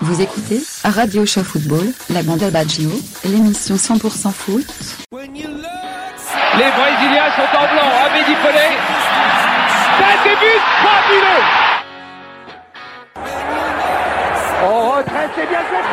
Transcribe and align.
Vous 0.00 0.20
écoutez 0.20 0.62
Radio 0.84 1.26
Show 1.26 1.42
Football, 1.42 1.92
la 2.10 2.22
bande 2.22 2.44
Baggio, 2.52 2.88
l'émission 3.24 3.74
100% 3.74 4.30
foot. 4.30 4.64
Les 5.10 5.18
Brésiliens 6.70 7.30
sont 7.34 7.50
en 7.56 7.66
blanc, 7.66 7.90
Abedi 8.06 8.34
Pelé. 8.42 8.68
C'est 9.98 10.22
début 10.22 10.58
fabuleux. 10.84 11.44
On 14.62 14.90
retraite, 14.90 15.30
c'est 15.34 15.48
bien 15.48 15.64
fait. 15.64 15.84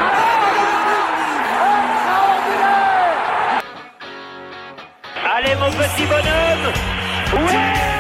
Allez 5.36 5.56
mon 5.56 5.72
petit 5.72 6.06
bonhomme. 6.06 7.48
Ouais 7.48 7.95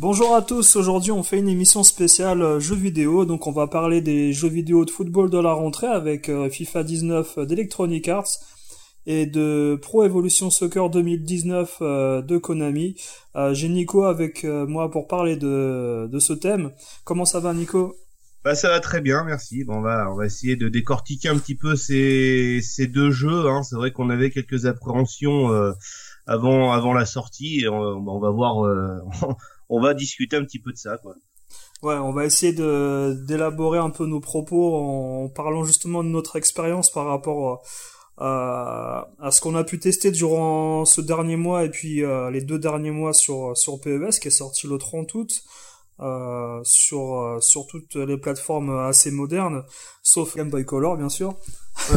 Bonjour 0.00 0.36
à 0.36 0.42
tous, 0.42 0.76
aujourd'hui 0.76 1.10
on 1.10 1.24
fait 1.24 1.40
une 1.40 1.48
émission 1.48 1.82
spéciale 1.82 2.40
euh, 2.40 2.60
jeux 2.60 2.76
vidéo, 2.76 3.24
donc 3.24 3.48
on 3.48 3.50
va 3.50 3.66
parler 3.66 4.00
des 4.00 4.32
jeux 4.32 4.48
vidéo 4.48 4.84
de 4.84 4.92
football 4.92 5.28
de 5.28 5.38
la 5.38 5.52
rentrée 5.52 5.88
avec 5.88 6.28
euh, 6.28 6.48
FIFA 6.48 6.84
19 6.84 7.38
d'Electronic 7.40 8.06
Arts 8.06 8.28
et 9.06 9.26
de 9.26 9.76
Pro 9.82 10.04
Evolution 10.04 10.50
Soccer 10.50 10.88
2019 10.88 11.78
euh, 11.80 12.22
de 12.22 12.38
Konami. 12.38 12.94
J'ai 13.50 13.68
Nico 13.68 14.04
avec 14.04 14.44
moi 14.44 14.88
pour 14.88 15.08
parler 15.08 15.34
de, 15.36 16.08
ce 16.20 16.32
thème. 16.32 16.70
Comment 17.02 17.24
ça 17.24 17.40
va 17.40 17.52
Nico? 17.52 17.96
Bah 18.44 18.54
ça 18.54 18.68
va 18.68 18.78
très 18.78 19.00
bien, 19.00 19.24
merci. 19.24 19.64
Bon, 19.64 19.78
on 19.78 19.80
va 19.80 20.08
on 20.12 20.14
va 20.14 20.26
essayer 20.26 20.54
de 20.54 20.68
décortiquer 20.68 21.28
un 21.28 21.38
petit 21.38 21.56
peu 21.56 21.74
ces 21.74 22.60
ces 22.62 22.86
deux 22.86 23.10
jeux. 23.10 23.48
Hein. 23.48 23.64
C'est 23.64 23.74
vrai 23.74 23.90
qu'on 23.90 24.10
avait 24.10 24.30
quelques 24.30 24.66
appréhensions 24.66 25.50
avant 26.28 26.92
la 26.92 27.04
sortie. 27.04 27.66
on 27.68 28.20
va 28.20 28.30
voir 28.30 28.64
on 29.68 29.80
va 29.80 29.94
discuter 29.94 30.36
un 30.36 30.44
petit 30.44 30.58
peu 30.58 30.72
de 30.72 30.78
ça, 30.78 30.98
quoi. 30.98 31.14
Ouais, 31.82 31.94
on 31.94 32.12
va 32.12 32.24
essayer 32.24 32.52
de 32.52 33.16
d'élaborer 33.26 33.78
un 33.78 33.90
peu 33.90 34.04
nos 34.04 34.20
propos 34.20 34.74
en 34.76 35.28
parlant 35.28 35.62
justement 35.62 36.02
de 36.02 36.08
notre 36.08 36.34
expérience 36.36 36.90
par 36.90 37.06
rapport 37.06 37.62
à, 38.16 39.08
à 39.20 39.30
ce 39.30 39.40
qu'on 39.40 39.54
a 39.54 39.62
pu 39.62 39.78
tester 39.78 40.10
durant 40.10 40.84
ce 40.84 41.00
dernier 41.00 41.36
mois 41.36 41.64
et 41.64 41.70
puis 41.70 42.02
euh, 42.02 42.30
les 42.30 42.40
deux 42.40 42.58
derniers 42.58 42.90
mois 42.90 43.12
sur 43.12 43.56
sur 43.56 43.80
PES 43.80 44.18
qui 44.20 44.26
est 44.26 44.32
sorti 44.32 44.66
le 44.66 44.76
30 44.76 45.14
août 45.14 45.44
euh, 46.00 46.60
sur 46.64 47.14
euh, 47.20 47.40
sur 47.40 47.66
toutes 47.68 47.94
les 47.94 48.18
plateformes 48.18 48.76
assez 48.76 49.12
modernes 49.12 49.62
sauf 50.02 50.36
Game 50.36 50.50
Boy 50.50 50.64
Color 50.64 50.96
bien 50.96 51.08
sûr. 51.08 51.36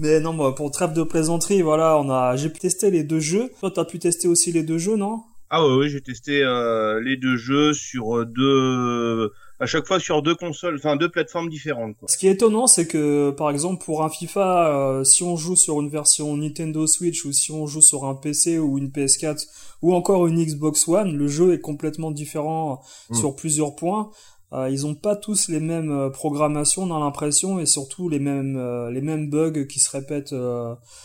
mais 0.00 0.18
non, 0.18 0.34
bah, 0.34 0.52
pour 0.56 0.72
trêve 0.72 0.92
de 0.92 1.04
plaisanterie, 1.04 1.62
voilà, 1.62 1.96
on 1.98 2.10
a 2.10 2.34
j'ai 2.34 2.50
pu 2.50 2.58
tester 2.58 2.90
les 2.90 3.04
deux 3.04 3.20
jeux. 3.20 3.52
Toi, 3.60 3.70
t'as 3.70 3.84
pu 3.84 4.00
tester 4.00 4.26
aussi 4.26 4.50
les 4.50 4.64
deux 4.64 4.78
jeux, 4.78 4.96
non? 4.96 5.22
Ah 5.52 5.66
oui, 5.66 5.88
j'ai 5.88 6.00
testé 6.00 6.42
euh, 6.44 7.00
les 7.00 7.16
deux 7.16 7.36
jeux 7.36 7.72
sur 7.72 8.18
euh, 8.18 8.24
deux, 8.24 9.32
à 9.58 9.66
chaque 9.66 9.84
fois 9.84 9.98
sur 9.98 10.22
deux 10.22 10.36
consoles, 10.36 10.76
enfin 10.76 10.94
deux 10.94 11.08
plateformes 11.08 11.48
différentes. 11.48 11.96
Ce 12.06 12.16
qui 12.16 12.28
est 12.28 12.32
étonnant, 12.32 12.68
c'est 12.68 12.86
que 12.86 13.32
par 13.32 13.50
exemple 13.50 13.84
pour 13.84 14.04
un 14.04 14.08
FIFA, 14.08 14.68
euh, 14.68 15.04
si 15.04 15.24
on 15.24 15.34
joue 15.34 15.56
sur 15.56 15.80
une 15.80 15.88
version 15.88 16.36
Nintendo 16.36 16.86
Switch 16.86 17.24
ou 17.24 17.32
si 17.32 17.50
on 17.50 17.66
joue 17.66 17.80
sur 17.80 18.04
un 18.04 18.14
PC 18.14 18.60
ou 18.60 18.78
une 18.78 18.90
PS4 18.90 19.48
ou 19.82 19.92
encore 19.92 20.28
une 20.28 20.40
Xbox 20.40 20.86
One, 20.86 21.16
le 21.16 21.26
jeu 21.26 21.52
est 21.52 21.60
complètement 21.60 22.12
différent 22.12 22.80
mm. 23.10 23.16
sur 23.16 23.34
plusieurs 23.34 23.74
points. 23.74 24.12
ils 24.52 24.86
ont 24.86 24.94
pas 24.94 25.16
tous 25.16 25.48
les 25.48 25.60
mêmes 25.60 26.10
programmations, 26.12 26.84
on 26.84 26.94
a 26.94 27.00
l'impression, 27.00 27.58
et 27.58 27.66
surtout 27.66 28.08
les 28.08 28.20
mêmes 28.20 28.56
les 28.88 29.00
mêmes 29.00 29.28
bugs 29.28 29.64
qui 29.68 29.80
se 29.80 29.90
répètent. 29.90 30.34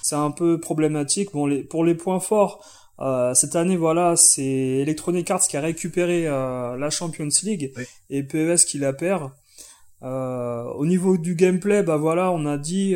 c'est 0.04 0.16
un 0.16 0.32
peu 0.32 0.60
problématique. 0.60 1.30
Bon, 1.34 1.48
les, 1.48 1.64
pour 1.64 1.84
les 1.84 1.96
points 1.96 2.20
forts. 2.20 2.64
Euh, 3.00 3.34
cette 3.34 3.56
année, 3.56 3.78
voilà, 3.78 4.16
c'est 4.16 4.44
Electronic 4.44 5.30
Arts 5.30 5.48
qui 5.48 5.58
a 5.58 5.62
récupéré 5.62 6.28
euh, 6.28 6.78
la 6.78 6.90
Champions 6.90 7.28
League 7.44 7.74
et 8.10 8.24
PES 8.24 8.66
qui 8.66 8.78
la 8.78 8.94
perd. 8.94 9.32
Euh, 10.04 10.64
au 10.76 10.86
niveau 10.86 11.18
du 11.18 11.36
gameplay, 11.36 11.82
bah 11.82 11.98
voilà, 11.98 12.32
on 12.32 12.46
a 12.46 12.58
dit 12.58 12.96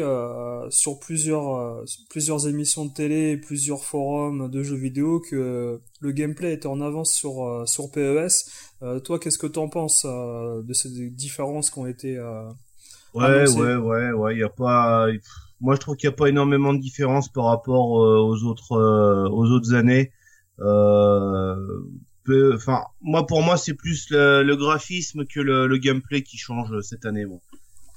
sur 0.70 1.00
plusieurs 1.00 1.84
plusieurs 2.10 2.48
émissions 2.48 2.86
de 2.86 2.94
télé, 2.94 3.38
plusieurs 3.38 3.84
forums 3.84 4.50
de 4.50 4.64
jeux 4.64 4.76
vidéo 4.76 5.20
que 5.20 5.80
le 6.02 6.12
gameplay 6.12 6.54
était 6.54 6.68
en 6.68 6.82
avance 6.82 7.12
sur 7.14 7.64
sur 7.68 7.90
PES. 7.92 8.52
toi, 9.04 9.18
qu'est-ce 9.18 9.38
que 9.38 9.48
t'en 9.48 9.70
penses 9.70 10.06
de 10.06 10.74
ces 10.74 10.90
différences 11.10 11.72
qui 11.72 11.80
ont 11.80 11.88
été 11.88 12.20
Ouais, 13.16 13.50
ouais, 13.50 13.76
ouais, 13.76 14.12
ouais, 14.12 14.36
il 14.36 14.40
y 14.40 14.44
a 14.44 14.50
pas 14.50 15.08
moi, 15.62 15.76
je 15.76 15.80
trouve 15.80 15.96
qu'il 15.96 16.10
n'y 16.10 16.14
a 16.14 16.18
pas 16.18 16.28
énormément 16.28 16.74
de 16.74 16.80
différence 16.80 17.30
par 17.30 17.46
rapport 17.46 18.04
euh, 18.04 18.20
aux 18.20 18.44
autres 18.44 18.74
euh, 18.74 19.30
aux 19.30 19.48
autres 19.48 19.74
années. 19.74 20.12
Euh, 20.60 21.56
enfin, 22.54 22.84
moi 23.02 23.26
pour 23.26 23.42
moi, 23.42 23.58
c'est 23.58 23.74
plus 23.74 24.10
le, 24.12 24.56
graphisme 24.56 25.26
que 25.26 25.40
le, 25.40 25.78
gameplay 25.78 26.24
qui 26.24 26.38
change 26.38 26.80
cette 26.82 27.06
année. 27.06 27.26
Bon. 27.26 27.42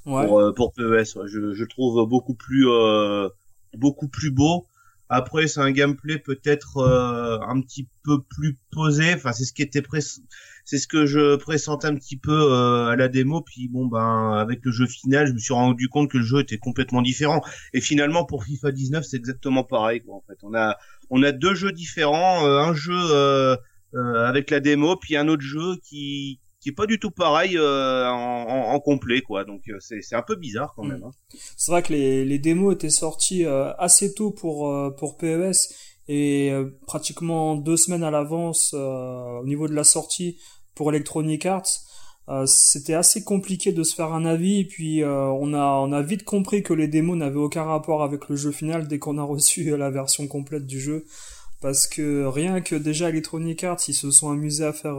Ouais. 0.07 0.27
Pour, 0.27 0.53
pour 0.55 0.73
PES, 0.73 1.27
je, 1.27 1.55
je 1.55 1.65
trouve 1.65 2.09
beaucoup 2.09 2.35
plus 2.35 2.67
beaucoup 3.75 4.09
plus 4.09 4.31
beau. 4.31 4.67
Après, 5.09 5.47
c'est 5.47 5.61
un 5.61 5.71
gameplay 5.71 6.19
peut-être 6.19 6.83
un 6.83 7.61
petit 7.61 7.89
peu 8.03 8.21
plus 8.23 8.59
posé. 8.73 9.15
Enfin, 9.15 9.33
c'est 9.33 9.45
ce 9.45 9.53
qui 9.53 9.63
était 9.63 9.83
c'est 10.65 10.79
ce 10.79 10.87
que 10.87 11.07
je 11.07 11.37
pressentais 11.37 11.87
un 11.87 11.95
petit 11.95 12.17
peu 12.17 12.53
euh, 12.53 12.87
à 12.87 12.97
la 12.97 13.09
démo. 13.09 13.41
Puis 13.41 13.69
bon, 13.69 13.87
ben 13.87 14.33
avec 14.39 14.61
le 14.65 14.71
jeu 14.71 14.87
final, 14.87 15.27
je 15.27 15.33
me 15.33 15.39
suis 15.39 15.55
rendu 15.55 15.89
compte 15.89 16.11
que 16.11 16.19
le 16.19 16.25
jeu 16.25 16.41
était 16.41 16.59
complètement 16.59 17.03
différent. 17.03 17.43
Et 17.73 17.81
finalement, 17.81 18.25
pour 18.25 18.45
FIFA 18.45 18.73
19, 18.73 19.05
c'est 19.05 19.17
exactement 19.17 19.65
pareil. 19.65 20.03
Quoi, 20.03 20.17
en 20.17 20.23
fait, 20.27 20.39
on 20.43 20.55
a 20.55 20.77
on 21.11 21.23
a 21.23 21.33
deux 21.33 21.55
jeux 21.55 21.73
différents, 21.73 22.47
euh, 22.47 22.59
un 22.59 22.75
jeu 22.75 22.95
euh, 22.95 23.57
avec 23.95 24.51
la 24.51 24.61
démo, 24.61 24.97
puis 24.97 25.17
un 25.17 25.29
autre 25.29 25.43
jeu 25.43 25.77
qui 25.83 26.41
qui 26.61 26.69
est 26.69 26.73
pas 26.73 26.87
du 26.87 27.01
tout 27.01 27.11
pareil 27.11 27.59
en, 27.59 27.65
en, 27.65 28.79
complet 28.79 29.21
quoi 29.21 29.45
donc 29.45 29.63
c'est 29.81 30.01
c'est 30.01 30.15
un 30.15 30.23
peu 30.23 30.37
bizarre 30.37 30.73
quand 30.77 30.85
même 30.85 31.01
mm. 31.01 31.05
hein. 31.07 31.39
c'est 31.57 31.73
vrai 31.73 31.83
que 31.83 31.93
les 31.93 32.25
les 32.25 32.39
démos 32.39 32.75
étaient 32.75 32.89
sorties 32.89 33.45
assez 33.45 34.15
tôt 34.15 34.31
pour 34.31 34.73
pour 34.97 35.17
PES 35.17 35.51
et 36.13 36.51
euh, 36.51 36.67
pratiquement 36.87 37.57
deux 37.57 37.79
semaines 37.79 38.03
à 38.03 38.11
l'avance 38.11 38.75
euh, 38.75 39.41
au 39.41 39.47
niveau 39.47 39.67
de 39.67 39.73
la 39.73 39.83
sortie 39.83 40.37
pour 40.75 40.91
Electronic 40.91 41.47
Arts. 41.47 41.81
Euh, 42.29 42.45
c'était 42.47 42.93
assez 42.93 43.25
compliqué 43.25 43.73
de 43.73 43.83
se 43.83 43.95
faire 43.95 44.13
un 44.13 44.27
avis 44.27 44.61
et 44.61 44.65
puis 44.67 45.03
on 45.05 45.55
a 45.55 45.65
on 45.81 45.91
a 45.91 46.03
vite 46.03 46.25
compris 46.25 46.63
que 46.63 46.75
les 46.75 46.87
démos 46.87 47.17
n'avaient 47.17 47.37
aucun 47.37 47.65
rapport 47.65 48.03
avec 48.03 48.29
le 48.29 48.37
jeu 48.37 48.53
final 48.53 48.87
dès 48.89 48.99
qu'on 48.99 49.17
a 49.17 49.23
reçu 49.35 49.77
la 49.77 49.91
version 49.91 50.29
complète 50.29 50.67
du 50.67 50.81
jeu 50.81 51.07
parce 51.63 51.87
que 51.87 52.27
rien 52.27 52.61
que 52.61 52.77
déjà 52.77 53.09
Electronic 53.09 53.65
Arts 53.65 53.81
ils 53.89 53.95
se 53.95 54.11
sont 54.11 54.31
amusés 54.31 54.65
à 54.65 54.73
faire 54.73 54.99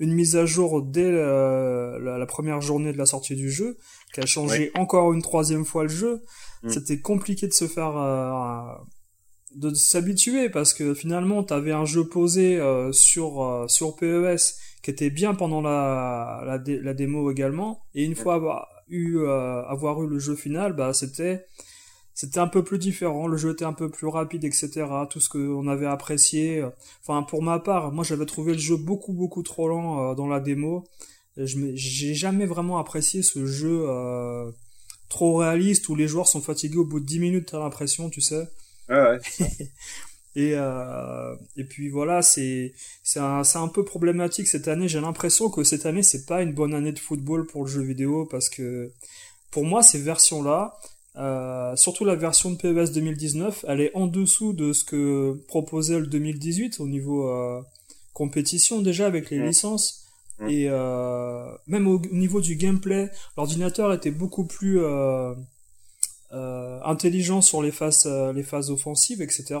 une 0.00 0.12
mise 0.12 0.36
à 0.36 0.44
jour 0.44 0.82
dès 0.82 1.10
la, 1.10 2.26
première 2.26 2.60
journée 2.60 2.92
de 2.92 2.98
la 2.98 3.06
sortie 3.06 3.36
du 3.36 3.50
jeu 3.50 3.78
qui 4.12 4.20
a 4.20 4.26
changé 4.26 4.70
encore 4.74 5.14
une 5.14 5.22
troisième 5.22 5.64
fois 5.64 5.84
le 5.84 5.88
jeu 5.88 6.22
mm. 6.62 6.68
c'était 6.68 7.00
compliqué 7.00 7.46
de 7.46 7.54
se 7.54 7.66
faire 7.66 7.96
de 9.54 9.72
s'habituer 9.74 10.50
parce 10.50 10.74
que 10.74 10.94
finalement 10.94 11.42
tu 11.42 11.54
avais 11.54 11.72
un 11.72 11.84
jeu 11.84 12.06
posé 12.06 12.58
euh, 12.58 12.92
sur 12.92 13.42
euh, 13.42 13.66
sur 13.68 13.96
PES 13.96 14.36
qui 14.82 14.90
était 14.90 15.10
bien 15.10 15.34
pendant 15.34 15.60
la 15.60 16.42
la, 16.44 16.58
la 16.66 16.94
démo 16.94 17.30
également. 17.30 17.82
Et 17.94 18.04
une 18.04 18.14
fois 18.14 18.34
avoir 18.34 18.68
eu 18.88 19.18
euh, 19.18 19.62
avoir 19.64 20.02
eu 20.02 20.08
le 20.08 20.18
jeu 20.18 20.34
final 20.34 20.74
bah 20.74 20.92
c'était 20.92 21.46
c'était 22.14 22.40
un 22.40 22.48
peu 22.48 22.64
plus 22.64 22.78
différent. 22.78 23.26
Le 23.26 23.36
jeu 23.36 23.52
était 23.52 23.64
un 23.64 23.72
peu 23.72 23.88
plus 23.90 24.08
rapide 24.08 24.44
etc 24.44 24.86
tout 25.08 25.20
ce 25.20 25.28
qu'on 25.28 25.68
avait 25.68 25.86
apprécié 25.86 26.64
enfin 27.02 27.22
pour 27.22 27.42
ma 27.42 27.58
part 27.58 27.92
moi 27.92 28.04
j'avais 28.04 28.26
trouvé 28.26 28.52
le 28.52 28.58
jeu 28.58 28.76
beaucoup 28.76 29.12
beaucoup 29.12 29.42
trop 29.42 29.68
lent 29.68 30.14
dans 30.14 30.26
la 30.26 30.40
démo. 30.40 30.84
J'ai 31.36 32.14
jamais 32.14 32.46
vraiment 32.46 32.78
apprécié 32.78 33.22
ce 33.22 33.46
jeu 33.46 33.86
trop 35.08 35.36
réaliste 35.36 35.88
où 35.88 35.94
les 35.94 36.08
joueurs 36.08 36.26
sont 36.28 36.40
fatigués 36.42 36.78
au 36.78 36.84
bout 36.84 37.00
de 37.00 37.06
10 37.06 37.20
minutes 37.20 37.48
t'as 37.52 37.60
l'impression 37.60 38.10
tu 38.10 38.20
sais 38.20 38.48
ouais. 38.88 39.18
et 40.36 40.52
euh, 40.54 41.34
et 41.56 41.64
puis 41.64 41.88
voilà, 41.88 42.22
c'est 42.22 42.74
c'est 43.02 43.20
un 43.20 43.42
un 43.54 43.68
peu 43.68 43.84
problématique 43.84 44.48
cette 44.48 44.68
année. 44.68 44.88
J'ai 44.88 45.00
l'impression 45.00 45.50
que 45.50 45.64
cette 45.64 45.86
année 45.86 46.02
c'est 46.02 46.26
pas 46.26 46.42
une 46.42 46.52
bonne 46.52 46.74
année 46.74 46.92
de 46.92 46.98
football 46.98 47.46
pour 47.46 47.64
le 47.64 47.70
jeu 47.70 47.82
vidéo 47.82 48.26
parce 48.26 48.48
que 48.48 48.92
pour 49.50 49.64
moi 49.64 49.82
ces 49.82 50.00
versions 50.00 50.42
là, 50.42 50.78
euh, 51.18 51.74
surtout 51.74 52.04
la 52.04 52.14
version 52.14 52.52
de 52.52 52.56
PES 52.56 52.92
2019, 52.92 53.64
elle 53.68 53.80
est 53.80 53.90
en 53.94 54.06
dessous 54.06 54.52
de 54.52 54.72
ce 54.72 54.84
que 54.84 55.42
proposait 55.48 55.98
le 55.98 56.06
2018 56.06 56.78
au 56.78 56.86
niveau 56.86 57.28
euh, 57.28 57.60
compétition 58.12 58.80
déjà 58.82 59.06
avec 59.06 59.30
les 59.30 59.40
licences. 59.40 60.04
Et 60.46 60.66
euh, 60.68 61.50
même 61.66 61.88
au 61.88 61.98
niveau 62.12 62.40
du 62.40 62.54
gameplay, 62.54 63.10
l'ordinateur 63.36 63.92
était 63.92 64.12
beaucoup 64.12 64.44
plus 64.44 64.78
euh, 66.32 66.80
intelligent 66.84 67.40
sur 67.40 67.62
les 67.62 67.70
phases, 67.70 68.04
euh, 68.06 68.32
les 68.32 68.42
phases 68.42 68.70
offensives, 68.70 69.22
etc. 69.22 69.60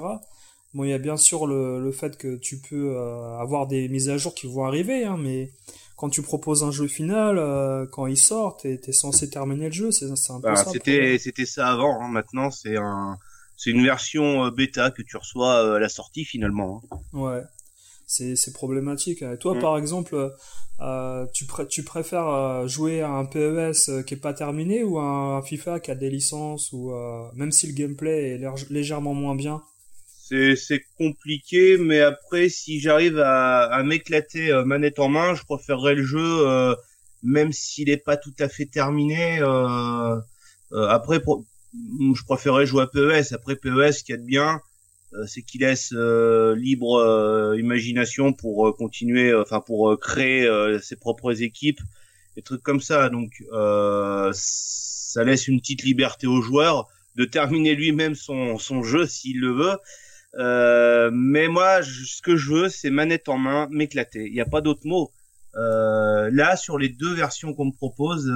Bon, 0.74 0.84
il 0.84 0.90
y 0.90 0.92
a 0.92 0.98
bien 0.98 1.16
sûr 1.16 1.46
le, 1.46 1.82
le 1.82 1.92
fait 1.92 2.18
que 2.18 2.36
tu 2.36 2.58
peux 2.58 2.94
euh, 2.96 3.38
avoir 3.38 3.66
des 3.66 3.88
mises 3.88 4.10
à 4.10 4.18
jour 4.18 4.34
qui 4.34 4.46
vont 4.46 4.64
arriver, 4.64 5.04
hein, 5.04 5.16
mais 5.18 5.50
quand 5.96 6.10
tu 6.10 6.22
proposes 6.22 6.62
un 6.62 6.70
jeu 6.70 6.86
final, 6.86 7.38
quand 7.90 8.06
il 8.06 8.16
sort, 8.16 8.56
t'es 8.58 8.80
es 8.86 8.92
censé 8.92 9.28
terminer 9.30 9.66
le 9.66 9.72
jeu, 9.72 9.90
c'est 9.90 10.06
un 10.06 10.40
peu 10.40 10.48
bah, 10.48 10.56
ça. 10.56 10.70
C'était 10.70 11.18
c'était 11.18 11.46
ça 11.46 11.68
avant, 11.68 12.00
hein. 12.00 12.08
maintenant 12.08 12.52
c'est 12.52 12.76
un 12.76 13.16
c'est 13.56 13.70
une 13.70 13.82
version 13.82 14.46
bêta 14.48 14.92
que 14.92 15.02
tu 15.02 15.16
reçois 15.16 15.74
à 15.74 15.78
la 15.80 15.88
sortie 15.88 16.24
finalement. 16.24 16.82
Hein. 16.92 16.98
Ouais. 17.14 17.42
C'est 18.08 18.34
c'est 18.34 18.52
problématique. 18.52 19.22
Et 19.22 19.36
toi, 19.38 19.54
mm. 19.54 19.60
par 19.60 19.78
exemple, 19.78 20.32
euh, 20.80 21.26
tu, 21.34 21.46
tu 21.68 21.84
préfères 21.84 22.28
euh, 22.28 22.66
jouer 22.66 23.02
à 23.02 23.10
un 23.10 23.26
PES 23.26 23.88
euh, 23.88 24.02
qui 24.02 24.14
est 24.14 24.20
pas 24.20 24.32
terminé 24.32 24.82
ou 24.82 24.98
à 24.98 25.04
un 25.04 25.42
FIFA 25.42 25.78
qui 25.78 25.90
a 25.90 25.94
des 25.94 26.10
licences 26.10 26.72
ou 26.72 26.92
même 27.34 27.52
si 27.52 27.68
le 27.68 27.74
gameplay 27.74 28.30
est 28.30 28.70
légèrement 28.70 29.14
moins 29.14 29.36
bien? 29.36 29.62
C'est 30.30 30.84
compliqué 30.98 31.78
mais 31.78 32.00
après 32.00 32.48
si 32.50 32.80
j'arrive 32.80 33.18
à, 33.18 33.62
à 33.62 33.82
m'éclater 33.82 34.52
manette 34.66 34.98
en 34.98 35.08
main 35.08 35.34
je 35.34 35.42
préférerais 35.44 35.94
le 35.94 36.02
jeu 36.02 36.76
même 37.22 37.50
s'il 37.50 37.88
est 37.88 38.04
pas 38.04 38.18
tout 38.18 38.34
à 38.38 38.50
fait 38.50 38.66
terminé 38.66 39.40
après 40.70 41.18
je 41.20 42.24
préférerais 42.26 42.66
jouer 42.66 42.82
à 42.82 42.86
PES 42.88 43.32
après 43.32 43.56
PES 43.56 43.92
ce 43.92 44.04
qu'il 44.04 44.16
y 44.16 44.18
a 44.18 44.20
de 44.20 44.26
bien 44.26 44.60
euh, 44.60 44.60
c'est 45.26 45.42
qu'il 45.42 45.62
laisse 45.62 45.92
euh, 45.94 46.54
libre 46.54 46.96
euh, 46.96 47.58
imagination 47.58 48.32
pour 48.32 48.76
continuer, 48.76 49.34
enfin 49.34 49.60
pour 49.60 49.98
créer 49.98 50.48
ses 50.82 50.96
propres 50.96 51.42
équipes, 51.42 51.80
des 52.36 52.42
trucs 52.42 52.62
comme 52.62 52.80
ça. 52.80 53.08
Donc 53.08 53.42
ça 54.32 55.24
laisse 55.24 55.48
une 55.48 55.60
petite 55.60 55.82
liberté 55.82 56.26
au 56.26 56.42
joueur 56.42 56.88
de 57.16 57.24
terminer 57.24 57.74
lui-même 57.74 58.14
son, 58.14 58.58
son 58.58 58.82
jeu 58.82 59.06
s'il 59.06 59.40
le 59.40 59.52
veut. 59.52 59.76
Euh, 60.38 61.10
mais 61.12 61.48
moi, 61.48 61.82
ce 61.82 62.22
que 62.22 62.36
je 62.36 62.52
veux, 62.52 62.68
c'est 62.68 62.90
manette 62.90 63.28
en 63.28 63.38
main, 63.38 63.66
m'éclater. 63.70 64.26
Il 64.26 64.32
n'y 64.32 64.40
a 64.40 64.46
pas 64.46 64.60
d'autre 64.60 64.82
mot. 64.84 65.10
Euh, 65.56 66.28
là, 66.32 66.56
sur 66.56 66.78
les 66.78 66.90
deux 66.90 67.14
versions 67.14 67.54
qu'on 67.54 67.64
me 67.66 67.72
propose, 67.72 68.26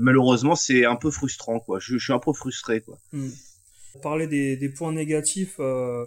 malheureusement, 0.00 0.56
c'est 0.56 0.84
un 0.84 0.96
peu 0.96 1.10
frustrant, 1.10 1.60
quoi. 1.60 1.78
Je, 1.78 1.96
je, 1.96 2.04
suis 2.04 2.12
un 2.12 2.18
peu 2.18 2.32
frustré, 2.32 2.80
quoi. 2.80 2.98
Hmm 3.12 3.30
parler 4.00 4.26
des, 4.26 4.56
des 4.56 4.68
points 4.68 4.92
négatifs 4.92 5.56
euh, 5.60 6.04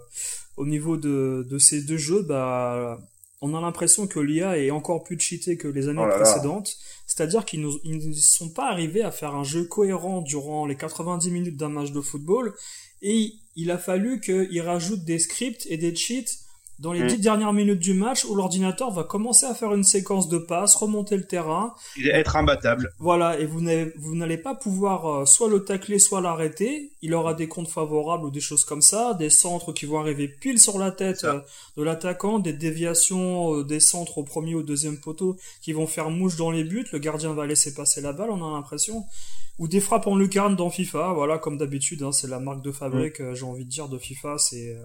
au 0.57 0.65
niveau 0.65 0.97
de, 0.97 1.45
de, 1.49 1.57
ces 1.57 1.81
deux 1.81 1.97
jeux, 1.97 2.21
bah, 2.21 2.99
on 3.41 3.55
a 3.55 3.61
l'impression 3.61 4.07
que 4.07 4.19
l'IA 4.19 4.57
est 4.57 4.71
encore 4.71 5.03
plus 5.03 5.19
cheatée 5.19 5.57
que 5.57 5.67
les 5.67 5.87
années 5.87 6.05
oh 6.05 6.09
précédentes. 6.09 6.77
C'est-à-dire 7.07 7.43
qu'ils 7.43 7.61
ne 7.61 8.13
sont 8.13 8.49
pas 8.49 8.69
arrivés 8.69 9.01
à 9.01 9.11
faire 9.11 9.35
un 9.35 9.43
jeu 9.43 9.65
cohérent 9.65 10.21
durant 10.21 10.65
les 10.65 10.75
90 10.75 11.31
minutes 11.31 11.57
d'un 11.57 11.69
match 11.69 11.91
de 11.91 12.01
football. 12.01 12.53
Et 13.01 13.33
il 13.55 13.71
a 13.71 13.77
fallu 13.77 14.21
qu'ils 14.21 14.61
rajoutent 14.61 15.03
des 15.03 15.19
scripts 15.19 15.65
et 15.69 15.77
des 15.77 15.95
cheats 15.95 16.40
dans 16.81 16.93
les 16.93 17.03
mm. 17.03 17.07
dix 17.07 17.19
dernières 17.19 17.53
minutes 17.53 17.79
du 17.79 17.93
match 17.93 18.25
où 18.25 18.33
l'ordinateur 18.33 18.91
va 18.91 19.03
commencer 19.03 19.45
à 19.45 19.53
faire 19.53 19.73
une 19.73 19.83
séquence 19.83 20.27
de 20.29 20.39
passes, 20.39 20.75
remonter 20.75 21.15
le 21.15 21.23
terrain. 21.23 21.75
Il 21.95 22.09
va 22.09 22.17
être 22.17 22.35
imbattable. 22.35 22.91
Voilà, 22.97 23.39
et 23.39 23.45
vous 23.45 23.61
n'allez 23.61 24.37
pas 24.37 24.55
pouvoir 24.55 25.05
euh, 25.05 25.25
soit 25.25 25.47
le 25.47 25.63
tacler, 25.63 25.99
soit 25.99 26.21
l'arrêter. 26.21 26.91
Il 27.03 27.13
aura 27.13 27.35
des 27.35 27.47
comptes 27.47 27.69
favorables 27.69 28.25
ou 28.25 28.31
des 28.31 28.39
choses 28.39 28.65
comme 28.65 28.81
ça, 28.81 29.13
des 29.13 29.29
centres 29.29 29.73
qui 29.73 29.85
vont 29.85 29.99
arriver 29.99 30.27
pile 30.27 30.59
sur 30.59 30.79
la 30.79 30.91
tête 30.91 31.23
euh, 31.23 31.39
de 31.77 31.83
l'attaquant, 31.83 32.39
des 32.39 32.53
déviations 32.53 33.59
euh, 33.59 33.63
des 33.63 33.79
centres 33.79 34.17
au 34.17 34.23
premier 34.23 34.55
ou 34.55 34.59
au 34.59 34.63
deuxième 34.63 34.97
poteau 34.99 35.37
qui 35.61 35.73
vont 35.73 35.85
faire 35.85 36.09
mouche 36.09 36.35
dans 36.35 36.49
les 36.49 36.63
buts. 36.63 36.87
Le 36.91 36.99
gardien 36.99 37.33
va 37.33 37.45
laisser 37.45 37.75
passer 37.75 38.01
la 38.01 38.11
balle, 38.11 38.31
on 38.31 38.43
a 38.43 38.51
l'impression. 38.51 39.05
Ou 39.59 39.67
des 39.67 39.81
frappes 39.81 40.07
en 40.07 40.15
lucarne 40.15 40.55
dans 40.55 40.71
FIFA, 40.71 41.13
voilà, 41.13 41.37
comme 41.37 41.59
d'habitude, 41.59 42.01
hein, 42.01 42.11
c'est 42.11 42.27
la 42.27 42.39
marque 42.39 42.63
de 42.63 42.71
fabrique, 42.71 43.19
mm. 43.19 43.35
j'ai 43.35 43.45
envie 43.45 43.65
de 43.65 43.69
dire, 43.69 43.87
de 43.87 43.99
FIFA, 43.99 44.39
c'est 44.39 44.75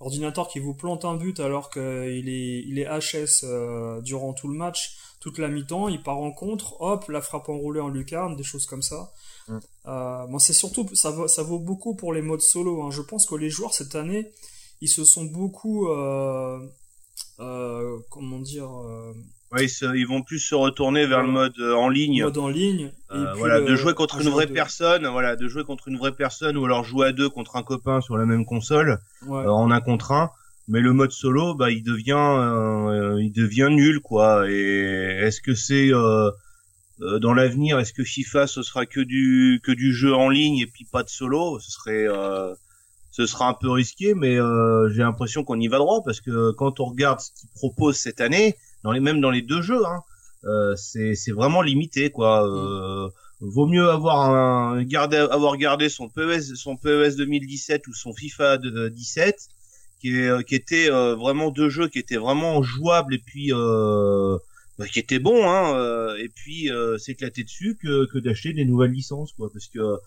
ordinateur 0.00 0.48
qui 0.48 0.58
vous 0.58 0.74
plante 0.74 1.04
un 1.04 1.14
but 1.14 1.40
alors 1.40 1.70
qu'il 1.70 2.28
est, 2.28 2.62
il 2.66 2.78
est 2.78 2.86
HS 2.86 3.44
euh, 3.44 4.00
durant 4.00 4.32
tout 4.32 4.48
le 4.48 4.56
match, 4.56 4.96
toute 5.20 5.38
la 5.38 5.48
mi-temps, 5.48 5.88
il 5.88 6.02
part 6.02 6.18
en 6.18 6.32
contre, 6.32 6.80
hop, 6.80 7.08
la 7.08 7.20
frappe 7.20 7.48
enroulée 7.48 7.80
en 7.80 7.88
lucarne, 7.88 8.36
des 8.36 8.42
choses 8.42 8.66
comme 8.66 8.82
ça. 8.82 9.12
Mm. 9.48 9.58
Euh, 9.86 10.26
bon, 10.26 10.38
c'est 10.38 10.52
surtout, 10.52 10.86
ça, 10.94 11.10
vaut, 11.10 11.28
ça 11.28 11.42
vaut 11.42 11.58
beaucoup 11.58 11.94
pour 11.94 12.12
les 12.12 12.22
modes 12.22 12.40
solo. 12.40 12.82
Hein. 12.82 12.90
Je 12.90 13.02
pense 13.02 13.26
que 13.26 13.34
les 13.34 13.50
joueurs 13.50 13.74
cette 13.74 13.94
année, 13.94 14.32
ils 14.80 14.88
se 14.88 15.04
sont 15.04 15.24
beaucoup, 15.24 15.88
euh, 15.88 16.58
comment 17.38 18.40
dire, 18.40 18.70
Ouais, 19.54 19.66
ils, 19.66 20.06
vont 20.06 20.22
plus 20.22 20.40
se 20.40 20.54
retourner 20.54 21.06
vers 21.06 21.22
le 21.22 21.28
mode 21.28 21.54
euh, 21.60 21.74
en 21.74 21.88
ligne. 21.88 22.24
Mode 22.24 22.38
en 22.38 22.48
ligne. 22.48 22.90
Euh, 23.12 23.32
voilà, 23.34 23.60
de 23.60 23.76
jouer 23.76 23.94
contre 23.94 24.20
une 24.20 24.28
vraie 24.28 24.48
personne, 24.48 25.06
voilà, 25.06 25.36
de 25.36 25.46
jouer 25.46 25.62
contre 25.62 25.86
une 25.86 25.96
vraie 25.96 26.14
personne 26.14 26.56
ou 26.56 26.64
alors 26.64 26.82
jouer 26.82 27.08
à 27.08 27.12
deux 27.12 27.28
contre 27.28 27.54
un 27.54 27.62
copain 27.62 28.00
sur 28.00 28.16
la 28.16 28.26
même 28.26 28.44
console, 28.44 28.98
euh, 29.28 29.46
en 29.46 29.70
un 29.70 29.80
contre 29.80 30.10
un. 30.10 30.30
Mais 30.66 30.80
le 30.80 30.92
mode 30.92 31.12
solo, 31.12 31.54
bah, 31.54 31.70
il 31.70 31.84
devient, 31.84 33.20
il 33.20 33.32
devient 33.32 33.68
nul, 33.70 34.00
quoi. 34.00 34.50
Et 34.50 35.20
est-ce 35.20 35.40
que 35.40 35.54
c'est 35.54 35.90
dans 36.98 37.34
l'avenir, 37.34 37.78
est-ce 37.78 37.92
que 37.92 38.02
FIFA 38.02 38.46
ce 38.46 38.62
sera 38.62 38.86
que 38.86 39.00
du 39.00 39.60
que 39.62 39.72
du 39.72 39.92
jeu 39.92 40.14
en 40.14 40.30
ligne 40.30 40.58
et 40.58 40.66
puis 40.66 40.86
pas 40.90 41.02
de 41.02 41.10
solo? 41.10 41.60
Ce 41.60 41.70
serait 41.70 42.06
ce 43.10 43.26
sera 43.26 43.48
un 43.48 43.54
peu 43.54 43.70
risqué, 43.70 44.14
mais 44.14 44.36
j'ai 44.90 45.02
l'impression 45.02 45.44
qu'on 45.44 45.60
y 45.60 45.68
va 45.68 45.78
droit 45.78 46.02
parce 46.02 46.20
que 46.20 46.50
quand 46.52 46.80
on 46.80 46.86
regarde 46.86 47.20
ce 47.20 47.30
qu'ils 47.38 47.50
proposent 47.50 47.98
cette 47.98 48.22
année, 48.22 48.56
dans 48.84 48.92
les 48.92 49.00
même 49.00 49.20
dans 49.20 49.30
les 49.30 49.42
deux 49.42 49.62
jeux, 49.62 49.84
hein, 49.84 50.02
euh, 50.44 50.76
c'est 50.76 51.14
c'est 51.14 51.32
vraiment 51.32 51.62
limité 51.62 52.10
quoi. 52.10 52.46
Euh, 52.46 53.08
vaut 53.40 53.66
mieux 53.66 53.88
avoir 53.88 54.30
un 54.30 54.82
garder 54.84 55.16
avoir 55.16 55.56
gardé 55.56 55.88
son 55.88 56.08
PES 56.08 56.54
son 56.54 56.76
PES 56.76 57.16
2017 57.16 57.86
ou 57.88 57.94
son 57.94 58.14
FIFA 58.14 58.58
17 58.58 59.48
qui 60.00 60.16
est 60.16 60.44
qui 60.44 60.54
était 60.54 60.90
euh, 60.90 61.14
vraiment 61.14 61.50
deux 61.50 61.68
jeux 61.68 61.88
qui 61.88 61.98
étaient 61.98 62.16
vraiment 62.16 62.62
jouables 62.62 63.14
et 63.14 63.18
puis 63.18 63.52
euh, 63.52 64.38
bah, 64.78 64.86
qui 64.86 64.98
étaient 64.98 65.18
bons 65.18 65.48
hein, 65.48 66.14
et 66.16 66.28
puis 66.28 66.70
s'éclater 66.98 67.44
dessus 67.44 67.76
que 67.82 68.06
que 68.06 68.18
d'acheter 68.18 68.52
des 68.52 68.64
nouvelles 68.64 68.92
licences 68.92 69.32
quoi 69.32 69.50
parce 69.52 69.68
que 69.68 69.98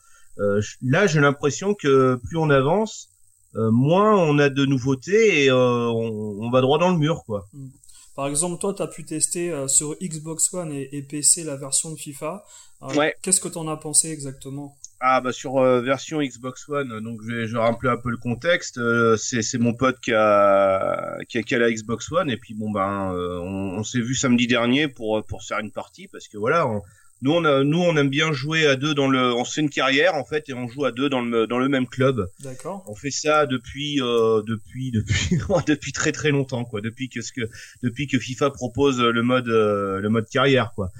là 0.81 1.07
j'ai 1.07 1.19
l'impression 1.19 1.73
que 1.73 2.15
plus 2.15 2.37
on 2.37 2.49
avance 2.49 3.09
moins 3.53 4.15
on 4.15 4.39
a 4.39 4.49
de 4.49 4.65
nouveautés 4.65 5.45
et 5.45 5.51
on, 5.51 6.41
on, 6.41 6.49
va 6.49 6.61
droit 6.61 6.77
dans 6.79 6.91
le 6.91 6.97
mur 6.97 7.23
quoi. 7.25 7.47
Mm. 7.53 7.67
Par 8.17 8.27
exemple, 8.27 8.59
toi, 8.59 8.73
tu 8.73 8.81
as 8.81 8.87
pu 8.87 9.05
tester 9.05 9.51
euh, 9.51 9.67
sur 9.67 9.95
Xbox 10.01 10.51
One 10.51 10.73
et, 10.73 11.03
PC 11.03 11.43
la 11.43 11.55
version 11.55 11.91
de 11.91 11.97
FIFA. 11.97 12.43
ouais. 12.95 13.15
Qu'est-ce 13.21 13.39
que 13.39 13.47
tu 13.47 13.59
en 13.59 13.67
as 13.67 13.77
pensé 13.77 14.09
exactement? 14.09 14.75
Ah 14.99 15.21
bah 15.21 15.31
sur 15.31 15.59
euh, 15.59 15.81
version 15.81 16.19
Xbox 16.19 16.67
One, 16.67 16.99
donc 17.01 17.19
je 17.21 17.31
vais, 17.31 17.47
je 17.47 17.55
rappeler 17.55 17.91
un 17.91 17.97
peu 17.97 18.09
le 18.09 18.17
contexte. 18.17 18.79
Euh, 18.79 19.15
c'est 19.15 19.43
c'est 19.43 19.59
mon 19.59 19.75
pote 19.75 19.99
qui 19.99 20.11
a 20.11 21.19
qui 21.29 21.37
a, 21.37 21.43
qui 21.43 21.53
a 21.53 21.59
la 21.59 21.71
Xbox 21.71 22.11
One 22.11 22.31
et 22.31 22.37
puis 22.37 22.55
bon 22.55 22.71
ben 22.71 23.11
on, 23.13 23.77
on 23.77 23.83
s'est 23.83 24.01
vu 24.01 24.15
samedi 24.15 24.47
dernier 24.47 24.87
pour 24.87 25.23
pour 25.23 25.43
faire 25.43 25.59
une 25.59 25.71
partie 25.71 26.07
parce 26.07 26.27
que 26.27 26.39
voilà 26.39 26.67
on, 26.67 26.81
nous, 27.21 27.31
on 27.31 27.43
a, 27.45 27.63
nous, 27.63 27.79
on 27.79 27.95
aime 27.97 28.09
bien 28.09 28.31
jouer 28.31 28.67
à 28.67 28.75
deux 28.75 28.93
dans 28.93 29.07
le. 29.07 29.33
On 29.33 29.43
fait 29.43 29.61
une 29.61 29.69
carrière 29.69 30.15
en 30.15 30.23
fait 30.23 30.49
et 30.49 30.53
on 30.53 30.67
joue 30.67 30.85
à 30.85 30.91
deux 30.91 31.09
dans 31.09 31.21
le 31.21 31.47
dans 31.47 31.57
le 31.57 31.67
même 31.67 31.87
club. 31.87 32.27
D'accord. 32.41 32.83
On 32.87 32.95
fait 32.95 33.11
ça 33.11 33.45
depuis 33.47 33.99
euh, 34.01 34.43
depuis 34.45 34.91
depuis 34.93 35.37
depuis 35.65 35.91
très 35.91 36.11
très 36.11 36.29
longtemps 36.29 36.63
quoi. 36.63 36.81
Depuis 36.81 37.09
que 37.09 37.21
ce 37.21 37.31
que 37.31 37.41
depuis 37.81 38.07
que 38.07 38.19
FIFA 38.19 38.51
propose 38.51 39.01
le 39.01 39.23
mode 39.23 39.49
euh, 39.49 39.99
le 39.99 40.09
mode 40.09 40.29
carrière 40.29 40.73
quoi. 40.75 40.91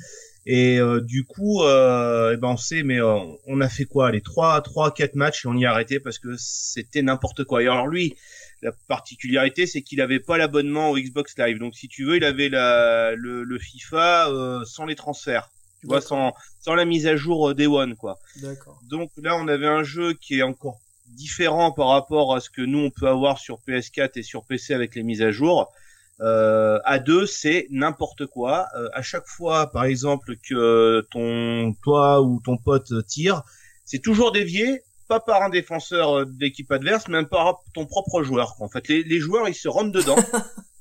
Et 0.50 0.80
euh, 0.80 1.02
du 1.02 1.26
coup, 1.26 1.64
euh, 1.64 2.32
eh 2.34 2.38
ben 2.38 2.48
on 2.48 2.58
sait, 2.58 2.82
mais 2.82 3.02
euh, 3.02 3.20
on 3.48 3.60
a 3.60 3.68
fait 3.68 3.84
quoi? 3.84 4.12
Les 4.12 4.22
trois 4.22 4.62
trois 4.62 4.94
quatre 4.94 5.16
matchs 5.16 5.44
et 5.44 5.50
on 5.50 5.58
y 5.58 5.66
a 5.66 5.72
arrêté 5.72 6.00
parce 6.00 6.20
que 6.20 6.36
c'était 6.38 7.02
n'importe 7.02 7.44
quoi. 7.44 7.62
Et 7.62 7.68
alors 7.68 7.88
lui, 7.88 8.16
la 8.62 8.72
particularité, 8.88 9.68
c'est 9.68 9.82
qu'il 9.82 10.00
avait 10.00 10.22
pas 10.22 10.38
l'abonnement 10.38 10.90
au 10.90 10.98
Xbox 10.98 11.38
Live. 11.38 11.60
Donc 11.60 11.76
si 11.76 11.90
tu 11.90 12.06
veux, 12.06 12.16
il 12.16 12.24
avait 12.24 12.48
la, 12.48 13.14
le, 13.14 13.44
le 13.44 13.60
FIFA 13.60 14.32
sans 14.66 14.86
les 14.86 14.96
transferts 14.96 15.50
tu 15.82 15.88
vois, 15.88 16.02
sans, 16.02 16.34
sans 16.60 16.76
la 16.76 16.86
mise 16.86 17.08
à 17.08 17.16
jour 17.16 17.50
euh, 17.50 17.54
Day 17.54 17.68
One, 17.68 17.96
quoi. 17.96 18.20
D'accord. 18.42 18.80
Donc 18.84 19.12
là, 19.18 19.36
on 19.38 19.48
avait 19.48 19.68
un 19.68 19.84
jeu 19.84 20.14
qui 20.14 20.40
est 20.40 20.44
encore 20.44 20.80
différent 21.08 21.72
par 21.72 21.90
rapport 21.90 22.36
à 22.36 22.40
ce 22.40 22.50
que 22.50 22.62
nous 22.62 22.80
on 22.80 22.90
peut 22.90 23.08
avoir 23.08 23.40
sur 23.40 23.60
PS4 23.68 24.12
et 24.16 24.24
sur 24.24 24.46
PC 24.46 24.74
avec 24.74 24.96
les 24.96 25.04
mises 25.04 25.22
à 25.22 25.32
jour. 25.32 25.72
Euh, 26.20 26.80
à 26.84 27.00
deux, 27.00 27.26
c'est 27.26 27.68
n'importe 27.70 28.26
quoi. 28.26 28.68
Euh, 28.76 28.90
à 28.94 29.02
chaque 29.02 29.28
fois, 29.28 29.72
par 29.72 29.86
exemple, 29.86 30.36
que 30.38 31.06
ton 31.12 31.74
toi 31.84 32.22
ou 32.22 32.42
ton 32.44 32.58
pote 32.58 32.92
tire, 33.06 33.44
c'est 33.86 34.02
toujours 34.02 34.32
dévié, 34.32 34.82
pas 35.08 35.20
par 35.20 35.44
un 35.44 35.50
défenseur 35.50 36.20
euh, 36.20 36.26
d'équipe 36.26 36.72
adverse, 36.72 37.08
mais 37.08 37.24
par 37.26 37.60
ton 37.74 37.86
propre 37.86 38.24
joueur. 38.24 38.56
En 38.60 38.68
fait, 38.68 38.88
les, 38.88 39.04
les 39.04 39.20
joueurs 39.20 39.48
ils 39.48 39.56
se 39.56 39.68
rentrent 39.68 39.92
dedans. 39.92 40.18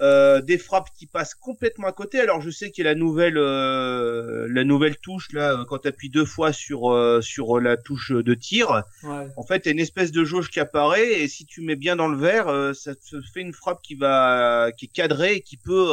Euh, 0.00 0.40
des 0.40 0.58
frappes 0.58 0.88
qui 0.98 1.06
passent 1.06 1.36
complètement 1.36 1.86
à 1.86 1.92
côté. 1.92 2.18
Alors 2.18 2.40
je 2.40 2.50
sais 2.50 2.72
qu'il 2.72 2.84
y 2.84 2.88
a 2.88 2.90
la 2.90 2.98
nouvelle 2.98 3.38
euh, 3.38 4.48
la 4.50 4.64
nouvelle 4.64 4.96
touche 4.96 5.32
là 5.32 5.52
euh, 5.52 5.64
quand 5.64 5.78
tu 5.78 5.88
appuies 5.88 6.10
deux 6.10 6.24
fois 6.24 6.52
sur 6.52 6.92
sur 7.22 7.60
la 7.60 7.76
touche 7.76 8.10
de 8.10 8.34
tir. 8.34 8.82
En 9.04 9.44
fait, 9.46 9.64
il 9.64 9.66
y 9.66 9.68
a 9.68 9.72
une 9.72 9.78
espèce 9.78 10.10
de 10.10 10.24
jauge 10.24 10.50
qui 10.50 10.58
apparaît 10.58 11.20
et 11.20 11.28
si 11.28 11.46
tu 11.46 11.60
mets 11.60 11.76
bien 11.76 11.94
dans 11.94 12.08
le 12.08 12.18
verre, 12.18 12.74
ça 12.74 12.96
te 12.96 13.20
fait 13.32 13.40
une 13.40 13.52
frappe 13.52 13.82
qui 13.82 13.94
va 13.94 14.72
qui 14.76 14.86
est 14.86 14.92
cadrée 14.92 15.34
et 15.34 15.40
qui 15.42 15.56
peut 15.56 15.92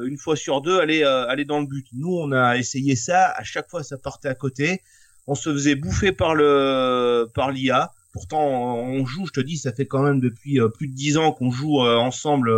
une 0.00 0.18
fois 0.18 0.36
sur 0.36 0.60
deux 0.60 0.78
aller 0.78 1.02
aller 1.02 1.44
dans 1.44 1.58
le 1.58 1.66
but. 1.66 1.86
Nous, 1.94 2.16
on 2.16 2.30
a 2.30 2.56
essayé 2.56 2.94
ça, 2.94 3.30
à 3.30 3.42
chaque 3.42 3.68
fois 3.68 3.82
ça 3.82 3.98
partait 3.98 4.28
à 4.28 4.36
côté. 4.36 4.82
On 5.26 5.34
se 5.34 5.52
faisait 5.52 5.74
bouffer 5.74 6.12
par 6.12 6.36
le 6.36 7.28
par 7.34 7.50
l'IA. 7.50 7.92
Pourtant, 8.12 8.78
on 8.78 9.04
joue, 9.04 9.26
je 9.26 9.32
te 9.32 9.40
dis, 9.40 9.58
ça 9.58 9.72
fait 9.72 9.84
quand 9.84 10.02
même 10.02 10.20
depuis 10.20 10.60
plus 10.74 10.86
de 10.86 10.94
dix 10.94 11.16
ans 11.18 11.32
qu'on 11.32 11.50
joue 11.50 11.80
ensemble 11.80 12.52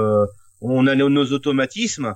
on 0.61 0.87
a 0.87 0.95
nos 0.95 1.33
automatismes, 1.33 2.15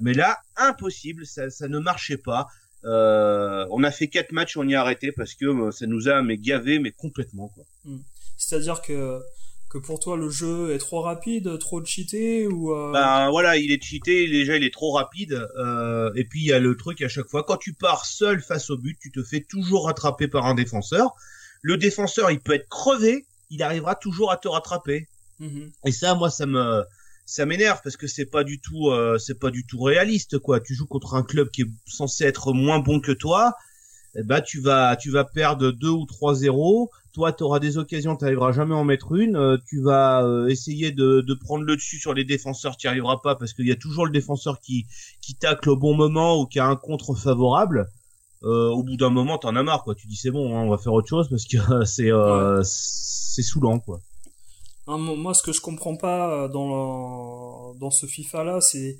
mais 0.00 0.14
là 0.14 0.38
impossible, 0.56 1.26
ça, 1.26 1.50
ça 1.50 1.68
ne 1.68 1.78
marchait 1.78 2.18
pas. 2.18 2.48
Euh, 2.84 3.66
on 3.70 3.82
a 3.82 3.90
fait 3.90 4.08
quatre 4.08 4.32
matchs, 4.32 4.56
on 4.56 4.68
y 4.68 4.74
a 4.74 4.80
arrêté 4.80 5.10
parce 5.10 5.34
que 5.34 5.46
euh, 5.46 5.70
ça 5.70 5.86
nous 5.86 6.08
a 6.08 6.22
mais 6.22 6.36
gavé 6.36 6.78
mais 6.78 6.90
complètement 6.90 7.48
quoi. 7.48 7.64
Hmm. 7.84 8.00
C'est-à-dire 8.36 8.82
que 8.82 9.20
que 9.70 9.78
pour 9.78 9.98
toi 9.98 10.16
le 10.16 10.28
jeu 10.28 10.72
est 10.72 10.78
trop 10.78 11.00
rapide, 11.00 11.58
trop 11.58 11.82
cheaté 11.82 12.46
ou 12.46 12.74
euh... 12.74 12.92
Ben 12.92 13.30
voilà, 13.30 13.56
il 13.56 13.72
est 13.72 13.82
cheaté, 13.82 14.28
déjà 14.28 14.56
il 14.56 14.64
est 14.64 14.72
trop 14.72 14.92
rapide. 14.92 15.48
Euh, 15.56 16.12
et 16.14 16.24
puis 16.24 16.40
il 16.40 16.46
y 16.46 16.52
a 16.52 16.58
le 16.58 16.76
truc 16.76 17.00
à 17.00 17.08
chaque 17.08 17.28
fois, 17.28 17.42
quand 17.42 17.56
tu 17.56 17.72
pars 17.72 18.04
seul 18.04 18.40
face 18.40 18.68
au 18.70 18.76
but, 18.76 18.98
tu 19.00 19.10
te 19.10 19.22
fais 19.22 19.40
toujours 19.40 19.86
rattraper 19.86 20.28
par 20.28 20.46
un 20.46 20.54
défenseur. 20.54 21.14
Le 21.62 21.78
défenseur, 21.78 22.30
il 22.30 22.40
peut 22.40 22.52
être 22.52 22.68
crevé, 22.68 23.26
il 23.48 23.62
arrivera 23.62 23.94
toujours 23.94 24.30
à 24.30 24.36
te 24.36 24.46
rattraper. 24.46 25.08
Mhm. 25.40 25.72
Et 25.86 25.92
ça, 25.92 26.14
moi, 26.14 26.30
ça 26.30 26.44
me 26.44 26.84
ça 27.26 27.46
m'énerve 27.46 27.80
parce 27.82 27.96
que 27.96 28.06
c'est 28.06 28.26
pas 28.26 28.44
du 28.44 28.60
tout 28.60 28.90
euh, 28.90 29.18
c'est 29.18 29.38
pas 29.38 29.50
du 29.50 29.64
tout 29.64 29.80
réaliste 29.82 30.38
quoi. 30.38 30.60
Tu 30.60 30.74
joues 30.74 30.86
contre 30.86 31.14
un 31.14 31.22
club 31.22 31.50
qui 31.50 31.62
est 31.62 31.70
censé 31.86 32.24
être 32.24 32.52
moins 32.52 32.78
bon 32.80 33.00
que 33.00 33.12
toi, 33.12 33.54
eh 34.16 34.22
ben 34.22 34.40
tu 34.40 34.60
vas 34.60 34.96
tu 34.96 35.10
vas 35.10 35.24
perdre 35.24 35.70
2 35.70 35.88
ou 35.88 36.04
3-0. 36.04 36.88
Toi, 37.12 37.32
tu 37.32 37.44
auras 37.44 37.60
des 37.60 37.78
occasions, 37.78 38.16
tu 38.16 38.24
n'arriveras 38.24 38.50
jamais 38.50 38.74
à 38.74 38.78
en 38.78 38.84
mettre 38.84 39.14
une. 39.14 39.36
Euh, 39.36 39.56
tu 39.68 39.80
vas 39.80 40.24
euh, 40.24 40.48
essayer 40.48 40.90
de, 40.90 41.20
de 41.20 41.34
prendre 41.34 41.62
le 41.64 41.76
dessus 41.76 41.98
sur 41.98 42.12
les 42.12 42.24
défenseurs, 42.24 42.76
tu 42.76 42.88
n'y 42.88 42.90
arriveras 42.90 43.18
pas 43.22 43.36
parce 43.36 43.52
qu'il 43.52 43.68
y 43.68 43.72
a 43.72 43.76
toujours 43.76 44.04
le 44.04 44.10
défenseur 44.10 44.60
qui 44.60 44.86
qui 45.20 45.36
tacle 45.36 45.70
au 45.70 45.76
bon 45.76 45.94
moment 45.94 46.40
ou 46.40 46.46
qui 46.46 46.58
a 46.58 46.66
un 46.66 46.76
contre 46.76 47.14
favorable. 47.14 47.88
Euh, 48.44 48.68
au 48.68 48.82
bout 48.82 48.96
d'un 48.96 49.08
moment, 49.08 49.38
t'en 49.38 49.56
as 49.56 49.62
marre 49.62 49.84
quoi. 49.84 49.94
Tu 49.94 50.06
dis 50.06 50.16
c'est 50.16 50.30
bon, 50.30 50.54
hein, 50.56 50.62
on 50.64 50.70
va 50.70 50.76
faire 50.76 50.92
autre 50.92 51.08
chose 51.08 51.28
parce 51.30 51.46
que 51.46 51.84
c'est 51.86 52.12
euh, 52.12 52.60
c'est 52.64 53.42
saoulant 53.42 53.78
quoi. 53.78 54.00
Hein, 54.86 54.98
moi, 54.98 55.34
ce 55.34 55.42
que 55.42 55.52
je 55.52 55.60
comprends 55.60 55.96
pas 55.96 56.48
dans 56.48 57.72
le, 57.72 57.78
dans 57.78 57.90
ce 57.90 58.06
FIFA 58.06 58.44
là, 58.44 58.60
c'est 58.60 58.98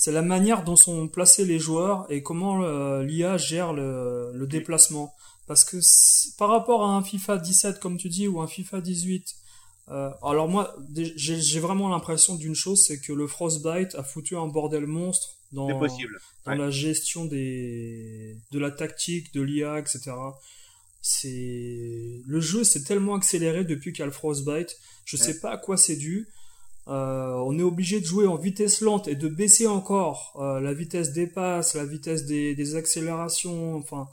c'est 0.00 0.12
la 0.12 0.22
manière 0.22 0.64
dont 0.64 0.76
sont 0.76 1.08
placés 1.08 1.44
les 1.44 1.58
joueurs 1.58 2.06
et 2.08 2.22
comment 2.22 2.62
euh, 2.62 3.02
l'IA 3.02 3.36
gère 3.36 3.74
le, 3.74 4.32
le, 4.32 4.46
déplacement. 4.46 5.14
Parce 5.46 5.62
que 5.62 5.76
par 6.38 6.48
rapport 6.48 6.82
à 6.86 6.96
un 6.96 7.02
FIFA 7.02 7.36
17 7.36 7.80
comme 7.80 7.98
tu 7.98 8.08
dis 8.08 8.26
ou 8.26 8.40
un 8.40 8.46
FIFA 8.46 8.80
18, 8.80 9.34
euh, 9.90 10.10
alors 10.22 10.48
moi 10.48 10.74
j'ai 11.16 11.60
vraiment 11.60 11.90
l'impression 11.90 12.36
d'une 12.36 12.54
chose, 12.54 12.82
c'est 12.82 12.98
que 12.98 13.12
le 13.12 13.26
Frostbite 13.26 13.94
a 13.94 14.02
foutu 14.02 14.38
un 14.38 14.46
bordel 14.46 14.86
monstre 14.86 15.36
dans, 15.52 15.78
possible. 15.78 16.18
dans 16.46 16.52
Ouais. 16.52 16.56
la 16.56 16.70
gestion 16.70 17.26
des 17.26 18.38
de 18.52 18.58
la 18.58 18.70
tactique, 18.70 19.34
de 19.34 19.42
l'IA, 19.42 19.78
etc. 19.78 20.12
C'est 21.02 22.20
le 22.26 22.40
jeu 22.40 22.64
s'est 22.64 22.82
tellement 22.82 23.14
accéléré 23.14 23.64
depuis 23.64 23.92
qu'il 23.92 24.00
y 24.00 24.02
a 24.02 24.06
le 24.06 24.12
Frostbite. 24.12 24.76
Je 25.04 25.16
sais 25.16 25.40
pas 25.40 25.52
à 25.52 25.56
quoi 25.56 25.76
c'est 25.76 25.96
dû. 25.96 26.28
Euh, 26.88 27.34
on 27.46 27.58
est 27.58 27.62
obligé 27.62 28.00
de 28.00 28.04
jouer 28.06 28.26
en 28.26 28.36
vitesse 28.36 28.80
lente 28.80 29.06
et 29.06 29.14
de 29.14 29.28
baisser 29.28 29.66
encore 29.66 30.34
euh, 30.40 30.60
la 30.60 30.72
vitesse 30.72 31.12
des 31.12 31.26
passes, 31.26 31.74
la 31.74 31.84
vitesse 31.84 32.24
des, 32.24 32.54
des 32.54 32.74
accélérations, 32.74 33.76
enfin 33.76 34.08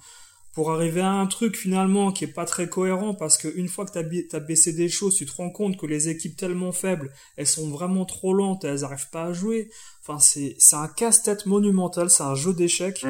pour 0.58 0.72
arriver 0.72 1.01
à 1.01 1.12
un 1.12 1.27
truc 1.27 1.56
finalement 1.56 2.12
qui 2.12 2.24
est 2.24 2.34
pas 2.34 2.46
très 2.46 2.67
cohérent 2.67 3.13
parce 3.13 3.38
que 3.38 3.48
une 3.48 3.67
fois 3.67 3.86
que 3.86 3.91
t'as 3.91 4.38
as 4.38 4.39
baissé 4.39 4.74
des 4.74 4.89
choses, 4.89 5.13
tu 5.13 5.27
te 5.27 5.36
rends 5.36 5.51
compte 5.51 5.77
que 5.77 5.86
les 5.86 6.10
équipes 6.10 6.36
tellement 6.36 6.72
faibles, 6.72 7.13
elles 7.36 7.46
sont 7.46 7.70
vraiment 7.70 8.06
trop 8.06 8.34
lentes 8.34 8.65
et 8.65 8.67
elles 8.70 8.84
arrivent 8.84 9.12
pas 9.12 9.25
à 9.25 9.34
jouer. 9.34 9.70
Enfin 10.01 10.17
c'est 10.17 10.56
c'est 10.58 10.75
un 10.75 10.88
casse-tête 10.88 11.46
monumental, 11.46 12.10
c'est 12.10 12.24
un 12.24 12.34
jeu 12.34 12.56
d'échecs. 12.56 13.06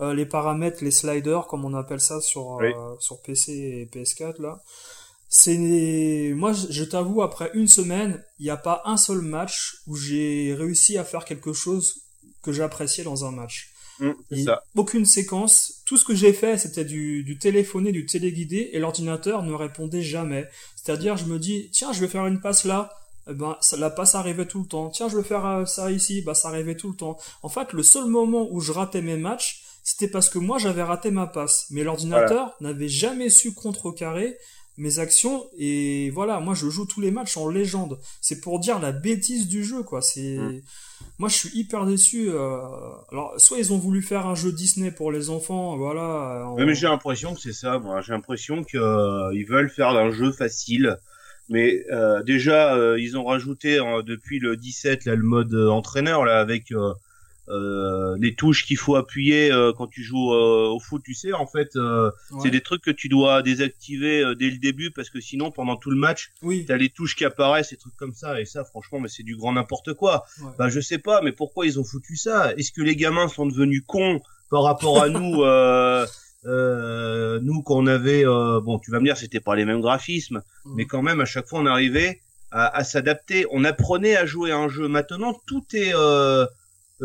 Euh, 0.00 0.14
les 0.14 0.26
paramètres, 0.26 0.82
les 0.82 0.90
sliders 0.90 1.46
comme 1.46 1.64
on 1.64 1.74
appelle 1.74 2.00
ça 2.00 2.20
sur 2.20 2.56
Oui. 2.60 2.72
euh, 2.74 2.94
sur 2.98 3.20
PC 3.22 3.52
et 3.52 3.86
PS4 3.86 4.40
là. 4.40 4.60
C'est 5.28 6.32
moi 6.34 6.52
je 6.52 6.84
t'avoue 6.84 7.22
après 7.22 7.50
une 7.54 7.68
semaine, 7.68 8.22
il 8.38 8.44
n'y 8.44 8.50
a 8.50 8.56
pas 8.56 8.82
un 8.84 8.96
seul 8.96 9.20
match 9.22 9.76
où 9.86 9.96
j'ai 9.96 10.54
réussi 10.58 10.98
à 10.98 11.04
faire 11.04 11.24
quelque 11.24 11.52
chose 11.52 12.02
que 12.42 12.52
j'appréciais 12.52 13.04
dans 13.04 13.24
un 13.24 13.30
match. 13.30 13.70
Ça. 14.44 14.64
Aucune 14.74 15.04
séquence. 15.04 15.82
Tout 15.86 15.96
ce 15.96 16.04
que 16.04 16.14
j'ai 16.14 16.32
fait, 16.32 16.58
c'était 16.58 16.84
du, 16.84 17.22
du 17.22 17.38
téléphoné, 17.38 17.92
du 17.92 18.04
téléguidé, 18.04 18.70
et 18.72 18.80
l'ordinateur 18.80 19.44
ne 19.44 19.52
répondait 19.52 20.02
jamais. 20.02 20.48
C'est-à-dire, 20.74 21.16
je 21.16 21.26
me 21.26 21.38
dis, 21.38 21.70
tiens, 21.72 21.92
je 21.92 22.00
vais 22.00 22.08
faire 22.08 22.26
une 22.26 22.40
passe 22.40 22.64
là. 22.64 22.90
Eh 23.30 23.34
ben, 23.34 23.56
ça, 23.60 23.76
la 23.76 23.90
passe 23.90 24.16
arrivait 24.16 24.46
tout 24.46 24.60
le 24.62 24.66
temps. 24.66 24.88
Tiens, 24.90 25.08
je 25.08 25.16
vais 25.16 25.22
faire 25.22 25.46
euh, 25.46 25.66
ça 25.66 25.92
ici. 25.92 26.20
Bah, 26.22 26.34
ça 26.34 26.48
arrivait 26.48 26.74
tout 26.74 26.90
le 26.90 26.96
temps. 26.96 27.16
En 27.44 27.48
fait, 27.48 27.72
le 27.72 27.84
seul 27.84 28.06
moment 28.06 28.48
où 28.50 28.60
je 28.60 28.72
ratais 28.72 29.02
mes 29.02 29.16
matchs, 29.18 29.61
c'était 29.82 30.08
parce 30.08 30.28
que 30.28 30.38
moi, 30.38 30.58
j'avais 30.58 30.82
raté 30.82 31.10
ma 31.10 31.26
passe. 31.26 31.66
Mais 31.70 31.82
l'ordinateur 31.84 32.54
n'avait 32.60 32.88
jamais 32.88 33.28
su 33.28 33.52
contrecarrer 33.54 34.36
mes 34.78 34.98
actions. 35.00 35.44
Et 35.58 36.10
voilà, 36.10 36.40
moi, 36.40 36.54
je 36.54 36.68
joue 36.70 36.86
tous 36.86 37.00
les 37.00 37.10
matchs 37.10 37.36
en 37.36 37.48
légende. 37.48 37.98
C'est 38.20 38.40
pour 38.40 38.58
dire 38.60 38.78
la 38.78 38.92
bêtise 38.92 39.48
du 39.48 39.64
jeu, 39.64 39.82
quoi. 39.82 40.00
C'est, 40.00 40.38
Mm. 40.38 40.60
moi, 41.18 41.28
je 41.28 41.34
suis 41.36 41.50
hyper 41.58 41.84
déçu. 41.84 42.30
euh, 42.30 42.58
Alors, 43.10 43.34
soit 43.38 43.58
ils 43.58 43.72
ont 43.72 43.78
voulu 43.78 44.00
faire 44.02 44.26
un 44.26 44.34
jeu 44.34 44.50
Disney 44.52 44.90
pour 44.90 45.12
les 45.12 45.28
enfants, 45.30 45.76
voilà. 45.76 46.46
en- 46.46 46.56
mais 46.56 46.74
j'ai 46.74 46.86
l'impression 46.86 47.34
que 47.34 47.40
c'est 47.40 47.52
ça, 47.52 47.78
moi. 47.78 48.00
J'ai 48.00 48.12
l'impression 48.12 48.64
que 48.64 48.78
euh, 48.78 49.34
ils 49.34 49.44
veulent 49.46 49.68
faire 49.70 49.88
un 49.90 50.10
jeu 50.10 50.32
facile. 50.32 50.96
Mais 51.48 51.84
euh, 51.90 52.22
déjà, 52.22 52.78
ils 52.96 53.18
ont 53.18 53.24
rajouté 53.24 53.78
euh, 53.78 54.00
depuis 54.02 54.38
le 54.38 54.56
17 54.56 55.04
là, 55.04 55.16
le 55.16 55.22
mode 55.24 55.54
entraîneur 55.54 56.24
là 56.24 56.38
avec 56.40 56.72
euh, 57.48 58.16
les 58.20 58.34
touches 58.34 58.64
qu'il 58.64 58.76
faut 58.76 58.94
appuyer 58.96 59.50
euh, 59.50 59.72
quand 59.76 59.88
tu 59.88 60.02
joues 60.02 60.32
euh, 60.32 60.68
au 60.68 60.78
foot. 60.78 61.02
Tu 61.04 61.12
sais, 61.14 61.32
en 61.32 61.46
fait, 61.46 61.74
euh, 61.76 62.10
Ouais. 62.30 62.40
c'est 62.44 62.50
des 62.50 62.60
trucs 62.60 62.82
que 62.82 62.90
tu 62.92 63.08
dois 63.08 63.42
désactiver 63.42 64.22
euh, 64.22 64.34
dès 64.34 64.48
le 64.50 64.58
début 64.58 64.90
parce 64.92 65.10
que 65.10 65.20
sinon, 65.20 65.50
pendant 65.50 65.76
tout 65.76 65.90
le 65.90 65.96
match, 65.96 66.30
Oui. 66.42 66.64
t'as 66.66 66.76
les 66.76 66.88
touches 66.88 67.16
qui 67.16 67.24
apparaissent, 67.24 67.72
et 67.72 67.76
trucs 67.76 67.96
comme 67.96 68.14
ça. 68.14 68.40
Et 68.40 68.44
ça, 68.44 68.64
franchement, 68.64 69.00
mais 69.00 69.08
c'est 69.08 69.22
du 69.24 69.36
grand 69.36 69.52
n'importe 69.52 69.92
quoi. 69.94 70.24
Ouais. 70.40 70.50
Bah, 70.58 70.68
je 70.68 70.80
sais 70.80 70.98
pas, 70.98 71.20
mais 71.22 71.32
pourquoi 71.32 71.66
ils 71.66 71.80
ont 71.80 71.84
foutu 71.84 72.16
ça? 72.16 72.52
Est-ce 72.56 72.70
que 72.72 72.80
les 72.82 72.94
gamins 72.96 73.28
sont 73.28 73.46
devenus 73.46 73.82
cons 73.86 74.20
par 74.50 74.62
rapport 74.62 75.02
à 75.02 75.08
nous 75.08 75.42
euh, 75.42 76.06
euh, 76.46 77.40
Nous, 77.42 77.62
quand 77.62 77.76
on 77.76 77.86
avait, 77.86 78.24
euh, 78.26 78.60
bon, 78.60 78.78
tu 78.78 78.90
vas 78.90 79.00
me 79.00 79.04
dire, 79.04 79.16
c'était 79.16 79.40
pas 79.40 79.56
les 79.56 79.64
mêmes 79.64 79.80
graphismes, 79.80 80.42
Mhm. 80.64 80.72
mais 80.76 80.84
quand 80.86 81.02
même, 81.02 81.20
à 81.20 81.24
chaque 81.24 81.46
fois, 81.48 81.60
on 81.60 81.66
arrivait 81.66 82.20
à, 82.50 82.66
à 82.76 82.84
s'adapter. 82.84 83.46
On 83.50 83.64
apprenait 83.64 84.16
à 84.16 84.26
jouer 84.26 84.50
à 84.52 84.58
un 84.58 84.68
jeu. 84.68 84.86
Maintenant, 84.88 85.34
tout 85.46 85.64
est 85.74 85.92
euh, 85.94 86.46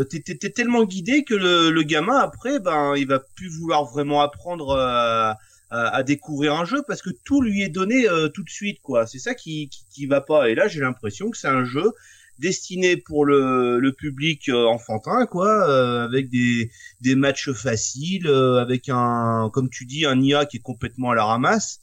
T'es 0.05 0.19
t'es- 0.19 0.49
tellement 0.51 0.83
guidé 0.85 1.23
que 1.23 1.33
le, 1.33 1.71
le 1.71 1.83
gamin 1.83 2.17
après 2.17 2.59
ben 2.59 2.93
il 2.95 3.07
va 3.07 3.19
plus 3.35 3.49
vouloir 3.49 3.85
vraiment 3.85 4.21
apprendre 4.21 4.69
euh, 4.71 5.31
à, 5.31 5.37
à, 5.71 5.95
à 5.95 6.03
découvrir 6.03 6.53
un 6.53 6.65
jeu 6.65 6.83
parce 6.87 7.01
que 7.01 7.09
tout 7.25 7.41
lui 7.41 7.63
est 7.63 7.69
donné 7.69 8.07
euh, 8.07 8.29
tout 8.29 8.43
de 8.43 8.49
suite 8.49 8.79
quoi. 8.83 9.07
C'est 9.07 9.19
ça 9.19 9.33
qui, 9.33 9.69
qui 9.69 9.85
qui 9.89 10.05
va 10.05 10.21
pas. 10.21 10.49
Et 10.49 10.55
là 10.55 10.67
j'ai 10.67 10.81
l'impression 10.81 11.31
que 11.31 11.37
c'est 11.37 11.47
un 11.47 11.65
jeu 11.65 11.91
destiné 12.39 12.97
pour 12.97 13.25
le, 13.25 13.79
le 13.79 13.91
public 13.93 14.49
euh, 14.49 14.65
enfantin 14.65 15.25
quoi 15.25 15.67
euh, 15.69 16.03
avec 16.05 16.29
des 16.29 16.69
des 17.01 17.15
matchs 17.15 17.51
faciles 17.51 18.27
euh, 18.27 18.57
avec 18.61 18.89
un 18.89 19.49
comme 19.53 19.69
tu 19.69 19.85
dis 19.85 20.05
un 20.05 20.21
IA 20.21 20.45
qui 20.45 20.57
est 20.57 20.61
complètement 20.61 21.09
à 21.11 21.15
la 21.15 21.25
ramasse. 21.25 21.79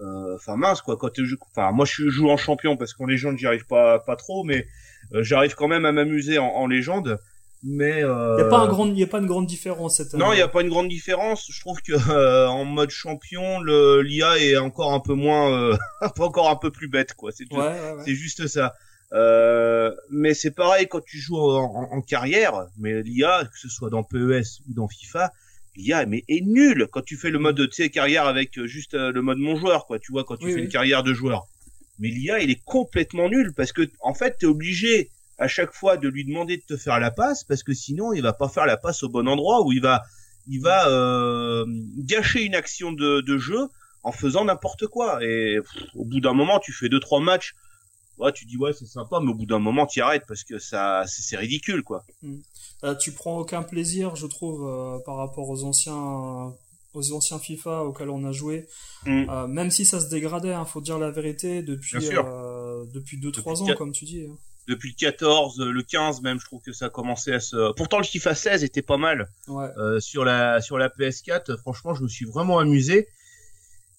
Euh, 0.00 0.34
enfin 0.36 0.56
mince 0.56 0.82
quoi. 0.82 0.96
Quand 0.98 1.10
tu 1.10 1.22
enfin 1.52 1.72
moi 1.72 1.86
je 1.86 2.08
joue 2.08 2.28
en 2.28 2.36
champion 2.36 2.76
parce 2.76 2.92
qu'en 2.94 3.06
légende 3.06 3.38
j'y 3.38 3.46
arrive 3.46 3.66
pas 3.66 4.00
pas 4.00 4.16
trop 4.16 4.44
mais 4.44 4.66
euh, 5.14 5.22
j'arrive 5.22 5.54
quand 5.54 5.68
même 5.68 5.84
à 5.86 5.92
m'amuser 5.92 6.38
en, 6.38 6.46
en 6.48 6.66
légende 6.66 7.18
mais 7.66 8.02
euh, 8.04 8.34
Il 8.38 8.42
n'y 8.42 8.46
a, 8.46 8.50
pas 8.50 8.58
un 8.58 8.68
grand, 8.68 8.86
y 8.94 9.02
a 9.02 9.06
pas 9.06 9.18
une 9.20 9.26
grande 9.26 9.46
différence 9.46 9.96
cette 9.96 10.12
année. 10.14 10.22
non, 10.22 10.32
il 10.32 10.36
n'y 10.36 10.42
a 10.42 10.48
pas 10.48 10.60
une 10.62 10.68
grande 10.68 10.88
différence. 10.88 11.46
Je 11.50 11.60
trouve 11.60 11.80
que 11.80 11.92
euh, 12.10 12.46
en 12.48 12.64
mode 12.64 12.90
champion, 12.90 13.58
le 13.60 14.02
l'IA 14.02 14.36
est 14.38 14.56
encore 14.56 14.92
un 14.92 15.00
peu 15.00 15.14
moins, 15.14 15.50
euh, 15.50 15.76
encore 16.18 16.50
un 16.50 16.56
peu 16.56 16.70
plus 16.70 16.88
bête, 16.88 17.14
quoi. 17.14 17.32
C'est 17.32 17.46
tout. 17.46 17.56
Ouais, 17.56 17.62
ouais, 17.68 17.92
ouais. 17.96 18.02
C'est 18.04 18.14
juste 18.14 18.46
ça. 18.46 18.74
Euh, 19.12 19.94
mais 20.10 20.34
c'est 20.34 20.50
pareil 20.50 20.88
quand 20.88 21.02
tu 21.04 21.18
joues 21.18 21.38
en, 21.38 21.64
en- 21.64 21.92
en 21.96 22.00
carrière. 22.02 22.66
Mais 22.78 23.02
l'IA, 23.02 23.44
que 23.52 23.58
ce 23.58 23.68
soit 23.68 23.88
dans 23.90 24.02
PES 24.02 24.60
ou 24.68 24.74
dans 24.74 24.88
FIFA, 24.88 25.32
l'IA 25.76 26.04
mais 26.06 26.24
est 26.28 26.44
nulle 26.44 26.88
quand 26.90 27.02
tu 27.04 27.16
fais 27.16 27.30
le 27.30 27.38
mode 27.38 27.56
tu 27.68 27.72
sais 27.72 27.90
carrière 27.90 28.26
avec 28.26 28.58
euh, 28.58 28.66
juste 28.66 28.94
euh, 28.94 29.12
le 29.12 29.22
mode 29.22 29.38
mon 29.38 29.56
joueur, 29.56 29.86
quoi. 29.86 29.98
Tu 29.98 30.12
vois 30.12 30.24
quand 30.24 30.36
tu 30.36 30.46
Oui, 30.46 30.52
fais 30.52 30.58
oui. 30.58 30.64
une 30.64 30.70
carrière 30.70 31.02
de 31.02 31.14
joueur. 31.14 31.46
Mais 32.00 32.08
l'IA, 32.08 32.40
il 32.40 32.50
est 32.50 32.62
complètement 32.64 33.28
nul 33.28 33.52
parce 33.56 33.72
que 33.72 33.88
en 34.00 34.14
fait, 34.14 34.36
t'es 34.40 34.46
obligé 34.46 35.10
à 35.38 35.48
chaque 35.48 35.72
fois 35.72 35.96
de 35.96 36.08
lui 36.08 36.24
demander 36.24 36.56
de 36.58 36.62
te 36.62 36.76
faire 36.76 37.00
la 37.00 37.10
passe 37.10 37.44
parce 37.44 37.62
que 37.62 37.74
sinon 37.74 38.12
il 38.12 38.22
va 38.22 38.32
pas 38.32 38.48
faire 38.48 38.66
la 38.66 38.76
passe 38.76 39.02
au 39.02 39.08
bon 39.08 39.26
endroit 39.28 39.64
où 39.64 39.72
il 39.72 39.80
va 39.82 40.02
il 40.46 40.60
va 40.60 40.88
euh, 40.88 41.64
gâcher 41.98 42.42
une 42.44 42.54
action 42.54 42.92
de, 42.92 43.20
de 43.20 43.38
jeu 43.38 43.68
en 44.02 44.12
faisant 44.12 44.44
n'importe 44.44 44.86
quoi 44.86 45.18
et 45.24 45.58
pff, 45.60 45.82
au 45.94 46.04
bout 46.04 46.20
d'un 46.20 46.34
moment 46.34 46.58
tu 46.60 46.72
fais 46.72 46.88
deux 46.88 47.00
trois 47.00 47.20
matchs 47.20 47.54
ouais 48.18 48.32
tu 48.32 48.44
dis 48.44 48.56
ouais 48.56 48.72
c'est 48.72 48.86
sympa 48.86 49.18
mais 49.20 49.30
au 49.30 49.34
bout 49.34 49.46
d'un 49.46 49.58
moment 49.58 49.86
tu 49.86 50.00
arrêtes 50.02 50.24
parce 50.28 50.44
que 50.44 50.58
ça 50.58 51.02
c'est 51.06 51.36
ridicule 51.36 51.82
quoi 51.82 52.04
Euh, 52.84 52.94
tu 52.96 53.12
prends 53.12 53.38
aucun 53.38 53.62
plaisir, 53.62 54.14
je 54.14 54.26
trouve, 54.26 54.60
euh, 54.68 54.98
par 55.06 55.16
rapport 55.16 55.48
aux 55.48 55.64
anciens, 55.64 56.52
aux 56.92 57.12
anciens 57.12 57.38
FIFA 57.38 57.84
auxquels 57.84 58.10
on 58.10 58.24
a 58.24 58.32
joué. 58.32 58.66
Mm. 59.06 59.30
Euh, 59.30 59.46
même 59.46 59.70
si 59.70 59.86
ça 59.86 60.00
se 60.00 60.08
dégradait, 60.10 60.52
hein, 60.52 60.66
faut 60.66 60.82
dire 60.82 60.98
la 60.98 61.10
vérité, 61.10 61.62
depuis 61.62 61.96
euh, 62.12 62.84
depuis 62.92 63.16
deux 63.18 63.28
Depuis 63.30 63.40
trois 63.40 63.62
ans, 63.62 63.66
quatre- 63.66 63.78
comme 63.78 63.92
tu 63.92 64.04
dis. 64.04 64.26
hein. 64.30 64.36
Depuis 64.68 64.90
le 64.90 64.94
14 64.98 65.60
le 65.60 65.82
15 65.82 66.22
même 66.22 66.40
je 66.40 66.44
trouve 66.46 66.62
que 66.62 66.72
ça 66.72 66.86
a 66.86 66.90
commencé 66.90 67.32
à 67.32 67.40
se 67.40 67.72
pourtant 67.74 67.98
le 67.98 68.04
FIFA 68.04 68.34
16 68.34 68.64
était 68.64 68.82
pas 68.82 68.96
mal 68.96 69.28
Ouais. 69.48 69.66
euh, 69.76 70.00
sur 70.00 70.24
la 70.24 70.60
sur 70.60 70.78
la 70.78 70.88
PS4 70.88 71.58
franchement 71.58 71.94
je 71.94 72.02
me 72.02 72.08
suis 72.08 72.24
vraiment 72.24 72.58
amusé. 72.58 73.08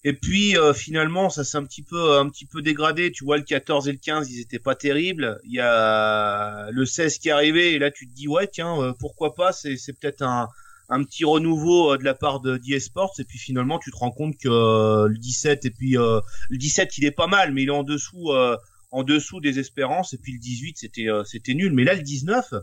Et 0.04 0.12
puis 0.12 0.56
euh, 0.56 0.72
finalement 0.72 1.30
ça 1.30 1.42
s'est 1.42 1.56
un 1.56 1.64
petit 1.64 1.82
peu 1.82 2.18
un 2.18 2.28
petit 2.28 2.46
peu 2.46 2.62
dégradé. 2.62 3.10
Tu 3.10 3.24
vois 3.24 3.36
le 3.38 3.42
14 3.42 3.88
et 3.88 3.92
le 3.92 3.98
15 3.98 4.30
ils 4.30 4.40
étaient 4.40 4.60
pas 4.60 4.74
terribles. 4.76 5.40
Il 5.44 5.52
y 5.54 5.60
a 5.60 6.68
le 6.70 6.86
16 6.86 7.18
qui 7.18 7.28
est 7.28 7.32
arrivé 7.32 7.74
et 7.74 7.78
là 7.78 7.90
tu 7.90 8.08
te 8.08 8.12
dis 8.14 8.28
ouais 8.28 8.46
tiens 8.46 8.80
euh, 8.80 8.92
pourquoi 9.00 9.34
pas? 9.34 9.52
C'est 9.52 9.76
c'est 9.76 9.92
peut-être 9.98 10.22
un 10.22 10.48
un 10.88 11.02
petit 11.02 11.24
renouveau 11.24 11.92
euh, 11.94 11.98
de 11.98 12.04
la 12.04 12.14
part 12.14 12.38
de 12.40 12.56
d'EA 12.58 12.78
Sports. 12.78 13.14
Et 13.18 13.24
puis 13.24 13.38
finalement 13.38 13.78
tu 13.80 13.90
te 13.90 13.96
rends 13.96 14.12
compte 14.12 14.36
que 14.38 14.48
euh, 14.48 15.08
le 15.08 15.18
17 15.18 15.64
et 15.64 15.70
puis 15.70 15.98
euh, 15.98 16.20
le 16.50 16.58
17 16.58 16.98
il 16.98 17.04
est 17.04 17.10
pas 17.10 17.26
mal 17.26 17.52
mais 17.52 17.62
il 17.62 17.68
est 17.68 17.72
en 17.72 17.82
dessous 17.82 18.30
euh, 18.30 18.56
en 18.90 19.02
dessous 19.02 19.40
des 19.40 19.58
espérances 19.58 20.12
et 20.14 20.18
puis 20.18 20.32
le 20.32 20.38
18 20.38 20.78
c'était 20.78 21.06
c'était 21.24 21.54
nul 21.54 21.72
mais 21.72 21.84
là 21.84 21.94
le 21.94 22.02
19 22.02 22.54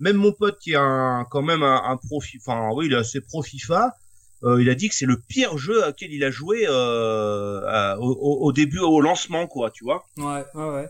même 0.00 0.16
mon 0.16 0.32
pote 0.32 0.58
qui 0.58 0.72
est 0.72 0.76
un 0.76 1.26
quand 1.30 1.42
même 1.42 1.62
un, 1.62 1.82
un 1.84 1.96
profi 1.96 2.38
enfin 2.40 2.70
oui 2.74 2.86
il 2.86 2.92
est 2.92 2.96
assez 2.96 3.20
pro 3.20 3.42
FIFA 3.42 3.94
euh, 4.44 4.60
il 4.60 4.68
a 4.68 4.74
dit 4.74 4.88
que 4.88 4.94
c'est 4.94 5.06
le 5.06 5.16
pire 5.16 5.56
jeu 5.56 5.86
auquel 5.88 6.12
il 6.12 6.22
a 6.22 6.30
joué 6.30 6.66
euh, 6.68 7.96
au, 7.96 8.38
au, 8.42 8.52
début, 8.52 8.78
au 8.78 9.00
lancement, 9.00 9.46
quoi, 9.46 9.70
tu 9.70 9.84
vois. 9.84 10.04
Ouais, 10.18 10.44
ouais, 10.54 10.68
ouais. 10.68 10.88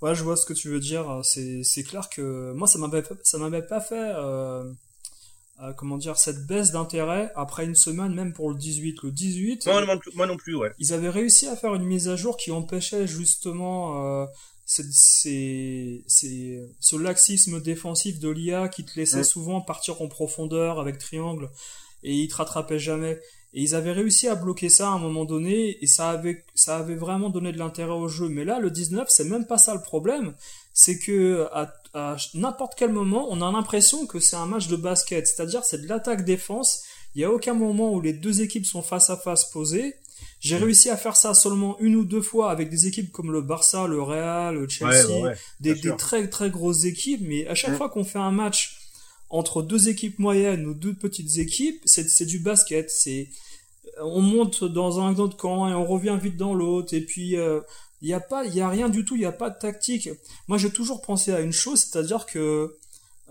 Ouais, 0.00 0.14
je 0.14 0.22
vois 0.22 0.36
ce 0.36 0.46
que 0.46 0.54
tu 0.54 0.68
veux 0.68 0.80
dire. 0.80 1.20
C'est, 1.22 1.62
c'est 1.64 1.82
clair 1.82 2.08
que 2.08 2.52
moi, 2.52 2.66
ça 2.66 2.78
m'avait, 2.78 3.02
ça 3.22 3.38
m'avait 3.38 3.66
pas 3.66 3.80
fait, 3.80 4.12
euh, 4.16 4.64
euh, 5.62 5.72
comment 5.72 5.96
dire, 5.96 6.16
cette 6.16 6.46
baisse 6.46 6.72
d'intérêt 6.72 7.30
après 7.36 7.64
une 7.64 7.76
semaine, 7.76 8.12
même 8.12 8.32
pour 8.32 8.50
le 8.50 8.56
18. 8.56 9.02
Le 9.02 9.10
18. 9.12 9.66
Moi, 9.66 9.84
non, 9.84 10.00
moi 10.14 10.26
non 10.26 10.36
plus, 10.36 10.56
ouais. 10.56 10.72
Ils 10.78 10.92
avaient 10.92 11.10
réussi 11.10 11.46
à 11.46 11.56
faire 11.56 11.74
une 11.74 11.84
mise 11.84 12.08
à 12.08 12.16
jour 12.16 12.36
qui 12.36 12.50
empêchait 12.50 13.06
justement 13.06 14.22
euh, 14.22 14.26
c'est, 14.66 16.02
ce 16.06 16.96
laxisme 16.96 17.60
défensif 17.60 18.18
de 18.18 18.30
l'IA 18.30 18.68
qui 18.68 18.84
te 18.84 18.98
laissait 18.98 19.24
souvent 19.24 19.60
partir 19.60 20.00
en 20.02 20.08
profondeur 20.08 20.80
avec 20.80 20.98
triangle 20.98 21.50
et 22.02 22.14
ils 22.14 22.28
te 22.28 22.36
rattrapaient 22.36 22.78
jamais. 22.78 23.20
Et 23.54 23.62
ils 23.62 23.74
avaient 23.76 23.92
réussi 23.92 24.26
à 24.28 24.34
bloquer 24.34 24.68
ça 24.68 24.88
à 24.88 24.92
un 24.92 24.98
moment 24.98 25.24
donné 25.24 25.78
et 25.80 25.86
ça 25.86 26.10
avait, 26.10 26.44
ça 26.56 26.78
avait 26.78 26.96
vraiment 26.96 27.30
donné 27.30 27.52
de 27.52 27.58
l'intérêt 27.58 27.92
au 27.92 28.08
jeu. 28.08 28.28
Mais 28.28 28.44
là, 28.44 28.58
le 28.58 28.70
19, 28.70 29.06
c'est 29.08 29.24
même 29.24 29.46
pas 29.46 29.58
ça 29.58 29.74
le 29.74 29.80
problème. 29.80 30.34
C'est 30.72 30.98
que 30.98 31.46
à, 31.52 31.72
à 31.94 32.16
n'importe 32.34 32.74
quel 32.76 32.90
moment, 32.90 33.28
on 33.30 33.40
a 33.40 33.52
l'impression 33.52 34.06
que 34.06 34.18
c'est 34.18 34.34
un 34.34 34.46
match 34.46 34.66
de 34.66 34.74
basket. 34.74 35.26
C'est-à-dire, 35.26 35.64
c'est 35.64 35.82
de 35.82 35.88
l'attaque-défense. 35.88 36.82
Il 37.14 37.22
y 37.22 37.24
a 37.24 37.30
aucun 37.30 37.54
moment 37.54 37.92
où 37.92 38.00
les 38.00 38.12
deux 38.12 38.42
équipes 38.42 38.66
sont 38.66 38.82
face 38.82 39.08
à 39.08 39.16
face 39.16 39.44
posées. 39.44 39.94
J'ai 40.40 40.56
réussi 40.56 40.90
à 40.90 40.96
faire 40.96 41.16
ça 41.16 41.32
seulement 41.32 41.78
une 41.78 41.96
ou 41.96 42.04
deux 42.04 42.20
fois 42.20 42.50
avec 42.50 42.70
des 42.70 42.86
équipes 42.86 43.12
comme 43.12 43.32
le 43.32 43.40
Barça, 43.40 43.86
le 43.86 44.02
Real, 44.02 44.56
le 44.56 44.68
Chelsea, 44.68 45.32
des, 45.60 45.74
des, 45.74 45.96
très 45.96 46.28
très 46.28 46.50
grosses 46.50 46.84
équipes. 46.84 47.22
Mais 47.22 47.46
à 47.46 47.54
chaque 47.54 47.76
fois 47.76 47.88
qu'on 47.88 48.04
fait 48.04 48.18
un 48.18 48.32
match 48.32 48.73
entre 49.34 49.62
deux 49.62 49.88
équipes 49.88 50.20
moyennes 50.20 50.64
ou 50.64 50.74
deux 50.74 50.94
petites 50.94 51.38
équipes, 51.38 51.82
c'est 51.84 52.24
du 52.24 52.38
basket. 52.38 52.88
C'est 52.88 53.28
on 54.00 54.20
monte 54.20 54.62
dans 54.62 55.00
un 55.00 55.16
autre 55.16 55.36
camp 55.36 55.68
et 55.68 55.74
on 55.74 55.84
revient 55.84 56.16
vite 56.22 56.36
dans 56.36 56.54
l'autre. 56.54 56.94
Et 56.94 57.00
puis 57.00 57.30
il 57.30 57.38
euh, 57.38 57.60
y 58.00 58.12
a 58.12 58.20
pas, 58.20 58.44
il 58.44 58.54
y 58.54 58.60
a 58.60 58.68
rien 58.68 58.88
du 58.88 59.04
tout. 59.04 59.16
Il 59.16 59.22
y 59.22 59.26
a 59.26 59.32
pas 59.32 59.50
de 59.50 59.58
tactique. 59.58 60.08
Moi, 60.46 60.56
j'ai 60.56 60.70
toujours 60.70 61.02
pensé 61.02 61.32
à 61.32 61.40
une 61.40 61.52
chose, 61.52 61.80
c'est-à-dire 61.80 62.26
que 62.26 62.76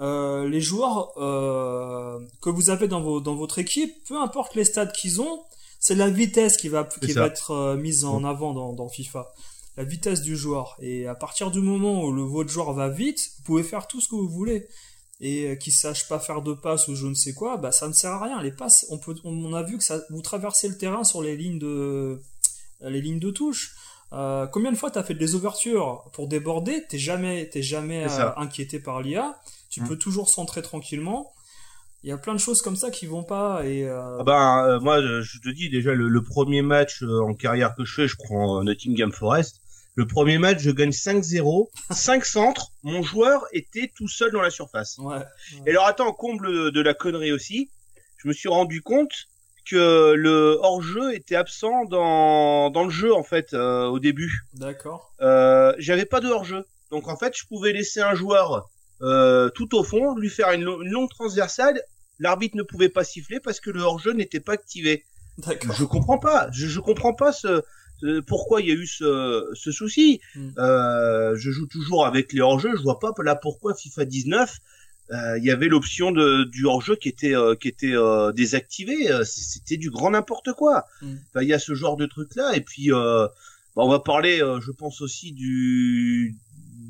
euh, 0.01 0.49
les 0.49 0.59
joueurs 0.59 1.13
euh, 1.17 2.19
que 2.41 2.49
vous 2.49 2.69
avez 2.69 2.89
dans, 2.89 3.01
vos, 3.01 3.21
dans 3.21 3.35
votre 3.35 3.59
équipe, 3.59 3.93
peu 4.05 4.21
importe 4.21 4.55
les 4.55 4.65
stades 4.65 4.91
qu'ils 4.91 5.21
ont, 5.21 5.39
c'est 5.79 5.95
la 5.95 6.09
vitesse 6.09 6.57
qui 6.57 6.67
va, 6.67 6.83
qui 6.83 7.13
va 7.13 7.27
être 7.27 7.51
euh, 7.51 7.77
mise 7.77 8.03
en 8.03 8.25
avant 8.25 8.53
dans, 8.53 8.73
dans 8.73 8.89
FIFA. 8.89 9.31
La 9.77 9.85
vitesse 9.85 10.21
du 10.21 10.35
joueur. 10.35 10.75
Et 10.81 11.07
à 11.07 11.15
partir 11.15 11.49
du 11.49 11.61
moment 11.61 12.03
où 12.03 12.11
le, 12.11 12.23
votre 12.23 12.49
joueur 12.49 12.73
va 12.73 12.89
vite, 12.89 13.31
vous 13.37 13.43
pouvez 13.43 13.63
faire 13.63 13.87
tout 13.87 14.01
ce 14.01 14.09
que 14.09 14.15
vous 14.15 14.27
voulez 14.27 14.67
et 15.19 15.47
euh, 15.47 15.55
qui 15.55 15.71
sache 15.71 16.07
pas 16.07 16.19
faire 16.19 16.41
de 16.41 16.53
passes 16.53 16.87
ou 16.87 16.95
je 16.95 17.07
ne 17.07 17.13
sais 17.13 17.33
quoi, 17.33 17.57
bah 17.57 17.71
ça 17.71 17.87
ne 17.87 17.93
sert 17.93 18.11
à 18.11 18.23
rien. 18.23 18.41
Les 18.41 18.51
passes, 18.51 18.85
on 18.89 18.97
peut, 18.97 19.15
on 19.23 19.53
a 19.53 19.63
vu 19.63 19.77
que 19.77 19.83
ça, 19.83 20.01
vous 20.09 20.21
traversez 20.21 20.67
le 20.67 20.77
terrain 20.77 21.03
sur 21.03 21.21
les 21.21 21.35
lignes 21.37 21.59
de, 21.59 22.21
les 22.81 23.01
lignes 23.01 23.19
de 23.19 23.31
touche. 23.31 23.75
Euh, 24.11 24.45
combien 24.47 24.71
de 24.71 24.77
fois 24.77 24.91
t'as 24.91 25.03
fait 25.03 25.15
des 25.15 25.35
ouvertures 25.35 26.03
pour 26.13 26.27
déborder? 26.27 26.83
T'es 26.87 26.99
jamais, 26.99 27.49
t'es 27.49 27.63
jamais 27.63 28.05
euh, 28.05 28.35
inquiété 28.37 28.79
par 28.79 29.01
l'IA. 29.01 29.39
Tu 29.69 29.81
mmh. 29.81 29.87
peux 29.87 29.97
toujours 29.97 30.29
centrer 30.29 30.61
tranquillement. 30.61 31.31
Il 32.03 32.09
y 32.09 32.11
a 32.11 32.17
plein 32.17 32.33
de 32.33 32.39
choses 32.39 32.61
comme 32.61 32.75
ça 32.75 32.91
qui 32.91 33.05
vont 33.05 33.23
pas 33.23 33.65
et. 33.65 33.85
Euh... 33.85 34.19
Ah 34.19 34.23
ben 34.23 34.79
moi 34.81 35.01
je 35.01 35.39
te 35.39 35.49
dis 35.49 35.69
déjà 35.69 35.93
le, 35.93 36.09
le 36.09 36.21
premier 36.21 36.61
match 36.61 37.01
en 37.01 37.33
carrière 37.33 37.75
que 37.75 37.85
je 37.85 37.93
fais, 37.93 38.07
je 38.09 38.17
prends 38.17 38.61
Nottingham 38.61 39.13
Forest. 39.13 39.62
Le 39.95 40.07
premier 40.07 40.39
match, 40.39 40.59
je 40.59 40.71
gagne 40.71 40.89
5-0, 40.89 41.69
5 41.91 42.25
centres. 42.25 42.71
Mon 42.81 43.03
joueur 43.03 43.43
était 43.51 43.91
tout 43.95 44.07
seul 44.07 44.31
dans 44.31 44.41
la 44.41 44.49
surface. 44.49 44.97
Ouais, 44.97 45.19
Et 45.67 45.69
alors 45.69 45.85
attends, 45.85 46.11
comble 46.13 46.71
de 46.71 46.81
la 46.81 46.93
connerie 46.93 47.31
aussi, 47.31 47.69
je 48.17 48.27
me 48.27 48.33
suis 48.33 48.49
rendu 48.49 48.81
compte 48.81 49.27
que 49.69 50.13
le 50.13 50.57
hors-jeu 50.61 51.13
était 51.13 51.35
absent 51.35 51.85
dans, 51.85 52.69
dans 52.69 52.83
le 52.83 52.89
jeu 52.89 53.13
en 53.13 53.23
fait 53.23 53.53
euh, 53.53 53.85
au 53.85 53.99
début. 53.99 54.45
D'accord. 54.53 55.13
Euh, 55.21 55.73
J'avais 55.77 56.05
pas 56.05 56.19
de 56.19 56.27
hors-jeu, 56.27 56.65
donc 56.91 57.07
en 57.07 57.15
fait 57.15 57.37
je 57.37 57.45
pouvais 57.45 57.71
laisser 57.71 58.01
un 58.01 58.15
joueur 58.15 58.69
euh, 59.01 59.49
tout 59.49 59.75
au 59.75 59.83
fond, 59.83 60.15
lui 60.15 60.29
faire 60.29 60.51
une, 60.51 60.63
longue 60.63 61.09
transversale. 61.09 61.81
L'arbitre 62.19 62.57
ne 62.57 62.63
pouvait 62.63 62.89
pas 62.89 63.03
siffler 63.03 63.39
parce 63.39 63.59
que 63.59 63.69
le 63.69 63.81
hors-jeu 63.81 64.13
n'était 64.13 64.39
pas 64.39 64.53
activé. 64.53 65.05
D'accord. 65.37 65.75
Je 65.75 65.83
comprends 65.83 66.19
pas. 66.19 66.49
Je, 66.51 66.67
je 66.67 66.79
comprends 66.79 67.13
pas 67.13 67.31
ce 67.31 67.63
euh, 68.03 68.21
pourquoi 68.21 68.61
il 68.61 68.67
y 68.67 68.71
a 68.71 68.75
eu 68.75 68.87
ce, 68.87 69.49
ce 69.53 69.71
souci. 69.71 70.19
Mm. 70.35 70.49
Euh, 70.57 71.35
je 71.35 71.51
joue 71.51 71.67
toujours 71.67 72.05
avec 72.05 72.33
les 72.33 72.41
hors-jeux, 72.41 72.75
je 72.75 72.81
vois 72.81 72.99
pas 72.99 73.11
là 73.23 73.35
pourquoi 73.35 73.73
FIFA 73.73 74.05
19 74.05 74.59
euh, 75.11 75.37
il 75.37 75.43
y 75.43 75.51
avait 75.51 75.67
l'option 75.67 76.11
de 76.11 76.45
du 76.45 76.65
hors-jeu 76.65 76.95
qui 76.95 77.09
était 77.09 77.35
euh, 77.35 77.55
qui 77.55 77.67
était 77.67 77.95
euh, 77.95 78.31
désactivée. 78.31 79.09
C'était 79.25 79.77
du 79.77 79.89
grand 79.89 80.11
n'importe 80.11 80.53
quoi. 80.53 80.85
Mm. 81.01 81.15
il 81.41 81.47
y 81.47 81.53
a 81.53 81.59
ce 81.59 81.75
genre 81.75 81.97
de 81.97 82.05
truc 82.05 82.35
là 82.35 82.55
et 82.55 82.61
puis 82.61 82.89
bah, 82.89 83.31
on 83.75 83.89
va 83.89 83.99
parler, 83.99 84.37
je 84.37 84.71
pense 84.71 85.01
aussi 85.01 85.31
du 85.31 86.35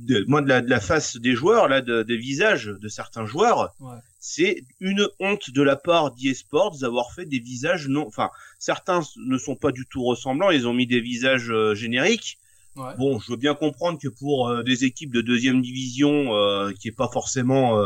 de, 0.05 0.25
moi 0.27 0.41
de 0.41 0.47
la, 0.49 0.61
de 0.61 0.69
la 0.69 0.79
face 0.79 1.17
des 1.17 1.33
joueurs 1.33 1.67
là, 1.67 1.81
de, 1.81 2.03
des 2.03 2.17
visages 2.17 2.65
de 2.65 2.87
certains 2.87 3.25
joueurs. 3.25 3.73
Ouais 3.79 3.95
c'est 4.25 4.63
une 4.79 5.05
honte 5.19 5.51
de 5.51 5.61
la 5.61 5.75
part 5.75 6.11
d'eSports 6.11 6.77
d'avoir 6.79 7.11
fait 7.11 7.25
des 7.25 7.39
visages 7.39 7.89
non, 7.89 8.07
enfin 8.07 8.29
certains 8.57 9.01
ne 9.17 9.37
sont 9.37 9.57
pas 9.57 9.73
du 9.73 9.85
tout 9.85 10.01
ressemblants, 10.01 10.49
ils 10.49 10.65
ont 10.65 10.73
mis 10.73 10.87
des 10.87 11.01
visages 11.01 11.51
euh, 11.51 11.75
génériques. 11.75 12.39
Ouais. 12.77 12.95
Bon, 12.97 13.19
je 13.19 13.31
veux 13.31 13.37
bien 13.37 13.53
comprendre 13.53 13.99
que 13.99 14.07
pour 14.07 14.47
euh, 14.47 14.63
des 14.63 14.85
équipes 14.85 15.11
de 15.11 15.19
deuxième 15.19 15.61
division, 15.61 16.33
euh, 16.33 16.71
qui 16.71 16.87
est 16.87 16.95
pas 16.95 17.09
forcément 17.09 17.77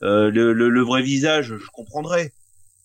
le, 0.00 0.30
le, 0.30 0.52
le, 0.52 0.82
vrai 0.82 1.02
visage, 1.02 1.54
je 1.58 1.70
comprendrais. 1.74 2.32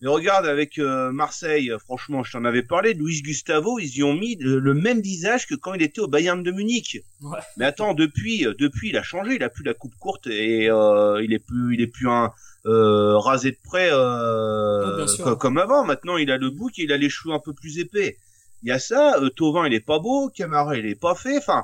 Mais 0.06 0.12
regarde 0.12 0.46
avec 0.46 0.78
Marseille, 0.78 1.74
franchement, 1.80 2.24
je 2.24 2.32
t'en 2.32 2.46
avais 2.46 2.62
parlé, 2.62 2.94
Luis 2.94 3.22
Gustavo, 3.22 3.80
ils 3.80 3.98
y 3.98 4.04
ont 4.04 4.13
mis 4.13 4.38
le, 4.39 4.74
même 4.74 5.02
visage 5.02 5.48
que 5.48 5.56
quand 5.56 5.74
il 5.74 5.82
était 5.82 6.00
au 6.00 6.08
Bayern 6.08 6.41
de 6.41 6.52
Munich. 6.52 7.04
Ouais. 7.22 7.39
Mais 7.58 7.65
attends, 7.65 7.94
depuis, 7.94 8.46
depuis, 8.58 8.89
il 8.89 8.98
a 8.98 9.04
changé, 9.04 9.36
il 9.36 9.44
a 9.44 9.50
plus 9.50 9.63
la 9.63 9.74
coupe 9.74 9.96
courte 9.96 10.28
et 10.28 10.65
il 10.65 11.34
est 11.34 11.44
plus, 11.44 11.74
il 11.74 11.82
est 11.82 11.88
plus 11.88 12.08
un, 12.08 12.32
euh, 12.68 13.20
rasé 13.20 13.52
de 13.52 13.58
près 13.63 13.89
euh, 13.91 15.06
comme 15.39 15.60
avant. 15.60 15.86
Maintenant, 15.86 16.18
il 16.18 16.32
a 16.32 16.38
le 16.38 16.50
bouc 16.50 16.80
et 16.80 16.84
il 16.84 16.91
a 16.91 16.98
les 16.98 17.10
cheveux 17.10 17.34
un 17.34 17.39
peu 17.39 17.54
plus 17.54 17.78
épais. 17.78 18.18
Il 18.63 18.70
y 18.70 18.72
a 18.72 18.80
ça. 18.80 19.20
Euh, 19.20 19.30
Tovin, 19.30 19.68
il 19.68 19.74
est 19.76 19.86
pas 19.86 20.00
beau. 20.00 20.30
Camara, 20.30 20.76
il 20.76 20.88
est 20.88 21.00
pas 21.00 21.13
fait. 21.13 21.38
Enfin, 21.38 21.63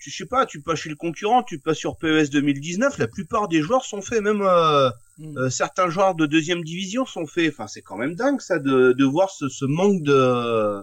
tu 0.00 0.10
sais 0.10 0.26
pas, 0.26 0.46
tu 0.46 0.60
passes 0.60 0.80
chez 0.80 0.88
le 0.88 0.96
concurrent, 0.96 1.42
tu 1.42 1.58
passes 1.58 1.76
sur 1.76 1.96
PES 1.96 2.30
2019. 2.30 2.98
La 2.98 3.06
plupart 3.06 3.48
des 3.48 3.60
joueurs 3.60 3.84
sont 3.84 4.02
faits. 4.02 4.22
Même 4.22 4.42
euh, 4.42 4.90
hmm. 5.18 5.38
euh, 5.38 5.50
certains 5.50 5.90
joueurs 5.90 6.14
de 6.14 6.26
deuxième 6.26 6.64
division 6.64 7.04
sont 7.06 7.26
faits. 7.26 7.52
Enfin, 7.52 7.66
c'est 7.66 7.82
quand 7.82 7.96
même 7.96 8.14
dingue 8.14 8.40
ça 8.40 8.58
de, 8.58 8.92
de 8.92 9.04
voir 9.04 9.30
ce, 9.30 9.48
ce 9.48 9.64
manque 9.64 10.02
de. 10.02 10.82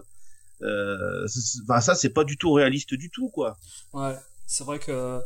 Euh, 0.62 1.26
enfin, 1.64 1.80
ça, 1.80 1.94
c'est 1.94 2.10
pas 2.10 2.24
du 2.24 2.36
tout 2.36 2.52
réaliste 2.52 2.94
du 2.94 3.10
tout, 3.10 3.28
quoi. 3.28 3.56
Ouais, 3.92 4.16
c'est 4.46 4.64
vrai 4.64 4.78
que 4.78 5.20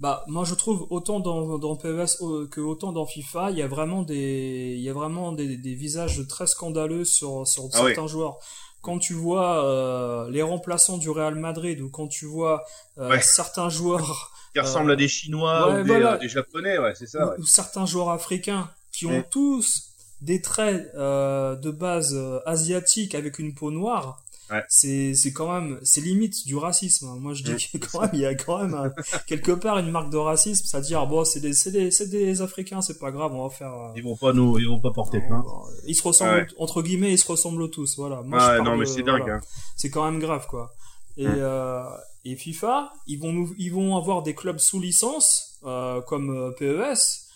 bah 0.00 0.22
moi 0.28 0.44
je 0.44 0.54
trouve 0.54 0.86
autant 0.90 1.18
dans, 1.18 1.58
dans 1.58 1.74
PES 1.74 2.18
que 2.52 2.60
autant 2.60 2.92
dans 2.92 3.04
FIFA, 3.04 3.50
il 3.50 3.58
y 3.58 3.62
a 3.62 3.66
vraiment 3.66 4.02
des 4.02 4.74
il 4.76 4.80
y 4.80 4.88
a 4.88 4.92
vraiment 4.92 5.32
des, 5.32 5.56
des 5.56 5.74
visages 5.74 6.24
très 6.28 6.46
scandaleux 6.46 7.04
sur 7.04 7.48
sur 7.48 7.64
ah 7.72 7.78
certains 7.78 8.06
joueurs. 8.06 8.38
Quand 8.80 8.98
tu 8.98 9.12
vois 9.12 9.64
euh, 9.64 10.30
les 10.30 10.42
remplaçants 10.42 10.98
du 10.98 11.10
Real 11.10 11.34
Madrid 11.34 11.80
ou 11.80 11.90
quand 11.90 12.08
tu 12.08 12.26
vois 12.26 12.64
euh, 12.98 13.18
certains 13.20 13.68
joueurs 13.68 14.32
qui 14.54 14.60
ressemblent 14.60 14.92
à 14.92 14.96
des 14.96 15.08
Chinois 15.08 15.80
ou 15.80 15.82
des, 15.82 15.90
euh, 15.90 16.16
des, 16.18 16.28
Japonais, 16.28 16.78
ouais, 16.78 16.94
c'est 16.94 17.06
ça. 17.06 17.34
Ou, 17.38 17.44
certains 17.44 17.86
joueurs 17.86 18.10
africains 18.10 18.70
qui 18.92 19.06
ont 19.06 19.22
tous 19.22 19.90
des 20.20 20.40
traits 20.40 20.92
de 20.94 21.70
base 21.70 22.16
asiatiques 22.46 23.14
avec 23.14 23.38
une 23.38 23.54
peau 23.54 23.70
noire 23.70 24.22
c'est 24.68 25.14
c'est 25.14 25.32
quand 25.32 25.52
même 25.52 25.78
c'est 25.82 26.00
limite 26.00 26.46
du 26.46 26.56
racisme. 26.56 27.06
Hein. 27.08 27.16
Moi 27.18 27.34
je 27.34 27.42
dis 27.42 27.56
qu'il 27.56 27.80
quand 27.80 28.00
même 28.00 28.10
il 28.12 28.20
y 28.20 28.26
a 28.26 28.34
quand 28.34 28.66
même 28.66 28.92
quelque 29.26 29.52
part 29.52 29.78
une 29.78 29.90
marque 29.90 30.10
de 30.10 30.16
racisme, 30.16 30.64
c'est-à-dire 30.66 31.06
bon 31.06 31.24
c'est 31.24 31.40
des 31.40 31.52
c'est 31.52 31.70
des 31.70 31.90
c'est 31.90 32.08
des 32.08 32.42
africains, 32.42 32.80
c'est 32.80 32.98
pas 32.98 33.10
grave, 33.10 33.34
on 33.34 33.46
va 33.46 33.54
faire 33.54 33.72
euh, 33.72 33.92
Ils 33.96 34.02
vont 34.02 34.16
pas 34.16 34.32
nous 34.32 34.58
ils 34.58 34.68
vont 34.68 34.80
pas 34.80 34.92
porter 34.92 35.20
plainte. 35.20 35.44
Ils 35.86 35.94
se 35.94 36.02
ressemblent 36.02 36.46
entre 36.58 36.82
guillemets, 36.82 37.12
ils 37.12 37.18
se 37.18 37.26
ressemblent 37.30 37.70
tous, 37.70 37.96
voilà. 37.96 38.22
Moi, 38.22 38.38
je 38.56 38.62
non 38.62 38.76
mais 38.76 38.86
c'est 38.86 39.02
dingue. 39.02 39.28
Hein. 39.28 39.40
C'est 39.76 39.90
quand 39.90 40.04
même 40.10 40.20
grave 40.20 40.46
quoi. 40.48 40.72
Et 41.16 41.26
euh, 41.26 41.82
et 42.24 42.36
FIFA, 42.36 42.92
ils 43.06 43.18
vont 43.18 43.32
nous 43.32 43.54
ils 43.58 43.72
vont 43.72 43.96
avoir 43.96 44.22
des 44.22 44.34
clubs 44.34 44.58
sous 44.58 44.80
licence 44.80 45.58
euh, 45.64 46.00
comme 46.02 46.30
euh, 46.30 46.50
PES 46.52 47.28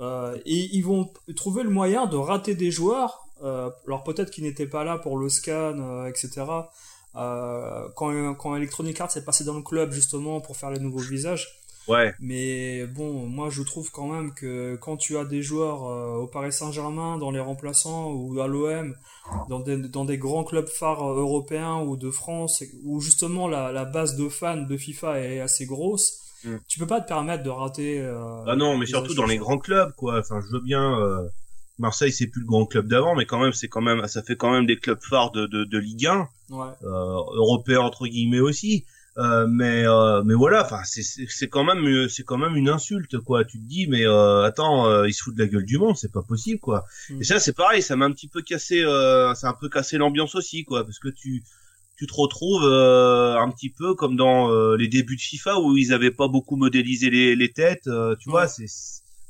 euh, 0.00 0.36
et 0.46 0.68
ils 0.76 0.82
vont 0.82 1.10
trouver 1.34 1.62
le 1.62 1.70
moyen 1.70 2.06
de 2.06 2.16
rater 2.16 2.54
des 2.54 2.70
joueurs 2.70 3.20
euh, 3.20 3.27
alors 3.42 4.04
peut-être 4.04 4.30
qu'ils 4.30 4.44
n'étaient 4.44 4.66
pas 4.66 4.84
là 4.84 4.98
pour 4.98 5.18
le 5.18 5.28
scan, 5.28 5.78
euh, 5.78 6.06
etc. 6.06 6.44
Euh, 7.16 7.88
quand, 7.96 8.34
quand 8.34 8.56
Electronic 8.56 9.00
Arts 9.00 9.16
est 9.16 9.24
passé 9.24 9.44
dans 9.44 9.54
le 9.54 9.62
club 9.62 9.92
justement 9.92 10.40
pour 10.40 10.56
faire 10.56 10.70
les 10.70 10.80
nouveaux 10.80 10.98
visages, 10.98 11.54
Ouais. 11.86 12.12
Mais 12.20 12.84
bon, 12.84 13.26
moi 13.26 13.48
je 13.48 13.62
trouve 13.62 13.90
quand 13.90 14.08
même 14.08 14.34
que 14.34 14.76
quand 14.76 14.98
tu 14.98 15.16
as 15.16 15.24
des 15.24 15.40
joueurs 15.40 15.84
au 16.20 16.26
Paris 16.26 16.52
Saint-Germain, 16.52 17.16
dans 17.16 17.30
les 17.30 17.40
remplaçants 17.40 18.12
ou 18.12 18.38
à 18.42 18.46
l'OM, 18.46 18.94
dans 19.48 19.60
des, 19.60 19.78
dans 19.78 20.04
des 20.04 20.18
grands 20.18 20.44
clubs 20.44 20.68
phares 20.68 21.02
européens 21.02 21.80
ou 21.80 21.96
de 21.96 22.10
France, 22.10 22.62
où 22.84 23.00
justement 23.00 23.48
la, 23.48 23.72
la 23.72 23.86
base 23.86 24.16
de 24.16 24.28
fans 24.28 24.58
de 24.58 24.76
FIFA 24.76 25.20
est 25.20 25.40
assez 25.40 25.64
grosse, 25.64 26.20
mm. 26.44 26.56
tu 26.68 26.78
peux 26.78 26.86
pas 26.86 27.00
te 27.00 27.08
permettre 27.08 27.42
de 27.42 27.48
rater. 27.48 28.06
ah 28.46 28.54
non, 28.54 28.76
mais 28.76 28.84
surtout 28.84 29.14
dans 29.14 29.24
les 29.24 29.38
grands 29.38 29.56
clubs, 29.56 29.94
quoi. 29.94 30.18
Enfin, 30.18 30.42
je 30.42 30.52
veux 30.52 30.62
bien. 30.62 30.94
Marseille 31.78 32.12
c'est 32.12 32.26
plus 32.26 32.40
le 32.40 32.46
grand 32.46 32.66
club 32.66 32.88
d'avant 32.88 33.14
mais 33.14 33.26
quand 33.26 33.40
même 33.40 33.52
c'est 33.52 33.68
quand 33.68 33.80
même 33.80 34.06
ça 34.06 34.22
fait 34.22 34.36
quand 34.36 34.50
même 34.50 34.66
des 34.66 34.78
clubs 34.78 35.02
phares 35.02 35.30
de 35.30 35.46
de, 35.46 35.64
de 35.64 35.78
Ligue 35.78 36.06
1 36.06 36.28
ouais. 36.50 36.66
euh, 36.82 36.88
européens 36.88 37.80
entre 37.80 38.06
guillemets 38.06 38.40
aussi. 38.40 38.84
Euh, 39.18 39.48
mais 39.48 39.84
euh, 39.84 40.22
mais 40.22 40.34
voilà 40.34 40.64
enfin 40.64 40.78
c'est 40.84 41.02
c'est 41.02 41.48
quand 41.48 41.64
même 41.64 42.08
c'est 42.08 42.22
quand 42.22 42.38
même 42.38 42.54
une 42.54 42.68
insulte 42.68 43.18
quoi. 43.18 43.44
Tu 43.44 43.58
te 43.58 43.64
dis 43.64 43.88
mais 43.88 44.06
euh, 44.06 44.44
attends 44.44 44.86
euh, 44.86 45.08
ils 45.08 45.12
se 45.12 45.24
foutent 45.24 45.34
de 45.34 45.42
la 45.42 45.48
gueule 45.48 45.64
du 45.64 45.76
monde 45.76 45.96
c'est 45.96 46.12
pas 46.12 46.22
possible 46.22 46.60
quoi. 46.60 46.84
Mm. 47.10 47.20
et 47.20 47.24
ça 47.24 47.40
c'est 47.40 47.52
pareil 47.52 47.82
ça 47.82 47.96
m'a 47.96 48.04
un 48.04 48.12
petit 48.12 48.28
peu 48.28 48.42
cassé 48.42 48.80
euh, 48.80 49.34
ça 49.34 49.48
a 49.48 49.50
un 49.50 49.56
peu 49.60 49.68
cassé 49.68 49.98
l'ambiance 49.98 50.36
aussi 50.36 50.64
quoi 50.64 50.84
parce 50.84 51.00
que 51.00 51.08
tu 51.08 51.42
tu 51.96 52.06
te 52.06 52.14
retrouves 52.14 52.62
un 52.62 53.50
petit 53.50 53.70
peu 53.70 53.96
comme 53.96 54.14
dans 54.14 54.52
les 54.76 54.86
débuts 54.86 55.16
de 55.16 55.20
FIFA 55.20 55.58
où 55.58 55.76
ils 55.76 55.92
avaient 55.92 56.12
pas 56.12 56.28
beaucoup 56.28 56.54
modélisé 56.54 57.10
les, 57.10 57.34
les 57.34 57.52
têtes 57.52 57.90
tu 58.20 58.30
vois 58.30 58.46
c'est 58.46 58.66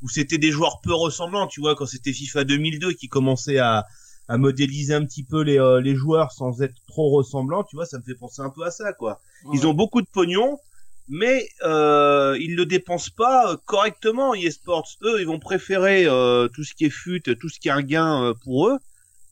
où 0.02 0.08
c'était 0.08 0.38
des 0.38 0.50
joueurs 0.50 0.80
peu 0.82 0.94
ressemblants, 0.94 1.46
tu 1.46 1.60
vois, 1.60 1.74
quand 1.74 1.86
c'était 1.86 2.12
FIFA 2.12 2.44
2002 2.44 2.92
qui 2.92 3.08
commençait 3.08 3.58
à, 3.58 3.86
à 4.28 4.38
modéliser 4.38 4.94
un 4.94 5.04
petit 5.04 5.24
peu 5.24 5.42
les, 5.42 5.58
euh, 5.58 5.80
les 5.80 5.94
joueurs 5.94 6.32
sans 6.32 6.62
être 6.62 6.76
trop 6.86 7.10
ressemblants, 7.10 7.64
tu 7.64 7.76
vois, 7.76 7.86
ça 7.86 7.98
me 7.98 8.02
fait 8.02 8.14
penser 8.14 8.42
un 8.42 8.50
peu 8.50 8.62
à 8.64 8.70
ça, 8.70 8.92
quoi. 8.92 9.20
Ils 9.52 9.66
ont 9.66 9.74
beaucoup 9.74 10.02
de 10.02 10.06
pognon, 10.12 10.58
mais 11.08 11.48
euh, 11.62 12.36
ils 12.40 12.54
le 12.54 12.66
dépensent 12.66 13.10
pas 13.16 13.52
euh, 13.52 13.56
correctement, 13.64 14.34
eSports. 14.34 14.88
Eux, 15.02 15.20
ils 15.20 15.26
vont 15.26 15.38
préférer 15.38 16.06
euh, 16.06 16.48
tout 16.48 16.64
ce 16.64 16.74
qui 16.74 16.84
est 16.84 16.90
fut, 16.90 17.22
tout 17.22 17.48
ce 17.48 17.58
qui 17.58 17.68
est 17.68 17.72
un 17.72 17.82
gain 17.82 18.22
euh, 18.22 18.34
pour 18.44 18.68
eux, 18.68 18.78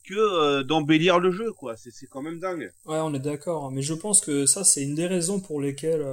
que 0.07 0.63
d'embellir 0.63 1.19
le 1.19 1.31
jeu, 1.31 1.51
quoi. 1.51 1.75
C'est 1.77 2.07
quand 2.09 2.21
même 2.21 2.39
dingue. 2.39 2.71
Ouais, 2.85 2.99
on 2.99 3.13
est 3.13 3.19
d'accord, 3.19 3.71
mais 3.71 3.81
je 3.81 3.93
pense 3.93 4.21
que 4.21 4.45
ça, 4.45 4.63
c'est 4.63 4.83
une 4.83 4.95
des 4.95 5.07
raisons 5.07 5.39
pour 5.39 5.61
lesquelles 5.61 6.05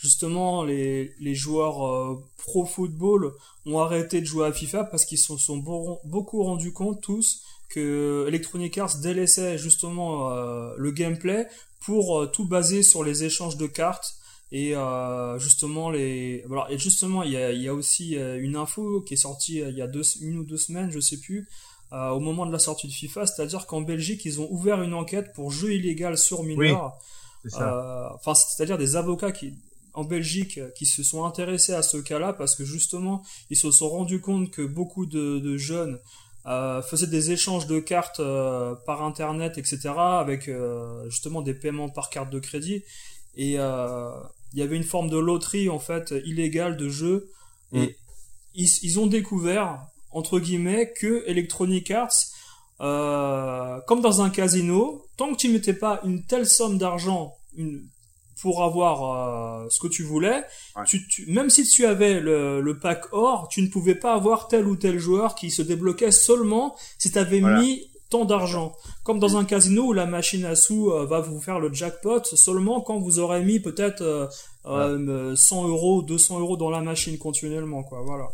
justement 0.00 0.64
les, 0.64 1.14
les 1.20 1.34
joueurs 1.34 1.86
euh, 1.86 2.24
pro 2.38 2.64
football 2.64 3.32
ont 3.66 3.78
arrêté 3.78 4.20
de 4.20 4.26
jouer 4.26 4.46
à 4.46 4.52
FIFA 4.52 4.84
parce 4.84 5.04
qu'ils 5.04 5.18
se 5.18 5.36
sont, 5.36 5.58
beaucoup 6.04 6.42
rendus 6.42 6.72
compte 6.72 7.02
tous 7.02 7.42
que 7.68 8.24
Electronic 8.26 8.76
Arts 8.78 8.96
délaissait 8.98 9.58
justement 9.58 10.32
euh, 10.32 10.72
le 10.76 10.90
gameplay 10.90 11.46
pour 11.84 12.20
euh, 12.20 12.26
tout 12.26 12.46
baser 12.46 12.82
sur 12.82 13.04
les 13.04 13.24
échanges 13.24 13.56
de 13.56 13.66
cartes 13.66 14.14
et 14.52 14.74
justement 15.38 15.90
les 15.90 16.42
voilà 16.48 16.66
et 16.72 16.76
justement 16.76 17.22
il 17.22 17.30
y 17.30 17.36
a, 17.36 17.52
y 17.52 17.68
a 17.68 17.72
aussi 17.72 18.16
une 18.16 18.56
info 18.56 19.00
qui 19.02 19.14
est 19.14 19.16
sortie 19.16 19.58
il 19.60 19.76
y 19.76 19.80
a 19.80 19.86
deux, 19.86 20.02
une 20.20 20.38
ou 20.38 20.42
deux 20.42 20.56
semaines 20.56 20.90
je 20.90 20.98
sais 20.98 21.18
plus 21.18 21.46
au 21.92 22.20
moment 22.20 22.46
de 22.46 22.52
la 22.52 22.58
sortie 22.58 22.86
de 22.86 22.92
FIFA 22.92 23.26
c'est-à-dire 23.26 23.66
qu'en 23.66 23.80
Belgique 23.80 24.24
ils 24.24 24.40
ont 24.40 24.48
ouvert 24.50 24.80
une 24.82 24.94
enquête 24.94 25.32
pour 25.32 25.50
jeu 25.50 25.74
illégal 25.74 26.16
sur 26.16 26.42
mineurs. 26.42 26.98
Enfin 27.44 28.34
c'est-à-dire 28.34 28.78
des 28.78 28.96
avocats 28.96 29.32
qui 29.32 29.54
en 29.94 30.04
Belgique 30.04 30.58
euh, 30.58 30.70
qui 30.70 30.86
se 30.86 31.02
sont 31.02 31.24
intéressés 31.24 31.72
à 31.72 31.82
ce 31.82 31.96
cas-là 31.96 32.32
parce 32.32 32.54
que 32.54 32.64
justement 32.64 33.22
ils 33.50 33.56
se 33.56 33.70
sont 33.70 33.88
rendus 33.88 34.20
compte 34.20 34.50
que 34.50 34.62
beaucoup 34.62 35.06
de, 35.06 35.56
jeunes 35.56 35.98
euh, 36.46 36.82
faisaient 36.82 37.06
des 37.06 37.32
échanges 37.32 37.66
de 37.66 37.80
cartes 37.80 38.20
euh, 38.20 38.74
par 38.86 39.02
internet 39.02 39.58
etc 39.58 39.90
avec 39.96 40.50
justement 41.08 41.42
des 41.42 41.54
paiements 41.54 41.88
par 41.88 42.10
carte 42.10 42.30
de 42.30 42.38
crédit. 42.38 42.84
Et 43.36 43.52
il 43.52 44.58
y 44.58 44.62
avait 44.62 44.76
une 44.76 44.84
forme 44.84 45.08
de 45.08 45.18
loterie 45.18 45.68
en 45.68 45.78
fait 45.78 46.12
illégale 46.24 46.76
de 46.76 46.88
jeu. 46.88 47.30
Et 47.72 47.86
mm. 47.86 47.90
ils, 48.54 48.68
ils, 48.82 48.98
ont 48.98 49.06
découvert 49.06 49.86
entre 50.12 50.38
guillemets 50.38 50.92
que 50.92 51.24
Electronic 51.26 51.90
Arts 51.90 52.26
comme 52.78 54.00
dans 54.00 54.22
un 54.22 54.30
casino 54.30 55.04
tant 55.16 55.32
que 55.32 55.36
tu 55.36 55.48
mettais 55.50 55.74
pas 55.74 56.00
une 56.04 56.24
telle 56.24 56.46
somme 56.46 56.78
d'argent 56.78 57.34
pour 58.40 58.62
avoir 58.62 59.64
euh, 59.64 59.66
ce 59.68 59.78
que 59.80 59.88
tu 59.88 60.02
voulais. 60.02 60.44
Tu, 60.86 61.04
même 61.28 61.50
si 61.50 61.66
tu 61.66 61.84
avais 61.86 62.20
le, 62.20 62.60
le, 62.60 62.78
pack 62.78 63.12
or, 63.12 63.48
tu 63.48 63.62
ne 63.62 63.68
pouvais 63.68 63.94
pas 63.94 64.14
avoir 64.14 64.48
tel 64.48 64.66
ou 64.66 64.76
tel 64.76 64.98
joueur 64.98 65.34
qui 65.34 65.50
se 65.50 65.62
débloquait 65.62 66.10
seulement 66.10 66.76
si 66.98 67.10
tu 67.10 67.18
avais 67.18 67.40
mis 67.40 67.86
tant 68.08 68.24
d'argent. 68.24 68.74
Comme 69.04 69.18
dans 69.18 69.36
un 69.36 69.44
casino 69.44 69.84
où 69.84 69.92
la 69.92 70.06
machine 70.06 70.44
à 70.44 70.56
sous 70.56 70.90
euh, 70.90 71.06
va 71.06 71.20
vous 71.20 71.40
faire 71.40 71.60
le 71.60 71.72
jackpot 71.72 72.24
seulement 72.24 72.80
quand 72.80 72.98
vous 72.98 73.18
aurez 73.18 73.44
mis 73.44 73.60
peut-être 73.60 74.30
euh, 74.66 75.36
100 75.36 75.68
euros, 75.68 76.02
200 76.02 76.40
euros 76.40 76.56
dans 76.56 76.70
la 76.70 76.80
machine 76.80 77.18
continuellement, 77.18 77.82
quoi. 77.82 78.02
Voilà. 78.04 78.28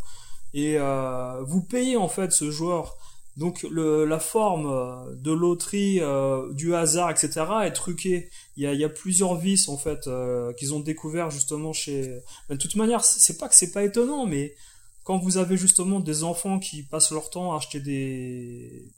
Et 0.56 0.76
euh, 0.78 1.42
vous 1.44 1.62
payez 1.62 1.96
en 1.96 2.08
fait 2.08 2.32
ce 2.32 2.50
joueur 2.50 2.96
donc 3.36 3.62
le, 3.70 4.06
la 4.06 4.18
forme 4.18 4.66
euh, 4.66 5.14
de 5.14 5.30
loterie, 5.30 6.00
euh, 6.00 6.52
du 6.54 6.74
hasard, 6.74 7.10
etc. 7.10 7.44
est 7.64 7.72
truquée. 7.72 8.30
Il 8.56 8.62
y 8.62 8.66
a, 8.66 8.72
il 8.72 8.80
y 8.80 8.84
a 8.84 8.88
plusieurs 8.88 9.36
vices 9.36 9.68
en 9.68 9.76
fait 9.76 10.06
euh, 10.06 10.52
qu'ils 10.54 10.72
ont 10.72 10.80
découvert 10.80 11.30
justement 11.30 11.72
chez. 11.72 12.20
de 12.48 12.56
toute 12.56 12.76
manière, 12.76 13.04
c'est 13.04 13.36
pas 13.36 13.48
que 13.48 13.54
c'est 13.54 13.72
pas 13.72 13.84
étonnant, 13.84 14.24
mais 14.24 14.54
quand 15.04 15.18
vous 15.18 15.36
avez 15.36 15.56
justement 15.58 16.00
des 16.00 16.24
enfants 16.24 16.58
qui 16.58 16.82
passent 16.82 17.12
leur 17.12 17.28
temps 17.28 17.52
à 17.52 17.58
acheter 17.58 17.80
des, 17.80 18.88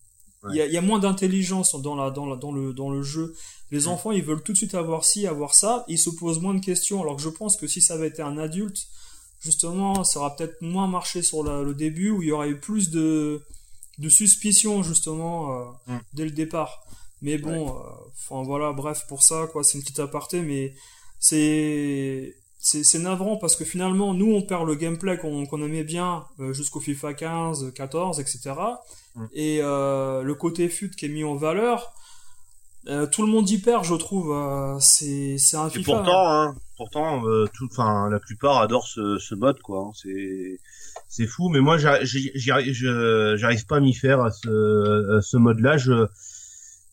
il, 0.51 0.57
y 0.57 0.61
a, 0.61 0.67
il, 0.67 0.73
y 0.73 0.79
a, 0.79 0.83
moins 0.83 1.01
d'intelligence 1.01 1.75
dans 1.83 1.97
la, 1.97 2.11
dans 2.11 2.25
la, 2.25 2.37
dans 2.37 2.53
le, 2.53 2.73
dans 2.73 2.91
le 2.91 3.03
jeu. 3.03 3.35
Les 3.73 3.89
enfants, 3.89 4.13
ils 4.13 4.23
veulent 4.23 4.43
tout 4.43 4.53
de 4.53 4.57
suite 4.57 4.75
avoir 4.75 5.05
ci, 5.05 5.27
avoir 5.27 5.53
ça. 5.53 5.85
Ils 5.89 5.99
se 5.99 6.11
posent 6.11 6.41
moins 6.41 6.55
de 6.55 6.65
questions. 6.65 7.03
Alors 7.03 7.17
que 7.17 7.23
je 7.23 7.29
pense 7.29 7.57
que 7.57 7.67
si 7.67 7.81
ça 7.81 7.95
avait 7.95 8.07
été 8.07 8.23
un 8.23 8.39
adulte, 8.39 8.87
justement, 9.41 10.05
ça 10.05 10.21
aurait 10.21 10.35
peut-être 10.37 10.61
moins 10.63 10.87
marché 10.87 11.23
sur 11.23 11.43
le 11.43 11.75
début 11.75 12.11
où 12.11 12.23
il 12.23 12.29
y 12.29 12.33
aurait 12.33 12.51
eu 12.51 12.59
plus 12.59 12.91
de 12.91 13.43
de 13.99 14.09
suspicion 14.09 14.83
justement 14.83 15.53
euh, 15.53 15.65
mm. 15.87 15.99
dès 16.15 16.25
le 16.25 16.31
départ. 16.31 16.85
Mais 17.21 17.37
bon, 17.37 17.69
euh, 17.69 17.81
enfin 18.15 18.45
voilà, 18.45 18.73
bref 18.73 19.05
pour 19.09 19.23
ça 19.23 19.49
quoi, 19.51 19.65
c'est 19.65 19.77
une 19.77 19.83
petite 19.83 19.99
aparté, 19.99 20.41
mais 20.41 20.75
c'est 21.19 22.37
c'est 22.61 22.99
navrant 22.99 23.37
parce 23.37 23.57
que 23.57 23.65
finalement 23.65 24.15
nous 24.15 24.33
on 24.35 24.43
perd 24.43 24.67
le 24.67 24.75
gameplay 24.75 25.17
qu'on 25.17 25.63
aimait 25.63 25.85
bien 25.85 26.27
euh, 26.39 26.53
jusqu'au 26.53 26.81
FIFA 26.81 27.15
15, 27.15 27.73
14, 27.75 28.21
etc. 28.21 28.53
Et 29.33 29.59
le 29.61 30.35
côté 30.35 30.69
fut 30.69 30.91
qui 30.91 31.07
est 31.07 31.09
mis 31.09 31.25
en 31.25 31.35
valeur, 31.35 31.93
tout 33.13 33.23
le 33.23 33.29
monde 33.29 33.49
y 33.51 33.59
perd, 33.59 33.85
je 33.85 33.95
trouve. 33.95 34.35
c'est 34.81 35.37
c'est 35.39 35.57
un 35.57 35.69
FIFA. 35.69 35.81
Et 35.81 35.85
pourtant, 35.85 36.31
hein, 36.31 36.55
pourtant, 36.77 37.23
tout, 37.55 37.69
enfin 37.71 38.09
la 38.11 38.19
plupart 38.19 38.59
adorent 38.59 38.87
ce, 38.87 39.19
ce 39.19 39.35
mode 39.35 39.61
quoi. 39.61 39.87
Hein, 39.87 39.93
c'est 39.95 40.59
c'est 41.09 41.27
fou. 41.27 41.49
Mais 41.49 41.61
moi, 41.61 41.77
j'arrive 41.79 43.67
pas 43.67 43.77
à 43.77 43.81
m'y 43.81 43.95
faire 43.95 44.21
à 44.21 44.31
ce, 44.31 45.21
ce 45.23 45.37
mode-là. 45.37 45.77
Je 45.77 46.07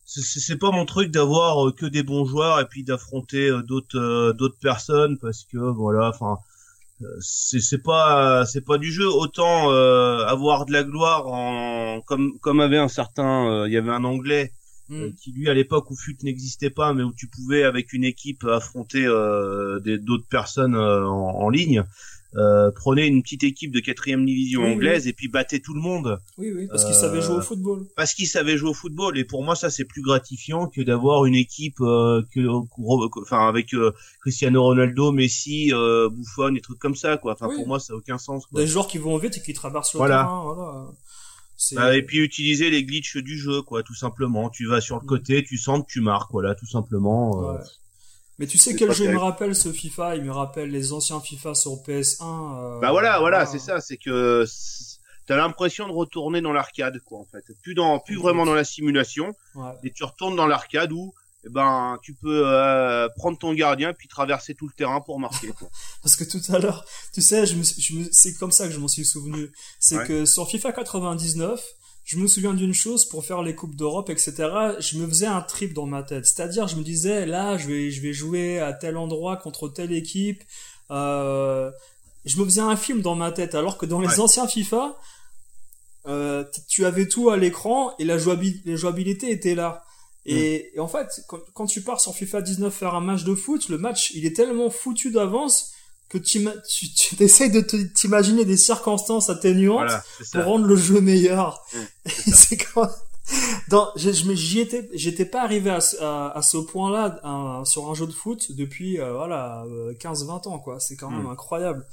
c'est 0.06 0.58
pas 0.58 0.70
mon 0.70 0.84
truc 0.84 1.10
d'avoir 1.10 1.66
euh, 1.66 1.72
que 1.72 1.86
des 1.86 2.02
bons 2.02 2.24
joueurs 2.24 2.60
et 2.60 2.66
puis 2.66 2.84
d'affronter 2.84 3.48
euh, 3.48 3.62
d'autres 3.62 3.98
euh, 3.98 4.32
d'autres 4.32 4.58
personnes 4.60 5.18
parce 5.18 5.44
que 5.44 5.58
voilà 5.58 6.08
enfin 6.08 6.38
c'est 7.20 7.60
c'est 7.60 7.82
pas 7.82 8.46
c'est 8.46 8.64
pas 8.64 8.78
du 8.78 8.90
jeu 8.90 9.06
autant 9.06 9.70
avoir 9.70 10.64
de 10.64 10.72
la 10.72 10.82
gloire 10.82 11.26
en 11.26 12.00
comme 12.06 12.38
comme 12.38 12.60
avait 12.60 12.78
un 12.78 12.88
certain 12.88 13.66
il 13.66 13.72
y 13.72 13.76
avait 13.76 13.90
un 13.90 14.04
anglais 14.04 14.52
hmm. 14.88 15.12
qui 15.12 15.32
lui 15.32 15.48
à 15.48 15.54
l'époque 15.54 15.90
où 15.90 15.96
FUT 15.96 16.16
n'existait 16.22 16.70
pas 16.70 16.94
mais 16.94 17.02
où 17.02 17.12
tu 17.12 17.26
pouvais 17.28 17.64
avec 17.64 17.92
une 17.92 18.04
équipe 18.04 18.44
affronter 18.44 19.04
d'autres 19.04 20.28
personnes 20.28 20.76
en, 20.76 21.40
en, 21.40 21.48
ligne 21.48 21.84
euh, 22.36 22.70
prenez 22.70 23.06
une 23.06 23.22
petite 23.22 23.44
équipe 23.44 23.72
de 23.72 23.80
quatrième 23.80 24.26
division 24.26 24.62
anglaise 24.62 25.06
et 25.06 25.12
puis 25.12 25.28
battez 25.28 25.60
tout 25.60 25.72
le 25.72 25.80
monde. 25.80 26.20
Oui, 26.36 26.52
oui, 26.54 26.66
parce 26.66 26.84
qu'ils 26.84 26.94
savaient 26.94 27.22
jouer 27.22 27.36
au 27.36 27.40
football. 27.40 27.86
Parce 27.96 28.12
qu'ils 28.12 28.26
savaient 28.26 28.58
jouer 28.58 28.70
au 28.70 28.74
football 28.74 29.16
et 29.16 29.24
pour 29.24 29.42
moi 29.42 29.54
ça 29.54 29.70
c'est 29.70 29.84
plus 29.84 30.02
gratifiant 30.02 30.66
que 30.66 30.82
d'avoir 30.82 31.24
une 31.24 31.34
équipe 31.34 31.80
euh, 31.80 32.22
que, 32.34 32.46
enfin 33.22 33.48
avec 33.48 33.72
euh, 33.72 33.92
Cristiano 34.20 34.62
Ronaldo, 34.62 35.12
Messi, 35.12 35.72
euh, 35.72 36.10
Buffon, 36.10 36.50
des 36.50 36.60
trucs 36.60 36.78
comme 36.78 36.96
ça 36.96 37.16
quoi. 37.16 37.32
Enfin 37.32 37.48
pour 37.54 37.66
moi 37.66 37.80
ça 37.80 37.94
a 37.94 37.96
aucun 37.96 38.18
sens. 38.18 38.44
Des 38.52 38.66
joueurs 38.66 38.88
qui 38.88 38.98
vont 38.98 39.16
vite 39.16 39.38
et 39.38 39.40
qui 39.40 39.54
traversent 39.54 39.94
le 39.94 40.00
terrain, 40.00 40.42
voilà. 40.42 40.86
Bah, 41.72 41.96
et 41.96 42.02
puis 42.02 42.18
utiliser 42.18 42.68
les 42.70 42.84
glitches 42.84 43.16
du 43.16 43.38
jeu 43.38 43.62
quoi, 43.62 43.82
tout 43.82 43.94
simplement. 43.94 44.50
Tu 44.50 44.66
vas 44.66 44.80
sur 44.80 44.96
le 44.96 45.04
mm. 45.04 45.06
côté, 45.06 45.44
tu 45.44 45.58
sens 45.58 45.80
que 45.80 45.86
tu 45.86 46.00
marques, 46.00 46.30
voilà, 46.32 46.54
tout 46.54 46.66
simplement. 46.66 47.38
Ouais. 47.38 47.60
Mais 48.38 48.46
tu 48.46 48.58
sais 48.58 48.76
quel 48.76 48.92
jeu 48.92 49.06
il 49.06 49.12
me 49.12 49.18
rappelle 49.18 49.54
ce 49.54 49.72
FIFA? 49.72 50.16
Il 50.16 50.24
me 50.24 50.32
rappelle 50.32 50.70
les 50.70 50.92
anciens 50.92 51.20
FIFA 51.20 51.54
sur 51.54 51.72
PS1. 51.72 52.22
Euh, 52.22 52.80
bah 52.80 52.90
voilà, 52.90 53.18
voilà, 53.18 53.46
c'est 53.46 53.58
ça, 53.58 53.80
c'est 53.80 53.96
que 53.96 54.44
t'as 55.26 55.36
l'impression 55.36 55.88
de 55.88 55.92
retourner 55.92 56.42
dans 56.42 56.52
l'arcade, 56.52 57.00
quoi, 57.04 57.18
en 57.18 57.24
fait. 57.24 57.44
Plus 57.62 57.74
dans, 57.74 57.98
plus 57.98 58.16
vraiment 58.16 58.44
dans 58.44 58.54
la 58.54 58.64
simulation, 58.64 59.34
ouais. 59.54 59.70
et 59.84 59.90
tu 59.90 60.04
retournes 60.04 60.36
dans 60.36 60.46
l'arcade 60.46 60.92
où, 60.92 61.14
eh 61.46 61.48
ben, 61.48 61.98
tu 62.02 62.14
peux 62.14 62.42
euh, 62.44 63.08
prendre 63.16 63.38
ton 63.38 63.54
gardien 63.54 63.92
puis 63.92 64.08
traverser 64.08 64.54
tout 64.54 64.66
le 64.66 64.72
terrain 64.72 65.00
pour 65.00 65.18
marquer. 65.20 65.48
Quoi. 65.48 65.68
Parce 66.02 66.16
que 66.16 66.24
tout 66.24 66.40
à 66.52 66.58
l'heure, 66.58 66.84
tu 67.12 67.22
sais, 67.22 67.46
je 67.46 67.54
me, 67.54 67.62
je 67.62 67.94
me, 67.94 68.08
c'est 68.10 68.34
comme 68.34 68.50
ça 68.50 68.66
que 68.66 68.74
je 68.74 68.78
m'en 68.78 68.88
suis 68.88 69.04
souvenu. 69.04 69.52
C'est 69.78 70.04
que 70.06 70.24
sur 70.24 70.48
FIFA 70.48 70.72
99, 70.72 71.62
je 72.04 72.18
me 72.18 72.26
souviens 72.26 72.54
d'une 72.54 72.74
chose 72.74 73.04
pour 73.04 73.24
faire 73.24 73.42
les 73.42 73.54
coupes 73.54 73.74
d'Europe, 73.74 74.10
etc. 74.10 74.34
Je 74.80 74.98
me 74.98 75.08
faisais 75.08 75.26
un 75.26 75.40
trip 75.40 75.72
dans 75.72 75.86
ma 75.86 76.02
tête, 76.02 76.26
c'est-à-dire 76.26 76.68
je 76.68 76.76
me 76.76 76.82
disais 76.82 77.26
là, 77.26 77.58
je 77.58 77.66
vais, 77.68 77.90
je 77.90 78.00
vais 78.00 78.12
jouer 78.12 78.60
à 78.60 78.72
tel 78.72 78.96
endroit 78.96 79.36
contre 79.36 79.68
telle 79.68 79.92
équipe. 79.92 80.42
Euh, 80.90 81.70
je 82.24 82.38
me 82.38 82.44
faisais 82.44 82.60
un 82.60 82.76
film 82.76 83.02
dans 83.02 83.14
ma 83.14 83.32
tête, 83.32 83.54
alors 83.54 83.78
que 83.78 83.86
dans 83.86 84.00
les 84.00 84.20
anciens 84.20 84.48
FIFA, 84.48 84.96
euh, 86.06 86.44
tu 86.68 86.84
avais 86.84 87.08
tout 87.08 87.30
à 87.30 87.36
l'écran 87.36 87.92
et 87.98 88.04
la, 88.04 88.18
jouabilité 88.18 89.30
était 89.30 89.54
là. 89.54 89.82
Et, 90.26 90.72
mm. 90.76 90.80
en 90.80 90.88
fait, 90.88 91.24
quand, 91.54 91.66
tu 91.66 91.82
pars 91.82 92.00
sur 92.00 92.14
FIFA 92.14 92.42
19 92.42 92.74
faire 92.74 92.94
un 92.94 93.00
match 93.00 93.24
de 93.24 93.34
foot, 93.34 93.68
le 93.68 93.78
match, 93.78 94.12
il 94.14 94.26
est 94.26 94.34
tellement 94.34 94.70
foutu 94.70 95.10
d'avance 95.10 95.72
que 96.08 96.18
tu, 96.18 96.46
tu, 96.94 97.22
essayes 97.22 97.50
de 97.50 97.60
t'imaginer 97.60 98.44
des 98.44 98.56
circonstances 98.56 99.28
atténuantes 99.28 99.90
pour 100.32 100.44
rendre 100.44 100.66
le 100.66 100.76
jeu 100.76 101.00
meilleur. 101.00 101.64
Mm, 101.74 101.78
c'est 102.32 102.56
quand 102.56 102.88
dans, 103.68 103.90
je, 103.96 104.10
j'y 104.10 104.60
étais, 104.60 104.88
j'étais 104.92 105.24
pas 105.24 105.42
arrivé 105.42 105.70
à, 105.70 106.30
à, 106.30 106.42
ce 106.42 106.58
point-là 106.58 107.20
sur 107.64 107.90
un 107.90 107.94
jeu 107.94 108.06
de 108.06 108.12
foot 108.12 108.52
depuis 108.52 109.00
euh, 109.00 109.14
voilà 109.14 109.64
15-20 109.98 110.48
ans 110.48 110.58
quoi. 110.60 110.78
C'est 110.78 110.94
quand 110.94 111.10
même 111.10 111.24
mm. 111.24 111.30
incroyable. 111.30 111.86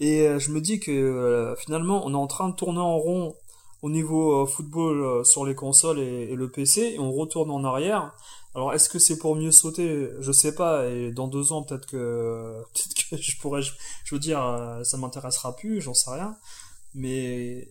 Et 0.00 0.28
euh, 0.28 0.38
je 0.38 0.50
me 0.50 0.60
dis 0.60 0.78
que 0.78 0.90
euh, 0.90 1.56
finalement, 1.56 2.02
on 2.04 2.12
est 2.12 2.16
en 2.16 2.26
train 2.26 2.48
de 2.48 2.54
tourner 2.54 2.80
en 2.80 2.98
rond 2.98 3.34
au 3.82 3.90
niveau 3.90 4.42
euh, 4.42 4.46
football 4.46 5.24
sur 5.24 5.44
les 5.44 5.54
consoles 5.54 5.98
et, 5.98 6.34
le 6.34 6.50
PC, 6.50 6.94
et 6.94 6.98
on 6.98 7.12
retourne 7.12 7.50
en 7.50 7.64
arrière. 7.64 8.14
Alors, 8.54 8.72
est-ce 8.72 8.88
que 8.88 8.98
c'est 8.98 9.18
pour 9.18 9.36
mieux 9.36 9.50
sauter? 9.50 10.08
Je 10.20 10.32
sais 10.32 10.54
pas. 10.54 10.88
Et 10.88 11.12
dans 11.12 11.28
deux 11.28 11.52
ans, 11.52 11.62
peut-être 11.62 11.86
que, 11.86 12.62
je 13.12 13.36
pourrais, 13.38 13.62
je, 13.62 14.14
veux 14.14 14.18
dire, 14.18 14.80
ça 14.82 14.96
m'intéressera 14.96 15.54
plus. 15.54 15.80
J'en 15.80 15.94
sais 15.94 16.10
rien. 16.10 16.36
Mais 16.94 17.68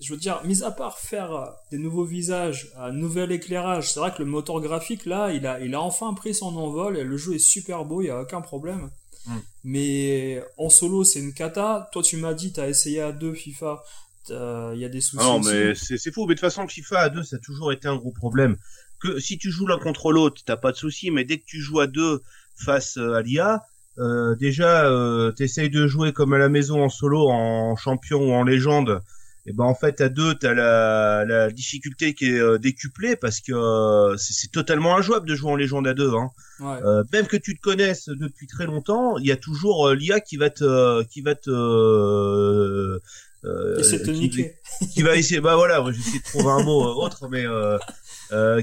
je 0.00 0.12
veux 0.12 0.18
dire, 0.18 0.40
mis 0.44 0.62
à 0.62 0.70
part 0.70 0.98
faire 0.98 1.52
des 1.72 1.78
nouveaux 1.78 2.04
visages, 2.04 2.72
un 2.76 2.92
nouvel 2.92 3.32
éclairage, 3.32 3.92
c'est 3.92 4.00
vrai 4.00 4.12
que 4.12 4.22
le 4.22 4.30
moteur 4.30 4.60
graphique 4.60 5.06
là, 5.06 5.32
il 5.32 5.44
a, 5.44 5.58
il 5.60 5.74
a 5.74 5.80
enfin 5.80 6.14
pris 6.14 6.34
son 6.34 6.56
envol 6.56 6.96
et 6.96 7.02
le 7.02 7.16
jeu 7.16 7.34
est 7.34 7.40
super 7.40 7.84
beau, 7.84 8.00
il 8.00 8.06
y 8.06 8.10
a 8.10 8.20
aucun 8.20 8.40
problème. 8.40 8.90
Mais 9.64 10.42
en 10.56 10.70
solo, 10.70 11.04
c'est 11.04 11.20
une 11.20 11.34
cata. 11.34 11.88
Toi, 11.92 12.02
tu 12.02 12.16
m'as 12.16 12.34
dit, 12.34 12.52
tu 12.52 12.60
as 12.60 12.68
essayé 12.68 13.00
à 13.00 13.12
deux 13.12 13.34
FIFA. 13.34 13.82
Il 14.30 14.78
y 14.78 14.84
a 14.84 14.88
des 14.88 15.00
soucis. 15.00 15.16
Non, 15.16 15.40
mais 15.40 15.74
c'est 15.74 16.12
fou. 16.12 16.26
Mais 16.26 16.34
de 16.34 16.40
toute 16.40 16.40
façon, 16.40 16.66
FIFA 16.66 16.98
à 16.98 17.08
deux, 17.08 17.22
ça 17.22 17.36
a 17.36 17.38
toujours 17.38 17.72
été 17.72 17.88
un 17.88 17.96
gros 17.96 18.12
problème. 18.12 18.56
Que 19.00 19.20
si 19.20 19.38
tu 19.38 19.50
joues 19.50 19.66
l'un 19.66 19.78
contre 19.78 20.12
l'autre, 20.12 20.42
t'as 20.44 20.56
pas 20.56 20.72
de 20.72 20.76
souci. 20.76 21.10
Mais 21.10 21.24
dès 21.24 21.38
que 21.38 21.44
tu 21.46 21.60
joues 21.60 21.80
à 21.80 21.86
deux 21.86 22.20
face 22.56 22.96
euh, 22.96 23.14
à 23.14 23.22
l'IA, 23.22 23.62
euh, 23.98 24.34
déjà, 24.34 24.86
euh, 24.86 25.30
t'essayes 25.32 25.70
de 25.70 25.86
jouer 25.86 26.12
comme 26.12 26.32
à 26.32 26.38
la 26.38 26.48
maison 26.48 26.82
en 26.82 26.88
solo, 26.88 27.28
en 27.28 27.76
champion 27.76 28.30
ou 28.30 28.32
en 28.32 28.44
légende 28.44 29.00
et 29.48 29.52
ben 29.52 29.64
en 29.64 29.74
fait 29.74 30.00
à 30.02 30.10
deux 30.10 30.34
t'as 30.34 30.52
la, 30.52 31.24
la 31.24 31.50
difficulté 31.50 32.12
qui 32.12 32.26
est 32.26 32.38
euh, 32.38 32.58
décuplée 32.58 33.16
parce 33.16 33.40
que 33.40 33.52
euh, 33.52 34.16
c'est 34.18 34.52
totalement 34.52 34.94
injouable 34.96 35.26
de 35.26 35.34
jouer 35.34 35.50
en 35.50 35.56
légende 35.56 35.86
à 35.86 35.94
deux 35.94 36.12
hein. 36.12 36.30
Ouais. 36.60 36.82
Euh, 36.84 37.02
même 37.12 37.26
que 37.26 37.36
tu 37.38 37.56
te 37.56 37.60
connaisses 37.60 38.10
depuis 38.10 38.46
très 38.46 38.66
longtemps 38.66 39.16
il 39.16 39.26
y 39.26 39.32
a 39.32 39.36
toujours 39.36 39.90
l'IA 39.90 40.20
qui 40.20 40.36
va 40.36 40.50
te 40.50 41.02
qui 41.04 41.22
va 41.22 41.34
te 41.34 43.00
euh, 43.44 43.80
qui, 44.04 44.50
qui 44.92 45.02
va 45.02 45.16
essayer 45.16 45.40
bah 45.40 45.54
voilà 45.54 45.84
j'essaie 45.92 46.18
de 46.18 46.24
trouver 46.24 46.50
un 46.50 46.64
mot 46.64 46.82
autre 46.82 47.28
mais 47.28 47.44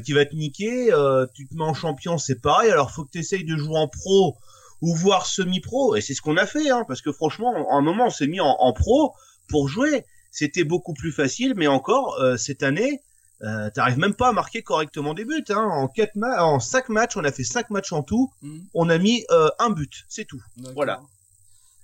qui 0.02 0.14
va 0.14 0.26
te 0.26 0.36
niquer 0.36 0.90
tu 1.34 1.48
te 1.48 1.56
mets 1.56 1.64
en 1.64 1.74
champion 1.74 2.18
c'est 2.18 2.42
pareil 2.42 2.72
alors 2.72 2.92
faut 2.92 3.06
que 3.06 3.12
tu 3.12 3.20
essayes 3.20 3.46
de 3.46 3.56
jouer 3.56 3.78
en 3.78 3.88
pro 3.88 4.36
ou 4.82 4.94
voire 4.96 5.26
semi-pro 5.26 5.96
et 5.96 6.02
c'est 6.02 6.14
ce 6.14 6.22
qu'on 6.22 6.38
a 6.38 6.46
fait 6.46 6.70
hein, 6.70 6.84
parce 6.88 7.02
que 7.02 7.12
franchement 7.12 7.54
à 7.72 7.76
un 7.76 7.82
moment 7.82 8.08
on 8.08 8.10
s'est 8.10 8.28
mis 8.28 8.42
en, 8.42 8.56
en 8.60 8.74
pro 8.74 9.14
pour 9.48 9.70
jouer 9.70 10.06
c'était 10.36 10.66
beaucoup 10.66 10.94
plus 10.94 11.14
facile, 11.14 11.54
mais 11.56 11.68
encore 11.68 12.20
euh, 12.20 12.36
cette 12.36 12.62
année, 12.62 13.02
euh, 13.42 13.70
t'arrives 13.70 13.98
même 13.98 14.16
pas 14.16 14.30
à 14.30 14.32
marquer 14.34 14.64
correctement 14.64 15.14
des 15.14 15.24
buts. 15.24 15.46
Hein. 15.50 15.64
En 15.64 15.88
quatre 15.88 16.12
en 16.22 16.60
cinq 16.60 16.90
matchs, 16.90 17.16
on 17.16 17.24
a 17.24 17.32
fait 17.32 17.46
cinq 17.46 17.70
matchs 17.70 17.94
en 17.94 18.04
tout. 18.04 18.30
Mm. 18.42 18.60
On 18.74 18.90
a 18.90 18.98
mis 18.98 19.24
euh, 19.32 19.48
un 19.60 19.70
but, 19.70 20.04
c'est 20.10 20.26
tout. 20.26 20.42
Voilà. 20.74 21.00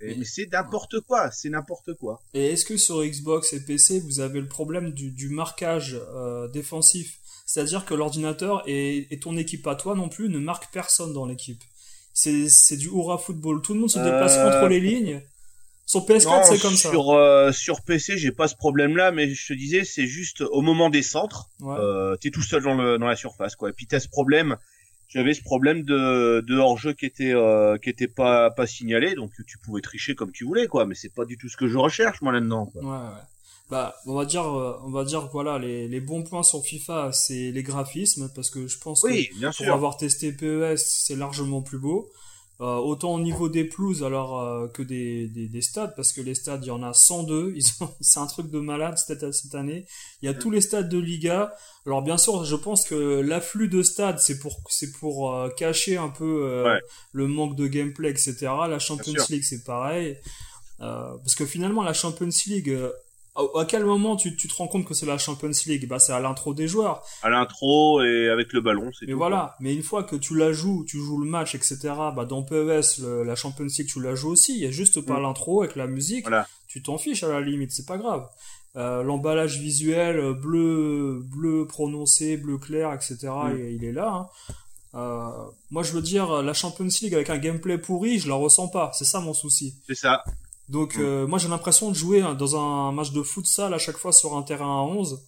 Mais 0.02 0.26
c'est 0.26 0.52
n'importe 0.52 1.00
quoi, 1.02 1.32
c'est 1.32 1.50
n'importe 1.50 1.94
quoi. 1.94 2.22
Et 2.34 2.52
est-ce 2.52 2.66
que 2.66 2.78
sur 2.78 3.04
Xbox 3.04 3.54
et 3.54 3.60
PC, 3.60 4.00
vous 4.00 4.20
avez 4.20 4.40
le 4.40 4.48
problème 4.48 4.92
du, 4.92 5.30
marquage 5.30 6.00
euh, 6.14 6.48
défensif? 6.48 7.20
C'est-à-dire 7.46 7.86
que 7.86 7.94
l'ordinateur 7.94 8.64
et, 8.66 9.14
et, 9.14 9.20
ton 9.20 9.36
équipe 9.36 9.68
à 9.68 9.76
toi 9.76 9.96
non 9.96 10.08
plus 10.08 10.30
ne 10.30 10.40
marque 10.40 10.72
personne 10.72 11.14
dans 11.14 11.26
l'équipe. 11.26 11.62
C'est 12.14 12.78
du 12.78 12.88
hurrah 12.88 13.18
football. 13.18 13.62
Tout 13.62 13.74
le 13.74 13.82
monde 13.82 13.90
se 13.90 14.00
déplace 14.00 14.38
entre 14.38 14.68
les 14.68 14.80
lignes. 14.80 15.22
Sur 15.92 16.06
PS4, 16.06 16.46
c'est 16.46 16.62
comme 16.62 16.76
ça. 16.76 16.90
Sur, 16.90 17.12
euh, 17.12 17.52
sur 17.52 17.82
PC, 17.82 18.18
j'ai 18.18 18.32
pas 18.32 18.48
ce 18.48 18.56
problème-là, 18.56 19.12
mais 19.12 19.34
je 19.34 19.48
te 19.48 19.54
disais, 19.54 19.84
c'est 19.84 20.08
juste 20.08 20.40
au 20.40 20.62
moment 20.62 20.90
des 20.90 21.02
centres, 21.02 21.50
ouais. 21.60 21.76
euh, 21.78 22.16
t'es 22.16 22.30
tout 22.30 22.44
seul 22.44 22.64
dans, 22.64 22.76
le, 22.76 22.98
dans 22.98 23.08
la 23.08 23.18
surface, 23.18 23.58
quoi. 23.58 23.70
Et 23.70 23.74
puis 23.74 23.88
t'as 23.88 24.00
ce 24.00 24.08
problème, 24.08 24.56
j'avais 25.14 25.34
ce 25.34 25.44
problème 25.44 25.84
de, 25.84 26.42
de 26.42 26.58
hors-jeu 26.58 26.94
qui 26.94 27.06
était, 27.06 27.36
euh, 27.36 27.78
qui 27.78 27.90
était 27.90 28.08
pas, 28.08 28.50
pas 28.50 28.66
signalé, 28.66 29.14
donc 29.14 29.32
tu 29.46 29.58
pouvais 29.58 29.82
tricher 29.82 30.16
comme 30.16 30.32
tu 30.32 30.46
voulais, 30.46 30.68
quoi. 30.68 30.86
Mais 30.86 30.96
c'est 30.96 31.14
pas 31.14 31.26
du 31.26 31.38
tout 31.38 31.50
ce 31.50 31.58
que 31.58 31.68
je 31.68 31.78
recherche, 31.78 32.22
moi, 32.22 32.32
là-dedans. 32.32 32.72
Ouais, 32.76 32.84
ouais. 32.84 33.22
Bah, 33.70 33.96
on 34.06 34.16
va 34.16 34.26
dire, 34.26 34.46
euh, 34.46 34.78
on 34.84 34.90
va 34.90 35.04
dire, 35.04 35.28
voilà, 35.32 35.60
les, 35.60 35.88
les 35.88 36.00
bons 36.00 36.24
points 36.24 36.44
sur 36.44 36.62
FIFA, 36.62 37.12
c'est 37.12 37.52
les 37.52 37.64
graphismes, 37.64 38.30
parce 38.34 38.50
que 38.50 38.68
je 38.68 38.78
pense 38.78 39.04
oui, 39.04 39.28
que 39.28 39.40
bien 39.40 39.52
pour 39.52 39.70
avoir 39.70 39.98
testé 39.98 40.32
PES, 40.32 40.78
c'est 40.78 41.16
largement 41.16 41.62
plus 41.62 41.78
beau. 41.78 42.10
Euh, 42.62 42.76
autant 42.76 43.16
au 43.16 43.20
niveau 43.20 43.50
des 43.50 43.64
pelouses 43.64 44.04
alors 44.04 44.40
euh, 44.40 44.68
que 44.68 44.84
des, 44.84 45.28
des, 45.28 45.48
des, 45.48 45.62
stades 45.64 45.96
parce 45.96 46.14
que 46.14 46.22
les 46.22 46.36
stades 46.36 46.64
il 46.64 46.68
y 46.68 46.72
en 46.72 46.84
a 46.84 46.94
102 46.94 47.54
ils 47.56 47.64
c'est 48.02 48.20
un 48.20 48.28
truc 48.28 48.52
de 48.52 48.60
malade 48.60 49.00
cette, 49.00 49.32
cette 49.32 49.56
année. 49.56 49.88
Il 50.22 50.28
y 50.28 50.30
a 50.30 50.36
tous 50.36 50.52
les 50.52 50.62
stades 50.62 50.88
de 50.88 51.00
Liga. 51.00 51.56
Alors 51.88 52.04
bien 52.04 52.20
sûr 52.20 52.46
je 52.46 52.56
pense 52.56 52.86
que 52.86 53.20
l'afflux 53.20 53.68
de 53.68 53.82
stades 53.82 54.20
c'est 54.20 54.38
pour 54.38 54.60
c'est 54.70 54.92
pour 54.92 55.34
euh, 55.34 55.50
cacher 55.50 55.98
un 55.98 56.10
peu 56.10 56.64
le 57.14 57.28
manque 57.28 57.56
de 57.56 57.66
gameplay 57.66 58.12
etc 58.12 58.34
la 58.70 58.78
Champions 58.78 59.26
League 59.30 59.44
c'est 59.44 59.64
pareil. 59.64 60.20
Parce 60.78 61.34
que 61.34 61.48
finalement 61.48 61.82
la 61.82 61.94
Champions 61.94 62.30
League 62.46 62.78
à 63.36 63.66
quel 63.66 63.86
moment 63.86 64.16
tu, 64.16 64.36
tu 64.36 64.48
te 64.48 64.54
rends 64.54 64.68
compte 64.68 64.86
que 64.86 64.94
c'est 64.94 65.06
la 65.06 65.18
Champions 65.18 65.52
League? 65.66 65.88
Bah 65.88 66.00
c'est 66.00 66.14
à 66.14 66.20
l'intro 66.20 66.54
des 66.54 66.68
joueurs. 66.68 67.04
À 67.24 67.30
l'intro 67.30 68.02
et 68.02 68.30
avec 68.30 68.52
le 68.54 68.62
ballon, 68.62 68.92
c'est 68.98 69.06
Mais 69.06 69.14
voilà. 69.14 69.56
Mais 69.60 69.74
une 69.74 69.84
fois 69.84 70.04
que 70.04 70.16
tu 70.16 70.36
la 70.36 70.52
joues, 70.52 70.84
tu 70.88 70.98
joues 70.98 71.20
le 71.20 71.30
match, 71.30 71.56
etc. 71.56 71.78
Bah 72.16 72.26
dans 72.26 72.44
PES, 72.44 73.00
la 73.26 73.36
Champions 73.36 73.66
League, 73.66 73.88
tu 73.88 74.02
la 74.02 74.16
joues 74.16 74.32
aussi. 74.32 74.56
Il 74.56 74.62
y 74.62 74.66
a 74.66 74.72
juste 74.72 75.02
pas 75.02 75.20
mm. 75.20 75.24
l'intro 75.24 75.62
avec 75.62 75.76
la 75.76 75.88
musique. 75.88 76.24
Voilà. 76.24 76.48
Tu 76.68 76.82
t'en 76.82 76.98
fiches 76.98 77.24
à 77.24 77.30
la 77.30 77.42
limite, 77.42 77.72
c'est 77.72 77.86
pas 77.86 77.98
grave. 77.98 78.28
Euh, 78.78 79.04
L'emballage 79.04 79.60
visuel 79.60 80.18
euh, 80.18 80.34
bleu, 80.34 81.22
bleu 81.26 81.68
prononcé, 81.68 82.38
bleu 82.38 82.58
clair, 82.58 82.94
etc. 82.94 83.18
Mm. 83.24 83.70
Il, 83.72 83.84
est 83.84 83.92
là. 83.92 84.14
Hein. 84.14 84.28
Euh, 84.96 85.30
moi, 85.70 85.84
je 85.84 85.92
veux 85.92 86.02
dire, 86.02 86.42
la 86.42 86.54
Champions 86.54 86.88
League 87.02 87.14
avec 87.14 87.30
un 87.30 87.38
gameplay 87.38 87.78
pourri, 87.78 88.20
je 88.20 88.30
la 88.30 88.36
ressens 88.36 88.70
pas. 88.70 88.92
C'est 88.94 89.06
ça 89.06 89.20
mon 89.20 89.34
souci. 89.34 89.76
C'est 89.88 89.96
ça. 89.96 90.24
Donc 90.72 90.96
euh, 90.98 91.28
moi 91.28 91.38
j'ai 91.38 91.50
l'impression 91.50 91.90
de 91.90 91.96
jouer 91.96 92.24
dans 92.40 92.56
un 92.56 92.94
match 92.94 93.12
de 93.12 93.22
futsal 93.24 93.74
à 93.74 93.78
chaque 93.78 93.98
fois 93.98 94.14
sur 94.14 94.38
un 94.38 94.42
terrain 94.42 94.80
à 94.80 94.84
11. 94.84 95.22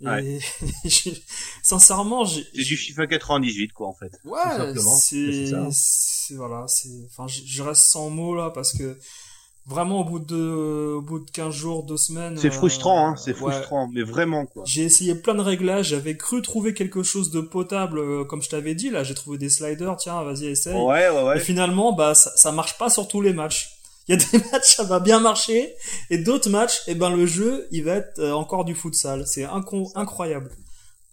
Et 0.00 0.38
sincèrement, 1.64 2.24
j'ai 2.24 2.46
c'est 2.54 2.62
du 2.62 2.76
FIFA 2.76 3.08
98 3.08 3.72
quoi 3.72 3.88
en 3.88 3.94
fait. 3.94 4.12
Ouais, 4.24 4.38
c'est 5.72 6.34
voilà, 6.36 6.66
c'est 6.68 6.88
enfin 7.06 7.26
je 7.26 7.62
reste 7.62 7.82
sans 7.82 8.08
mots 8.08 8.36
là 8.36 8.50
parce 8.50 8.72
que 8.72 8.96
vraiment 9.66 10.00
au 10.00 10.04
bout 10.04 10.20
de 10.20 10.94
au 10.94 11.02
bout 11.02 11.18
de 11.18 11.30
15 11.32 11.52
jours, 11.52 11.82
2 11.82 11.96
semaines 11.96 12.36
C'est 12.36 12.52
frustrant 12.52 13.08
hein, 13.08 13.16
c'est 13.16 13.34
frustrant 13.34 13.88
mais 13.92 14.02
vraiment 14.02 14.46
quoi. 14.46 14.62
J'ai 14.64 14.84
essayé 14.84 15.16
plein 15.16 15.34
de 15.34 15.40
réglages, 15.40 15.88
j'avais 15.88 16.16
cru 16.16 16.40
trouver 16.40 16.72
quelque 16.72 17.02
chose 17.02 17.32
de 17.32 17.40
potable 17.40 17.98
euh, 17.98 18.24
comme 18.24 18.42
je 18.42 18.48
t'avais 18.48 18.76
dit 18.76 18.90
là, 18.90 19.02
j'ai 19.02 19.14
trouvé 19.14 19.38
des 19.38 19.50
sliders, 19.50 19.96
tiens, 19.96 20.22
vas-y 20.22 20.46
essaye. 20.46 20.74
Ouais 20.74 21.08
ouais 21.08 21.22
ouais. 21.24 21.38
Et 21.38 21.40
finalement 21.40 21.92
bah 21.92 22.14
ça, 22.14 22.30
ça 22.36 22.52
marche 22.52 22.78
pas 22.78 22.90
sur 22.90 23.08
tous 23.08 23.20
les 23.20 23.32
matchs. 23.32 23.77
Il 24.08 24.18
y 24.18 24.22
a 24.22 24.30
des 24.30 24.44
matchs, 24.52 24.76
ça 24.76 24.84
va 24.84 25.00
bien 25.00 25.20
marcher, 25.20 25.74
et 26.10 26.18
d'autres 26.18 26.48
matchs, 26.48 26.78
et 26.86 26.92
eh 26.92 26.94
ben 26.94 27.10
le 27.10 27.26
jeu, 27.26 27.68
il 27.70 27.84
va 27.84 27.96
être 27.96 28.18
euh, 28.18 28.32
encore 28.32 28.64
du 28.64 28.74
futsal. 28.74 29.26
C'est 29.26 29.44
incroyable, 29.44 30.50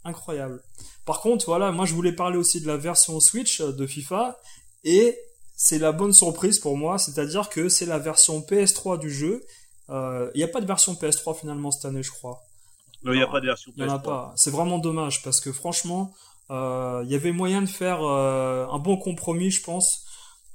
incroyable. 0.03 0.63
Par 1.05 1.21
contre, 1.21 1.45
voilà, 1.45 1.71
moi 1.71 1.86
je 1.86 1.93
voulais 1.93 2.13
parler 2.13 2.38
aussi 2.38 2.62
de 2.62 2.67
la 2.67 2.77
version 2.77 3.19
Switch 3.19 3.60
euh, 3.62 3.71
de 3.71 3.86
FIFA, 3.86 4.39
et 4.84 5.17
c'est 5.55 5.79
la 5.79 5.91
bonne 5.91 6.13
surprise 6.13 6.60
pour 6.60 6.77
moi, 6.77 6.97
c'est-à-dire 6.97 7.49
que 7.49 7.69
c'est 7.69 7.86
la 7.86 7.99
version 7.99 8.39
PS3 8.39 8.97
du 8.99 9.12
jeu. 9.12 9.43
Euh, 9.89 10.31
il 10.34 10.38
n'y 10.38 10.43
a 10.43 10.47
pas 10.47 10.62
de 10.62 10.65
version 10.65 10.93
PS3 10.93 11.38
finalement 11.38 11.71
cette 11.71 11.86
année, 11.86 12.03
je 12.03 12.12
crois. 12.12 12.41
Non, 13.03 13.13
il 13.13 13.17
n'y 13.17 13.23
a 13.23 13.27
pas 13.27 13.41
de 13.41 13.45
version 13.45 13.71
PS3. 13.71 13.75
Il 13.77 13.84
n'y 13.84 13.89
en 13.89 13.95
a 13.95 13.99
pas. 13.99 14.34
C'est 14.36 14.51
vraiment 14.51 14.79
dommage 14.79 15.21
parce 15.21 15.41
que 15.41 15.51
franchement, 15.51 16.13
il 16.49 17.08
y 17.08 17.15
avait 17.15 17.31
moyen 17.31 17.62
de 17.62 17.67
faire 17.67 18.01
un 18.01 18.79
bon 18.79 18.97
compromis, 18.97 19.51
je 19.51 19.63
pense, 19.63 20.04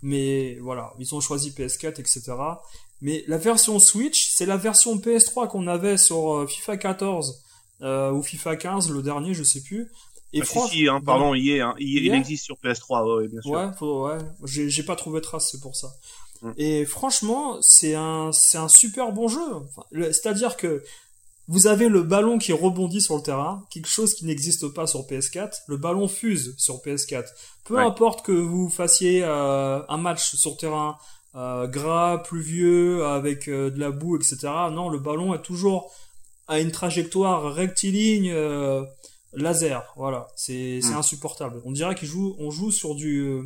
mais 0.02 0.56
voilà, 0.60 0.92
ils 0.98 1.14
ont 1.14 1.20
choisi 1.20 1.50
PS4, 1.50 2.00
etc. 2.00 2.32
Mais 3.02 3.24
la 3.28 3.38
version 3.38 3.78
Switch, 3.78 4.30
c'est 4.30 4.46
la 4.46 4.56
version 4.56 4.96
PS3 4.96 5.48
qu'on 5.48 5.66
avait 5.66 5.96
sur 5.96 6.34
euh, 6.34 6.46
FIFA 6.46 6.76
14 6.76 7.42
euh, 7.82 8.12
ou 8.12 8.22
FIFA 8.22 8.56
15, 8.56 8.90
le 8.90 9.02
dernier, 9.02 9.34
je 9.34 9.42
sais 9.42 9.62
plus. 9.62 9.90
Et 10.32 10.42
ah, 10.42 10.66
si, 10.68 10.86
hein, 10.86 11.00
pardon, 11.04 11.34
il, 11.34 11.50
est, 11.50 11.60
hein, 11.60 11.74
il, 11.78 12.12
existe 12.14 12.44
sur 12.44 12.56
PS3, 12.56 13.18
ouais, 13.18 13.28
bien 13.28 13.40
sûr. 13.40 13.50
Ouais, 13.50 13.68
faut, 13.78 14.06
ouais. 14.06 14.18
J'ai 14.44 14.82
pas 14.82 14.96
trouvé 14.96 15.20
trace, 15.20 15.48
c'est 15.50 15.60
pour 15.60 15.74
ça. 15.74 15.92
Mm. 16.42 16.50
Et 16.56 16.84
franchement, 16.84 17.58
c'est 17.62 17.94
un, 17.94 18.30
c'est 18.32 18.58
un 18.58 18.68
super 18.68 19.12
bon 19.12 19.28
jeu. 19.28 19.40
C'est-à-dire 19.92 20.56
que 20.56 20.84
vous 21.52 21.66
avez 21.66 21.88
le 21.88 22.02
ballon 22.02 22.38
qui 22.38 22.52
rebondit 22.52 23.00
sur 23.02 23.16
le 23.16 23.22
terrain, 23.22 23.64
quelque 23.70 23.88
chose 23.88 24.14
qui 24.14 24.24
n'existe 24.24 24.68
pas 24.68 24.86
sur 24.86 25.00
PS4. 25.00 25.50
Le 25.66 25.76
ballon 25.76 26.06
fuse 26.08 26.54
sur 26.56 26.76
PS4. 26.76 27.24
Peu 27.64 27.74
importe 27.86 28.24
que 28.24 28.32
vous 28.32 28.68
fassiez 28.70 29.22
euh, 29.24 29.80
un 29.88 29.96
match 29.98 30.34
sur 30.36 30.56
terrain 30.56 30.96
euh, 31.34 31.66
gras, 31.66 32.18
pluvieux, 32.18 33.04
avec 33.04 33.48
euh, 33.48 33.68
de 33.70 33.78
la 33.80 33.90
boue, 33.90 34.16
etc. 34.16 34.36
Non, 34.72 34.88
le 34.88 34.98
ballon 34.98 35.34
est 35.34 35.42
toujours 35.42 35.92
à 36.48 36.58
une 36.60 36.70
trajectoire 36.72 37.52
rectiligne 37.52 38.32
laser. 39.32 39.82
Voilà, 39.96 40.26
c'est 40.36 40.80
c'est 40.82 40.94
insupportable. 40.94 41.60
On 41.64 41.72
dirait 41.72 41.94
qu'il 41.94 42.08
joue, 42.08 42.34
on 42.38 42.50
joue 42.50 42.70
sur 42.72 42.94
du, 42.96 43.40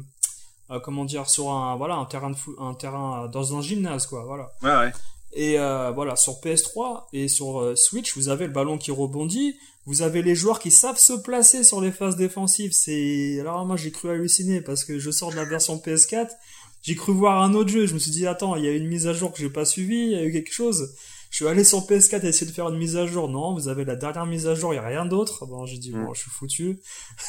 comment 0.83 1.05
dire, 1.05 1.29
sur 1.29 1.51
un 1.51 1.77
voilà 1.77 1.97
un 1.97 2.05
terrain 2.07 2.31
de 2.31 2.37
fou- 2.37 2.57
un 2.59 2.75
terrain 2.75 3.29
dans 3.29 3.57
un 3.57 3.61
gymnase 3.61 4.07
quoi. 4.07 4.25
Voilà. 4.25 4.53
Ouais, 4.63 4.87
ouais. 4.87 4.93
Et 5.37 5.59
euh, 5.59 5.91
voilà, 5.91 6.15
sur 6.15 6.35
PS3 6.35 7.07
et 7.13 7.27
sur 7.27 7.61
euh, 7.61 7.75
Switch, 7.75 8.17
vous 8.17 8.29
avez 8.29 8.47
le 8.47 8.53
ballon 8.53 8.79
qui 8.79 8.93
rebondit, 8.93 9.57
vous 9.85 10.03
avez 10.03 10.23
les 10.23 10.37
joueurs 10.37 10.61
qui 10.61 10.71
savent 10.71 10.99
se 10.99 11.13
placer 11.13 11.65
sur 11.65 11.81
les 11.81 11.91
phases 11.91 12.17
défensives. 12.17 12.73
C'est 12.73 13.39
alors 13.41 13.67
moi 13.67 13.77
j'ai 13.77 13.91
cru 13.91 14.11
halluciner 14.11 14.61
parce 14.61 14.85
que 14.85 14.99
je 15.01 15.11
sors 15.11 15.31
de 15.33 15.37
la 15.37 15.45
version 15.45 15.77
PS4, 15.77 16.29
j'ai 16.83 16.95
cru 16.95 17.13
voir 17.13 17.43
un 17.43 17.53
autre 17.55 17.71
jeu. 17.71 17.87
Je 17.87 17.95
me 17.95 17.99
suis 17.99 18.13
dit 18.13 18.27
attends, 18.29 18.55
il 18.55 18.65
y 18.65 18.69
a 18.69 18.73
une 18.73 18.87
mise 18.87 19.09
à 19.09 19.13
jour 19.13 19.33
que 19.33 19.39
j'ai 19.39 19.51
pas 19.51 19.65
suivie, 19.65 20.05
il 20.05 20.13
y 20.13 20.17
a 20.17 20.23
eu 20.25 20.33
quelque 20.33 20.53
chose. 20.53 20.95
Je 21.31 21.37
suis 21.39 21.49
allé 21.49 21.65
sur 21.65 21.81
PS4 21.81 22.25
essayer 22.25 22.47
de 22.47 22.55
faire 22.55 22.69
une 22.69 22.79
mise 22.79 22.97
à 22.97 23.07
jour. 23.07 23.29
Non, 23.29 23.55
vous 23.55 23.67
avez 23.67 23.85
la 23.85 23.97
dernière 23.97 24.27
mise 24.27 24.47
à 24.47 24.55
jour, 24.55 24.73
il 24.73 24.77
y 24.77 24.79
a 24.79 24.87
rien 24.87 25.05
d'autre. 25.05 25.47
Bon, 25.47 25.67
j'ai 25.67 25.79
dit 25.79 25.91
Mm. 25.91 26.05
bon, 26.05 26.15
je 26.15 26.21
suis 26.21 26.31
foutu, 26.31 26.79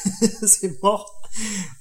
c'est 0.46 0.80
mort. 0.80 1.20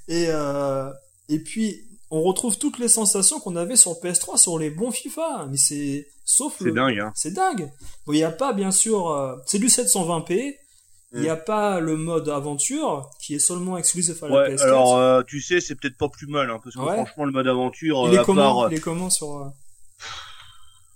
Et 0.08 0.26
euh, 0.30 0.90
et 1.30 1.38
puis 1.38 1.84
on 2.12 2.22
retrouve 2.22 2.58
toutes 2.58 2.78
les 2.80 2.88
sensations 2.88 3.40
qu'on 3.40 3.56
avait 3.56 3.76
sur 3.76 3.94
PS3 3.94 4.38
sur 4.38 4.58
les 4.60 4.70
bons 4.70 4.92
FIFA, 4.92 5.48
mais 5.50 5.58
c'est 5.58 6.08
sauf 6.24 6.56
C'est 6.60 6.66
le 6.66 6.72
dingue, 6.74 7.00
hein. 7.00 7.12
c'est 7.16 7.34
dingue. 7.34 7.72
Bon, 8.06 8.14
il 8.14 8.18
n'y 8.18 8.24
a 8.24 8.32
pas, 8.32 8.54
bien 8.54 8.72
sûr, 8.72 9.10
euh, 9.10 9.36
c'est 9.46 9.60
du 9.60 9.68
720p. 9.68 10.56
Il 11.14 11.22
n'y 11.22 11.30
a 11.30 11.38
pas 11.38 11.80
le 11.80 11.96
mode 11.96 12.28
aventure 12.28 13.10
qui 13.22 13.36
est 13.36 13.40
seulement 13.40 13.78
exclusif 13.78 14.22
à 14.22 14.28
la 14.28 14.36
Ouais, 14.36 14.56
PS4. 14.56 14.62
alors 14.64 14.98
euh, 14.98 15.24
tu 15.24 15.40
sais, 15.40 15.62
c'est 15.62 15.76
peut-être 15.76 15.98
pas 15.98 16.10
plus 16.10 16.28
mal, 16.28 16.50
hein, 16.50 16.60
parce 16.62 16.76
que 16.76 16.82
Ouais. 16.82 16.94
franchement, 16.94 17.24
le 17.24 17.32
mode 17.32 17.48
aventure, 17.48 18.04
il 18.08 18.10
euh, 18.10 18.16
est 18.16 18.18
à 18.20 18.24
comment, 18.26 18.62
part, 18.62 18.72
il 18.72 18.78
est 18.78 18.82
comment 18.82 19.10
sur 19.10 19.38
euh, 19.38 19.46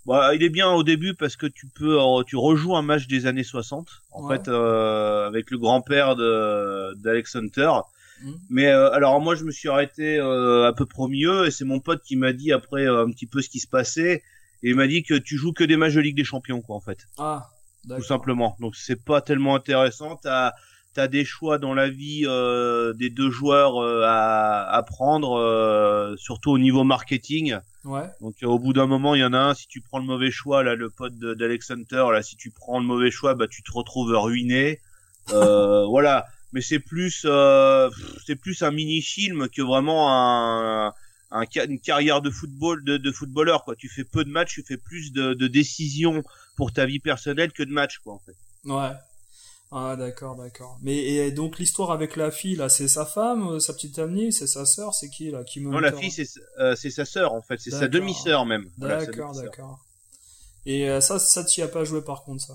bah, 0.06 0.34
il 0.34 0.42
est 0.42 0.48
bien 0.50 0.70
au 0.72 0.82
début 0.82 1.14
parce 1.14 1.36
que 1.36 1.46
tu 1.46 1.66
peux, 1.68 2.00
euh, 2.00 2.22
tu 2.26 2.36
rejoues 2.36 2.76
un 2.76 2.82
match 2.82 3.06
des 3.06 3.26
années 3.26 3.44
60, 3.44 3.86
en 4.12 4.26
Ouais. 4.26 4.36
fait, 4.36 4.48
euh, 4.48 5.26
avec 5.26 5.50
le 5.50 5.58
grand-père 5.58 6.16
de 6.16 6.94
d'Alex 6.96 7.36
Hunter. 7.36 7.70
Mhm. 8.22 8.38
Mais 8.50 8.66
euh, 8.66 8.90
alors 8.92 9.20
moi, 9.20 9.34
je 9.34 9.44
me 9.44 9.50
suis 9.50 9.68
arrêté 9.68 10.18
euh, 10.18 10.66
à 10.68 10.72
peu 10.72 10.86
près 10.86 11.02
au 11.02 11.08
milieu 11.08 11.46
et 11.46 11.50
c'est 11.50 11.64
mon 11.64 11.80
pote 11.80 12.02
qui 12.02 12.16
m'a 12.16 12.32
dit 12.32 12.52
après 12.52 12.86
euh, 12.86 13.04
un 13.06 13.10
petit 13.10 13.26
peu 13.26 13.40
ce 13.42 13.48
qui 13.48 13.60
se 13.60 13.66
passait 13.68 14.22
et 14.62 14.70
il 14.70 14.74
m'a 14.76 14.86
dit 14.86 15.02
que 15.02 15.14
tu 15.14 15.36
joues 15.36 15.52
que 15.52 15.64
des 15.64 15.76
matchs 15.76 15.94
de 15.94 16.00
Ligue 16.00 16.16
des 16.16 16.24
Champions, 16.24 16.60
quoi, 16.60 16.76
en 16.76 16.80
fait. 16.80 17.06
Ah, 17.18 17.48
tout 17.96 18.02
simplement. 18.04 18.56
Donc 18.60 18.76
c'est 18.76 19.02
pas 19.04 19.20
tellement 19.22 19.54
intéressant. 19.54 20.16
T'as 20.22 20.52
as 20.96 21.08
des 21.08 21.24
choix 21.24 21.56
dans 21.58 21.72
la 21.72 21.88
vie 21.88 22.24
euh, 22.26 22.92
des 22.92 23.08
deux 23.10 23.30
joueurs 23.30 23.78
euh, 23.82 24.02
à, 24.04 24.68
à 24.70 24.82
prendre, 24.82 25.38
euh, 25.38 26.14
surtout 26.18 26.50
au 26.50 26.58
niveau 26.58 26.84
marketing. 26.84 27.56
Ouais. 27.84 28.02
Donc 28.20 28.34
au 28.42 28.58
bout 28.58 28.74
d'un 28.74 28.86
moment, 28.86 29.14
il 29.14 29.20
y 29.20 29.24
en 29.24 29.32
a 29.32 29.38
un. 29.38 29.54
Si 29.54 29.66
tu 29.66 29.80
prends 29.80 29.98
le 29.98 30.04
mauvais 30.04 30.30
choix, 30.30 30.62
là, 30.62 30.74
le 30.74 30.90
pote 30.90 31.16
de- 31.16 31.32
d'Alex 31.32 31.70
Hunter, 31.70 32.04
là, 32.12 32.20
si 32.22 32.36
tu 32.36 32.50
prends 32.50 32.80
le 32.80 32.84
mauvais 32.84 33.10
choix, 33.10 33.34
bah 33.34 33.46
tu 33.48 33.62
te 33.62 33.72
retrouves 33.72 34.12
ruiné. 34.14 34.80
Euh, 35.32 35.86
voilà. 35.88 36.26
Mais 36.52 36.60
c'est 36.60 36.80
plus, 36.80 37.22
euh, 37.24 37.88
c'est 38.26 38.36
plus 38.36 38.62
un 38.62 38.70
mini 38.70 39.02
film 39.02 39.48
que 39.48 39.62
vraiment 39.62 40.10
un, 40.10 40.92
une 41.68 41.80
carrière 41.80 42.22
de 42.22 42.30
football 42.30 42.82
de, 42.84 42.96
de 42.96 43.12
footballeur 43.12 43.64
quoi. 43.64 43.76
Tu 43.76 43.88
fais 43.88 44.04
peu 44.04 44.24
de 44.24 44.30
matchs, 44.30 44.54
tu 44.54 44.64
fais 44.64 44.76
plus 44.76 45.12
de, 45.12 45.34
de 45.34 45.46
décisions 45.46 46.24
pour 46.56 46.72
ta 46.72 46.86
vie 46.86 46.98
personnelle 46.98 47.52
que 47.52 47.62
de 47.62 47.72
matchs 47.72 47.98
quoi 47.98 48.14
en 48.14 48.18
fait. 48.18 48.36
Ouais. 48.64 48.92
Ah, 49.72 49.94
d'accord, 49.96 50.34
d'accord. 50.34 50.78
Mais 50.82 50.96
et 50.96 51.30
donc 51.30 51.60
l'histoire 51.60 51.92
avec 51.92 52.16
la 52.16 52.32
fille 52.32 52.56
là, 52.56 52.68
c'est 52.68 52.88
sa 52.88 53.06
femme, 53.06 53.46
euh, 53.46 53.60
sa 53.60 53.72
petite 53.72 54.00
amie, 54.00 54.32
c'est 54.32 54.48
sa 54.48 54.66
sœur, 54.66 54.94
c'est 54.94 55.08
qui 55.08 55.30
là 55.30 55.44
qui 55.44 55.60
me 55.60 55.70
Non, 55.70 55.78
la 55.78 55.92
fille, 55.92 56.10
c'est 56.10 56.26
euh, 56.58 56.74
c'est 56.74 56.90
sa 56.90 57.04
sœur 57.04 57.32
en 57.32 57.42
fait, 57.42 57.60
c'est 57.60 57.70
sa 57.70 57.86
demi-sœur 57.86 58.44
même. 58.46 58.68
D'accord, 58.78 59.32
d'accord. 59.36 59.78
Et 60.66 60.90
euh, 60.90 61.00
ça, 61.00 61.20
ça 61.20 61.44
t'y 61.44 61.62
as 61.62 61.68
pas 61.68 61.84
joué 61.84 62.02
par 62.02 62.24
contre 62.24 62.44
ça? 62.44 62.54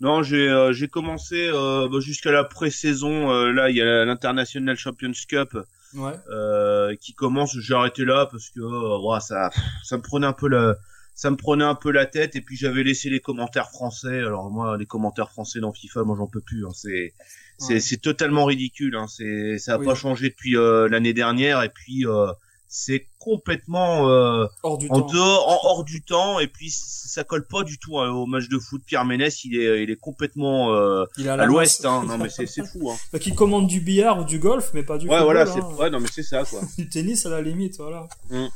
Non, 0.00 0.22
j'ai 0.22 0.48
euh, 0.48 0.72
j'ai 0.72 0.88
commencé 0.88 1.48
euh, 1.52 1.88
bah, 1.90 2.00
jusqu'à 2.00 2.30
la 2.32 2.44
pré-saison. 2.44 3.30
euh, 3.32 3.50
là, 3.52 3.70
il 3.70 3.76
y 3.76 3.82
a 3.82 4.04
l'International 4.04 4.76
Champions 4.76 5.12
Cup 5.28 5.56
Ouais. 5.94 6.12
euh, 6.30 6.94
qui 7.00 7.14
commence. 7.14 7.58
J'ai 7.58 7.74
arrêté 7.74 8.04
là 8.04 8.26
parce 8.30 8.50
que 8.50 8.60
euh, 8.60 8.98
ouah, 8.98 9.20
ça 9.20 9.50
ça 9.84 9.96
me 9.96 10.02
prenait 10.02 10.26
un 10.26 10.32
peu 10.34 10.48
la 10.48 10.74
ça 11.14 11.30
me 11.30 11.36
prenait 11.36 11.64
un 11.64 11.74
peu 11.74 11.90
la 11.92 12.04
tête 12.04 12.36
et 12.36 12.42
puis 12.42 12.56
j'avais 12.58 12.82
laissé 12.82 13.08
les 13.08 13.20
commentaires 13.20 13.70
français. 13.70 14.18
Alors 14.18 14.50
moi, 14.50 14.76
les 14.76 14.84
commentaires 14.84 15.30
français 15.30 15.60
dans 15.60 15.72
FIFA, 15.72 16.02
moi 16.04 16.14
j'en 16.18 16.26
peux 16.26 16.42
plus. 16.42 16.66
Hein. 16.66 16.70
C'est 16.74 17.14
c'est 17.58 17.74
Ouais. 17.94 17.96
totalement 18.02 18.44
ridicule. 18.44 18.96
Hein. 18.96 19.06
C'est 19.08 19.56
ça 19.58 19.74
a 19.74 19.78
Oui. 19.78 19.86
pas 19.86 19.94
changé 19.94 20.28
depuis 20.28 20.56
euh, 20.58 20.88
l'année 20.90 21.14
dernière 21.14 21.62
et 21.62 21.70
puis 21.70 22.06
euh, 22.06 22.26
c'est 22.68 23.06
complètement 23.18 24.08
euh, 24.08 24.46
Hors 24.62 24.78
du 24.78 24.88
en 24.90 25.00
temps. 25.00 25.06
dehors, 25.12 25.48
en 25.48 25.68
hors 25.68 25.84
du 25.84 26.02
temps, 26.02 26.40
et 26.40 26.46
puis 26.46 26.70
ça 26.70 27.24
colle 27.24 27.46
pas 27.46 27.62
du 27.62 27.78
tout 27.78 27.98
hein, 27.98 28.10
au 28.10 28.26
match 28.26 28.48
de 28.48 28.58
foot. 28.58 28.82
Pierre 28.84 29.04
Ménès, 29.04 29.44
il 29.44 29.56
est, 29.58 29.82
il 29.82 29.90
est 29.90 29.96
complètement 29.96 30.74
euh, 30.74 31.04
Il 31.16 31.28
à, 31.28 31.44
l'ouest. 31.46 31.84
Hein. 31.84 32.04
Non 32.06 32.18
mais 32.18 32.28
c'est, 32.28 32.46
fou. 32.46 32.90
Hein. 32.90 32.96
Fait 33.10 33.18
qu'il 33.18 33.34
commande 33.34 33.66
du 33.66 33.80
billard 33.80 34.20
ou 34.20 34.24
du 34.24 34.38
golf, 34.38 34.70
mais 34.74 34.82
pas 34.82 34.98
du 34.98 35.06
Ouais, 35.08 35.18
football. 35.18 35.24
voilà, 35.24 35.50
hein. 35.50 35.54
c'est, 35.54 35.82
ouais, 35.82 35.90
non 35.90 36.00
mais 36.00 36.08
c'est 36.12 36.22
ça 36.22 36.44
quoi. 36.44 36.60
Du 36.78 36.88
tennis 36.88 37.24
à 37.26 37.30
la 37.30 37.40
limite, 37.40 37.76
voilà. 37.78 38.08
Mm. 38.30 38.46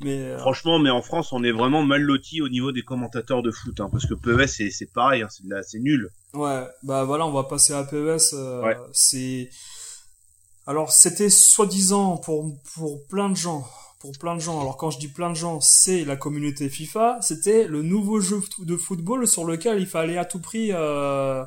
Mais 0.00 0.18
euh, 0.20 0.38
Franchement, 0.38 0.78
mais 0.78 0.90
en 0.90 1.02
France, 1.02 1.32
on 1.32 1.42
est 1.42 1.50
vraiment 1.50 1.82
mal 1.82 2.00
loti 2.00 2.40
au 2.40 2.48
niveau 2.48 2.70
des 2.70 2.82
commentateurs 2.82 3.42
de 3.42 3.50
foot, 3.50 3.80
hein, 3.80 3.88
parce 3.90 4.06
que 4.06 4.14
PES, 4.14 4.46
c'est, 4.46 4.70
c'est 4.70 4.92
pareil, 4.92 5.24
c'est, 5.28 5.78
nul. 5.80 6.08
ouais, 6.34 6.62
bah 6.84 7.02
voilà, 7.02 7.26
on 7.26 7.32
va 7.32 7.42
passer 7.42 7.72
à 7.72 7.82
PES. 7.82 8.32
Ouais. 8.62 8.76
C'est 8.92 9.50
alors 10.68 10.92
c'était 10.92 11.30
soi-disant 11.30 12.18
pour 12.18 12.54
pour 12.74 13.02
plein 13.06 13.30
de 13.30 13.36
gens, 13.36 13.66
pour 14.00 14.12
plein 14.12 14.36
de 14.36 14.40
gens. 14.40 14.60
Alors 14.60 14.76
quand 14.76 14.90
je 14.90 14.98
dis 14.98 15.08
plein 15.08 15.30
de 15.30 15.34
gens, 15.34 15.62
c'est 15.62 16.04
la 16.04 16.14
communauté 16.14 16.68
FIFA. 16.68 17.20
C'était 17.22 17.66
le 17.66 17.80
nouveau 17.80 18.20
jeu 18.20 18.42
de 18.58 18.76
football 18.76 19.26
sur 19.26 19.46
lequel 19.46 19.80
il 19.80 19.86
fallait 19.86 20.18
à 20.18 20.26
tout 20.26 20.40
prix 20.40 20.68
euh, 20.72 21.42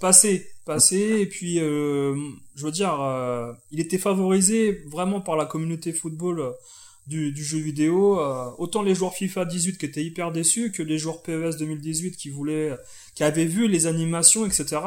passer, 0.00 0.50
passer. 0.64 1.18
Et 1.20 1.26
puis, 1.26 1.60
euh, 1.60 2.16
je 2.54 2.64
veux 2.64 2.72
dire, 2.72 2.98
euh, 3.02 3.52
il 3.72 3.78
était 3.78 3.98
favorisé 3.98 4.84
vraiment 4.86 5.20
par 5.20 5.36
la 5.36 5.44
communauté 5.44 5.92
football 5.92 6.54
du, 7.06 7.32
du 7.32 7.44
jeu 7.44 7.58
vidéo. 7.58 8.18
autant 8.56 8.80
les 8.80 8.94
joueurs 8.94 9.12
FIFA 9.12 9.44
18 9.44 9.76
qui 9.76 9.84
étaient 9.84 10.02
hyper 10.02 10.32
déçus 10.32 10.72
que 10.72 10.82
les 10.82 10.96
joueurs 10.96 11.22
PES 11.22 11.58
2018 11.58 12.16
qui 12.16 12.30
voulaient, 12.30 12.74
qui 13.14 13.22
avaient 13.22 13.44
vu 13.44 13.68
les 13.68 13.86
animations, 13.86 14.46
etc. 14.46 14.78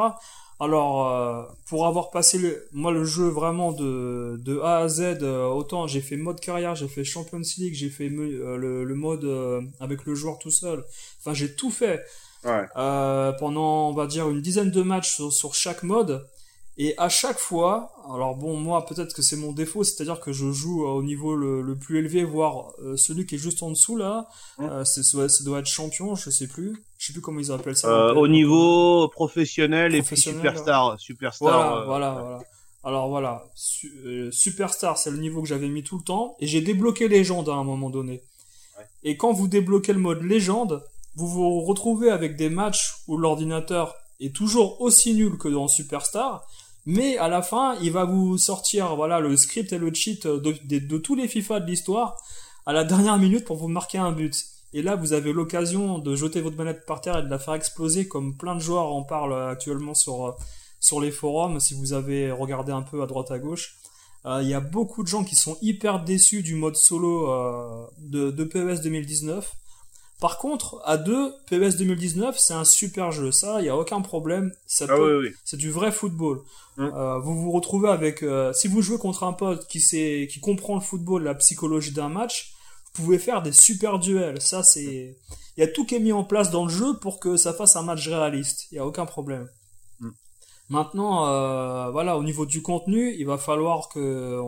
Alors, 0.62 1.08
euh, 1.08 1.44
pour 1.68 1.88
avoir 1.88 2.10
passé 2.12 2.38
le, 2.38 2.68
moi 2.74 2.92
le 2.92 3.06
jeu 3.06 3.28
vraiment 3.30 3.72
de, 3.72 4.38
de 4.44 4.60
A 4.60 4.80
à 4.80 4.88
Z, 4.90 5.20
euh, 5.22 5.46
autant 5.48 5.88
j'ai 5.88 6.02
fait 6.02 6.18
mode 6.18 6.42
carrière, 6.42 6.76
j'ai 6.76 6.90
fait 6.90 7.06
Champions 7.06 7.42
League, 7.58 7.74
j'ai 7.76 7.90
fait 7.90 8.10
me- 8.10 8.26
euh, 8.46 8.58
le, 8.58 8.84
le 8.84 8.96
mode 8.96 9.24
avec 9.80 10.06
le 10.06 10.16
joueur 10.16 10.38
tout 10.38 10.52
seul. 10.52 10.84
Enfin, 11.20 11.34
j'ai 11.34 11.56
tout 11.56 11.72
fait 11.72 12.04
Ouais. 12.46 12.66
pendant, 13.40 13.90
on 13.90 13.94
va 13.94 14.08
dire, 14.08 14.30
une 14.30 14.42
dizaine 14.42 14.72
de 14.72 14.82
matchs 14.82 15.16
sur, 15.16 15.32
sur 15.34 15.54
chaque 15.56 15.84
mode. 15.84 16.28
Et 16.78 16.94
à 16.98 17.10
chaque 17.10 17.38
fois, 17.40 17.92
alors 18.14 18.38
bon, 18.38 18.56
moi, 18.56 18.86
peut-être 18.86 19.14
que 19.14 19.22
c'est 19.22 19.36
mon 19.36 19.52
défaut, 19.52 19.84
c'est-à-dire 19.84 20.22
que 20.22 20.32
je 20.32 20.50
joue 20.52 20.86
au 20.86 21.04
niveau 21.04 21.36
le, 21.36 21.62
le 21.62 21.76
plus 21.78 21.98
élevé, 22.00 22.24
voire 22.24 22.72
celui 22.96 23.26
qui 23.26 23.36
est 23.36 23.38
juste 23.38 23.62
en 23.64 23.70
dessous, 23.72 23.98
là. 23.98 24.28
C'est, 24.86 25.04
ça, 25.04 25.18
doit- 25.18 25.28
ça 25.30 25.44
doit 25.44 25.60
être 25.60 25.66
champion, 25.68 26.16
je 26.16 26.30
sais 26.30 26.48
plus. 26.48 26.82
Je 27.00 27.08
sais 27.08 27.14
plus 27.14 27.22
comment 27.22 27.40
ils 27.40 27.52
appellent 27.52 27.76
ça. 27.78 27.88
Euh, 27.88 28.14
au 28.14 28.28
niveau 28.28 29.08
professionnel, 29.08 29.96
et 29.96 30.02
puis 30.02 30.18
superstar, 30.18 31.00
superstar. 31.00 31.48
Voilà, 31.50 31.78
euh, 31.78 31.86
voilà, 31.86 32.12
voilà. 32.12 32.40
Alors 32.84 33.08
voilà, 33.10 33.46
Su- 33.56 33.94
euh, 34.06 34.32
Superstar, 34.32 34.98
c'est 34.98 35.10
le 35.10 35.18
niveau 35.18 35.42
que 35.42 35.48
j'avais 35.48 35.70
mis 35.70 35.82
tout 35.84 35.98
le 35.98 36.04
temps, 36.04 36.36
et 36.40 36.46
j'ai 36.48 36.62
débloqué 36.62 37.08
Légende 37.08 37.48
à 37.50 37.54
un 37.54 37.64
moment 37.64 37.90
donné. 37.90 38.22
Ouais. 38.78 38.84
Et 39.04 39.18
quand 39.18 39.32
vous 39.32 39.48
débloquez 39.48 39.94
le 39.94 40.00
mode 40.00 40.22
Légende, 40.24 40.84
vous 41.16 41.28
vous 41.28 41.62
retrouvez 41.62 42.12
avec 42.12 42.36
des 42.36 42.50
matchs 42.50 42.96
où 43.08 43.18
l'ordinateur 43.18 43.96
est 44.20 44.36
toujours 44.36 44.82
aussi 44.82 45.14
nul 45.14 45.38
que 45.38 45.48
dans 45.48 45.68
Superstar, 45.70 46.44
mais 46.86 47.18
à 47.18 47.28
la 47.30 47.42
fin, 47.42 47.76
il 47.82 47.92
va 47.92 48.04
vous 48.06 48.38
sortir 48.38 48.96
voilà 48.98 49.20
le 49.22 49.36
script 49.38 49.72
et 49.74 49.78
le 49.78 49.94
cheat 49.94 50.28
de, 50.28 50.54
de- 50.66 50.80
de 50.80 50.98
tous 50.98 51.16
les 51.16 51.28
FIFA 51.30 51.62
de 51.62 51.66
l'histoire 51.70 52.18
à 52.66 52.74
la 52.74 52.84
dernière 52.84 53.18
minute 53.18 53.46
pour 53.46 53.56
vous 53.58 53.68
marquer 53.70 53.98
un 53.98 54.12
but. 54.12 54.36
Et 54.74 54.82
là, 54.82 54.96
vous 54.96 55.14
avez 55.14 55.34
l'occasion 55.34 55.98
de 56.00 56.16
jeter 56.16 56.42
votre 56.42 56.56
manette 56.58 56.86
par 56.86 57.02
terre 57.02 57.18
et 57.20 57.24
de 57.24 57.30
la 57.30 57.40
faire 57.40 57.56
exploser, 57.56 58.08
comme 58.08 58.38
plein 58.38 58.56
de 58.56 58.60
joueurs 58.60 58.86
en 58.94 59.04
parlent 59.04 59.50
actuellement 59.50 59.94
sur 59.96 60.26
euh, 60.28 60.32
sur 60.80 61.02
les 61.02 61.12
forums, 61.12 61.60
si 61.60 61.74
vous 61.74 61.92
avez 61.94 62.32
regardé 62.32 62.72
un 62.72 62.82
peu 62.84 63.02
à 63.02 63.06
droite 63.06 63.32
à 63.32 63.40
gauche. 63.40 63.76
Euh, 64.26 64.40
Il 64.44 64.48
y 64.50 64.54
a 64.54 64.60
beaucoup 64.62 65.04
de 65.04 65.08
gens 65.08 65.24
qui 65.24 65.36
sont 65.36 65.58
hyper 65.62 66.04
déçus 66.04 66.42
du 66.44 66.56
mode 66.56 66.76
solo 66.76 67.30
euh, 67.32 67.86
de, 68.00 68.32
de 68.32 68.44
PES 68.44 68.82
2019. 68.82 69.52
Par 70.22 70.38
contre, 70.38 70.82
à 70.86 70.98
deux, 70.98 71.34
PES 71.50 71.78
2019, 71.78 72.38
c'est 72.38 72.54
un 72.54 72.66
super 72.66 73.12
jeu. 73.12 73.32
Ça, 73.32 73.62
il 73.62 73.66
y 73.66 73.70
a 73.70 73.78
aucun 73.78 74.02
problème. 74.02 74.52
Ah 74.82 74.88
peut- 74.88 75.20
oui, 75.22 75.28
oui. 75.30 75.36
c'est 75.46 75.56
du 75.58 75.72
vrai 75.72 75.92
football. 75.92 76.42
Mm. 76.78 76.84
Euh, 76.94 77.20
vous 77.20 77.36
vous 77.42 77.52
retrouvez 77.52 77.90
avec, 77.90 78.22
euh, 78.24 78.52
si 78.54 78.68
vous 78.68 78.82
jouez 78.82 78.98
contre 78.98 79.24
un 79.24 79.32
pote 79.34 79.66
qui 79.68 79.80
sait, 79.80 80.28
qui 80.32 80.40
comprend 80.42 80.76
le 80.76 80.82
football, 80.82 81.24
la 81.24 81.36
psychologie 81.36 81.92
d'un 81.94 82.10
match, 82.10 82.54
pouvez 83.04 83.20
faire 83.20 83.42
des 83.42 83.52
super 83.52 84.00
duels. 84.00 84.42
Ça, 84.42 84.64
c'est, 84.64 85.18
il 85.58 85.60
y 85.60 85.64
a 85.64 85.68
tout 85.68 85.86
qui 85.86 85.96
est 85.96 86.00
mis 86.00 86.14
en 86.14 86.24
place 86.24 86.52
dans 86.52 86.64
le 86.64 86.70
jeu 86.70 86.98
pour 87.00 87.20
que 87.20 87.38
ça 87.38 87.54
fasse 87.54 87.76
un 87.76 87.84
match 87.84 88.08
réaliste. 88.08 88.68
Il 88.72 88.76
y 88.76 88.80
a 88.80 88.86
aucun 88.86 89.06
problème. 89.06 89.48
Mm. 90.00 90.10
Maintenant, 90.70 91.28
euh, 91.28 91.90
voilà, 91.92 92.18
au 92.18 92.24
niveau 92.24 92.46
du 92.46 92.62
contenu, 92.62 93.16
il 93.18 93.26
va 93.26 93.38
falloir 93.38 93.90
que 93.90 94.40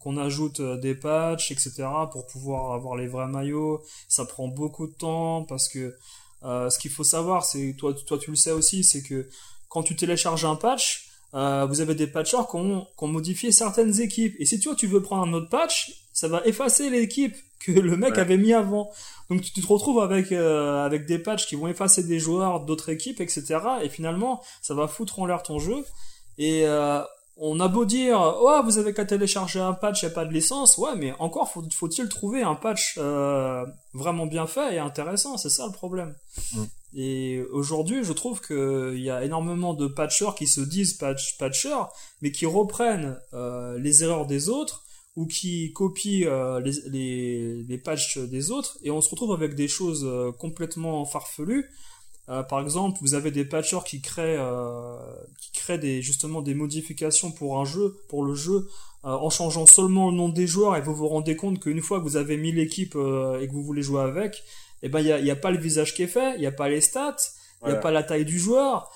qu'on 0.00 0.16
ajoute 0.16 0.60
des 0.60 0.94
patchs, 0.94 1.50
etc., 1.50 1.86
pour 2.10 2.26
pouvoir 2.26 2.72
avoir 2.72 2.96
les 2.96 3.06
vrais 3.06 3.28
maillots. 3.28 3.82
Ça 4.08 4.24
prend 4.24 4.48
beaucoup 4.48 4.86
de 4.86 4.94
temps 4.94 5.44
parce 5.44 5.68
que 5.68 5.94
euh, 6.44 6.68
ce 6.68 6.78
qu'il 6.78 6.90
faut 6.90 7.04
savoir, 7.04 7.44
c'est 7.44 7.74
toi, 7.78 7.94
toi 7.94 8.18
tu 8.18 8.30
le 8.30 8.36
sais 8.36 8.50
aussi, 8.50 8.84
c'est 8.84 9.02
que 9.02 9.28
quand 9.68 9.82
tu 9.82 9.96
télécharges 9.96 10.44
un 10.44 10.56
patch, 10.56 11.08
euh, 11.34 11.66
vous 11.66 11.80
avez 11.80 11.94
des 11.94 12.06
patchers 12.06 12.46
qui 12.50 12.56
ont, 12.56 12.86
qui 12.96 13.04
ont 13.04 13.08
modifié 13.08 13.50
certaines 13.50 14.00
équipes. 14.00 14.34
Et 14.38 14.44
si 14.44 14.60
toi 14.60 14.74
tu 14.74 14.86
veux 14.86 15.02
prendre 15.02 15.24
un 15.24 15.32
autre 15.32 15.48
patch, 15.48 16.03
ça 16.14 16.28
va 16.28 16.40
effacer 16.46 16.88
l'équipe 16.88 17.36
que 17.60 17.72
le 17.72 17.96
mec 17.96 18.16
avait 18.16 18.38
mis 18.38 18.54
avant. 18.54 18.90
Donc 19.28 19.42
tu 19.42 19.52
te 19.52 19.66
retrouves 19.66 20.00
avec 20.00 20.32
euh, 20.32 20.84
avec 20.84 21.06
des 21.06 21.18
patchs 21.18 21.46
qui 21.46 21.56
vont 21.56 21.66
effacer 21.66 22.04
des 22.04 22.18
joueurs 22.18 22.60
d'autres 22.60 22.88
équipes, 22.88 23.20
etc. 23.20 23.58
Et 23.82 23.88
finalement, 23.90 24.42
ça 24.62 24.74
va 24.74 24.88
foutre 24.88 25.18
en 25.18 25.26
l'air 25.26 25.42
ton 25.42 25.58
jeu. 25.58 25.84
Et 26.38 26.66
euh, 26.66 27.02
on 27.36 27.58
a 27.58 27.66
beau 27.66 27.84
dire, 27.84 28.20
ouais, 28.42 28.62
vous 28.62 28.78
avez 28.78 28.94
qu'à 28.94 29.04
télécharger 29.04 29.58
un 29.58 29.72
patch, 29.72 30.02
il 30.02 30.06
a 30.06 30.10
pas 30.10 30.24
de 30.24 30.32
licence. 30.32 30.78
Ouais, 30.78 30.94
mais 30.96 31.12
encore 31.18 31.50
faut, 31.50 31.64
faut-il 31.74 32.08
trouver 32.08 32.42
un 32.42 32.54
patch 32.54 32.94
euh, 32.98 33.66
vraiment 33.92 34.26
bien 34.26 34.46
fait 34.46 34.76
et 34.76 34.78
intéressant? 34.78 35.36
C'est 35.36 35.50
ça 35.50 35.66
le 35.66 35.72
problème. 35.72 36.14
Et 36.96 37.42
aujourd'hui, 37.52 38.04
je 38.04 38.12
trouve 38.12 38.40
qu'il 38.40 39.00
y 39.00 39.10
a 39.10 39.24
énormément 39.24 39.74
de 39.74 39.88
patchers 39.88 40.34
qui 40.36 40.46
se 40.46 40.60
disent 40.60 40.94
patch 40.94 41.36
patchers, 41.38 41.86
mais 42.22 42.30
qui 42.30 42.46
reprennent 42.46 43.18
euh, 43.32 43.78
les 43.78 44.04
erreurs 44.04 44.26
des 44.26 44.48
autres 44.48 44.83
ou 45.16 45.26
qui 45.26 45.72
copient 45.72 46.26
euh, 46.28 46.60
les, 46.60 46.72
les, 46.90 47.62
les, 47.62 47.78
patchs 47.78 48.18
des 48.18 48.50
autres 48.50 48.78
et 48.82 48.90
on 48.90 49.00
se 49.00 49.08
retrouve 49.10 49.32
avec 49.32 49.54
des 49.54 49.68
choses 49.68 50.04
euh, 50.04 50.32
complètement 50.32 51.04
farfelues. 51.04 51.70
Euh, 52.28 52.42
par 52.42 52.60
exemple, 52.60 52.98
vous 53.02 53.14
avez 53.14 53.30
des 53.30 53.44
patchers 53.44 53.84
qui 53.86 54.00
créent, 54.00 54.40
qui 55.38 55.52
créent 55.52 55.78
des, 55.78 56.02
justement 56.02 56.40
des 56.40 56.54
modifications 56.54 57.30
pour 57.30 57.60
un 57.60 57.64
jeu, 57.64 57.96
pour 58.08 58.24
le 58.24 58.34
jeu, 58.34 58.68
en 59.02 59.28
changeant 59.28 59.66
seulement 59.66 60.10
le 60.10 60.16
nom 60.16 60.30
des 60.30 60.46
joueurs 60.46 60.76
et 60.76 60.80
vous 60.80 60.94
vous 60.94 61.08
rendez 61.08 61.36
compte 61.36 61.60
qu'une 61.60 61.82
fois 61.82 61.98
que 61.98 62.04
vous 62.04 62.16
avez 62.16 62.38
mis 62.38 62.52
l'équipe 62.52 62.94
et 62.94 63.46
que 63.46 63.52
vous 63.52 63.62
voulez 63.62 63.82
jouer 63.82 64.00
avec, 64.00 64.42
eh 64.82 64.88
ben 64.88 65.00
il 65.00 65.06
y 65.06 65.12
a, 65.12 65.20
y 65.20 65.30
a, 65.30 65.36
pas 65.36 65.50
le 65.50 65.58
visage 65.58 65.92
qui 65.92 66.04
est 66.04 66.06
fait, 66.06 66.34
il 66.36 66.40
n'y 66.40 66.46
a 66.46 66.52
pas 66.52 66.70
les 66.70 66.80
stats, 66.80 67.16
il 67.62 67.68
n'y 67.68 67.74
a 67.74 67.78
pas 67.78 67.90
la 67.90 68.02
taille 68.02 68.24
du 68.24 68.38
joueur. 68.38 68.90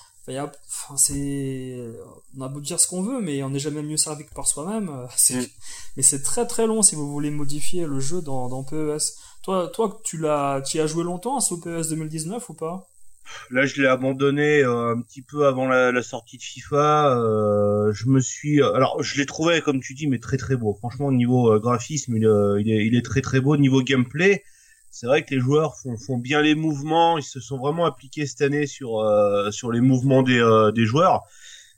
C'est, 0.97 1.77
on 2.37 2.43
a 2.43 2.49
beau 2.49 2.61
dire 2.61 2.79
ce 2.81 2.87
qu'on 2.87 3.03
veut, 3.03 3.21
mais 3.21 3.43
on 3.43 3.51
n'est 3.51 3.59
jamais 3.59 3.83
mieux 3.83 3.97
servi 3.97 4.27
que 4.27 4.35
par 4.35 4.47
soi-même. 4.47 4.87
Mm. 5.31 5.41
Mais 5.97 6.03
c'est 6.03 6.23
très 6.23 6.47
très 6.47 6.67
long 6.67 6.83
si 6.83 6.95
vous 6.95 7.11
voulez 7.11 7.31
modifier 7.31 7.87
le 7.87 8.01
jeu 8.01 8.21
dans, 8.23 8.49
dans 8.49 8.65
PES. 8.65 8.99
Toi, 9.43 9.69
toi, 9.69 10.01
tu 10.05 10.19
l'as, 10.19 10.63
tu 10.63 10.81
as 10.81 10.87
joué 10.87 11.05
longtemps 11.05 11.37
à 11.37 11.41
ce 11.41 11.55
PES 11.55 11.91
2019 11.91 12.49
ou 12.51 12.55
pas? 12.55 12.89
Là, 13.51 13.67
je 13.67 13.81
l'ai 13.81 13.89
abandonné 13.89 14.61
euh, 14.61 14.95
un 14.95 15.01
petit 15.01 15.23
peu 15.23 15.47
avant 15.47 15.67
la, 15.67 15.93
la 15.93 16.03
sortie 16.03 16.39
de 16.39 16.43
FIFA. 16.43 17.17
Euh, 17.17 17.93
je 17.93 18.07
me 18.09 18.21
suis, 18.21 18.63
alors, 18.63 19.03
je 19.03 19.19
l'ai 19.19 19.27
trouvé, 19.27 19.61
comme 19.61 19.81
tu 19.81 19.95
dis, 19.95 20.07
mais 20.07 20.19
très 20.19 20.37
très 20.37 20.57
beau. 20.57 20.75
Franchement, 20.75 21.07
au 21.07 21.13
niveau 21.13 21.53
euh, 21.53 21.59
graphisme, 21.59 22.17
il, 22.17 22.23
il, 22.61 22.73
est, 22.73 22.87
il 22.87 22.97
est 22.97 23.05
très 23.05 23.21
très 23.21 23.41
beau. 23.41 23.57
Niveau 23.57 23.83
gameplay, 23.83 24.45
c'est 24.91 25.07
vrai 25.07 25.25
que 25.25 25.35
les 25.35 25.41
joueurs 25.41 25.77
font, 25.77 25.97
font, 25.97 26.19
bien 26.19 26.43
les 26.43 26.55
mouvements. 26.55 27.19
Ils 27.19 27.25
se 27.25 27.41
sont 27.41 27.59
vraiment 27.59 27.85
appliqués 27.85 28.27
cette 28.27 28.43
année 28.43 28.67
sur 28.67 28.99
euh, 29.01 29.51
sur 29.51 29.71
les 29.71 29.81
mouvements 29.81 30.23
des, 30.23 30.41
euh, 30.41 30.73
des 30.73 30.87
joueurs. 30.87 31.23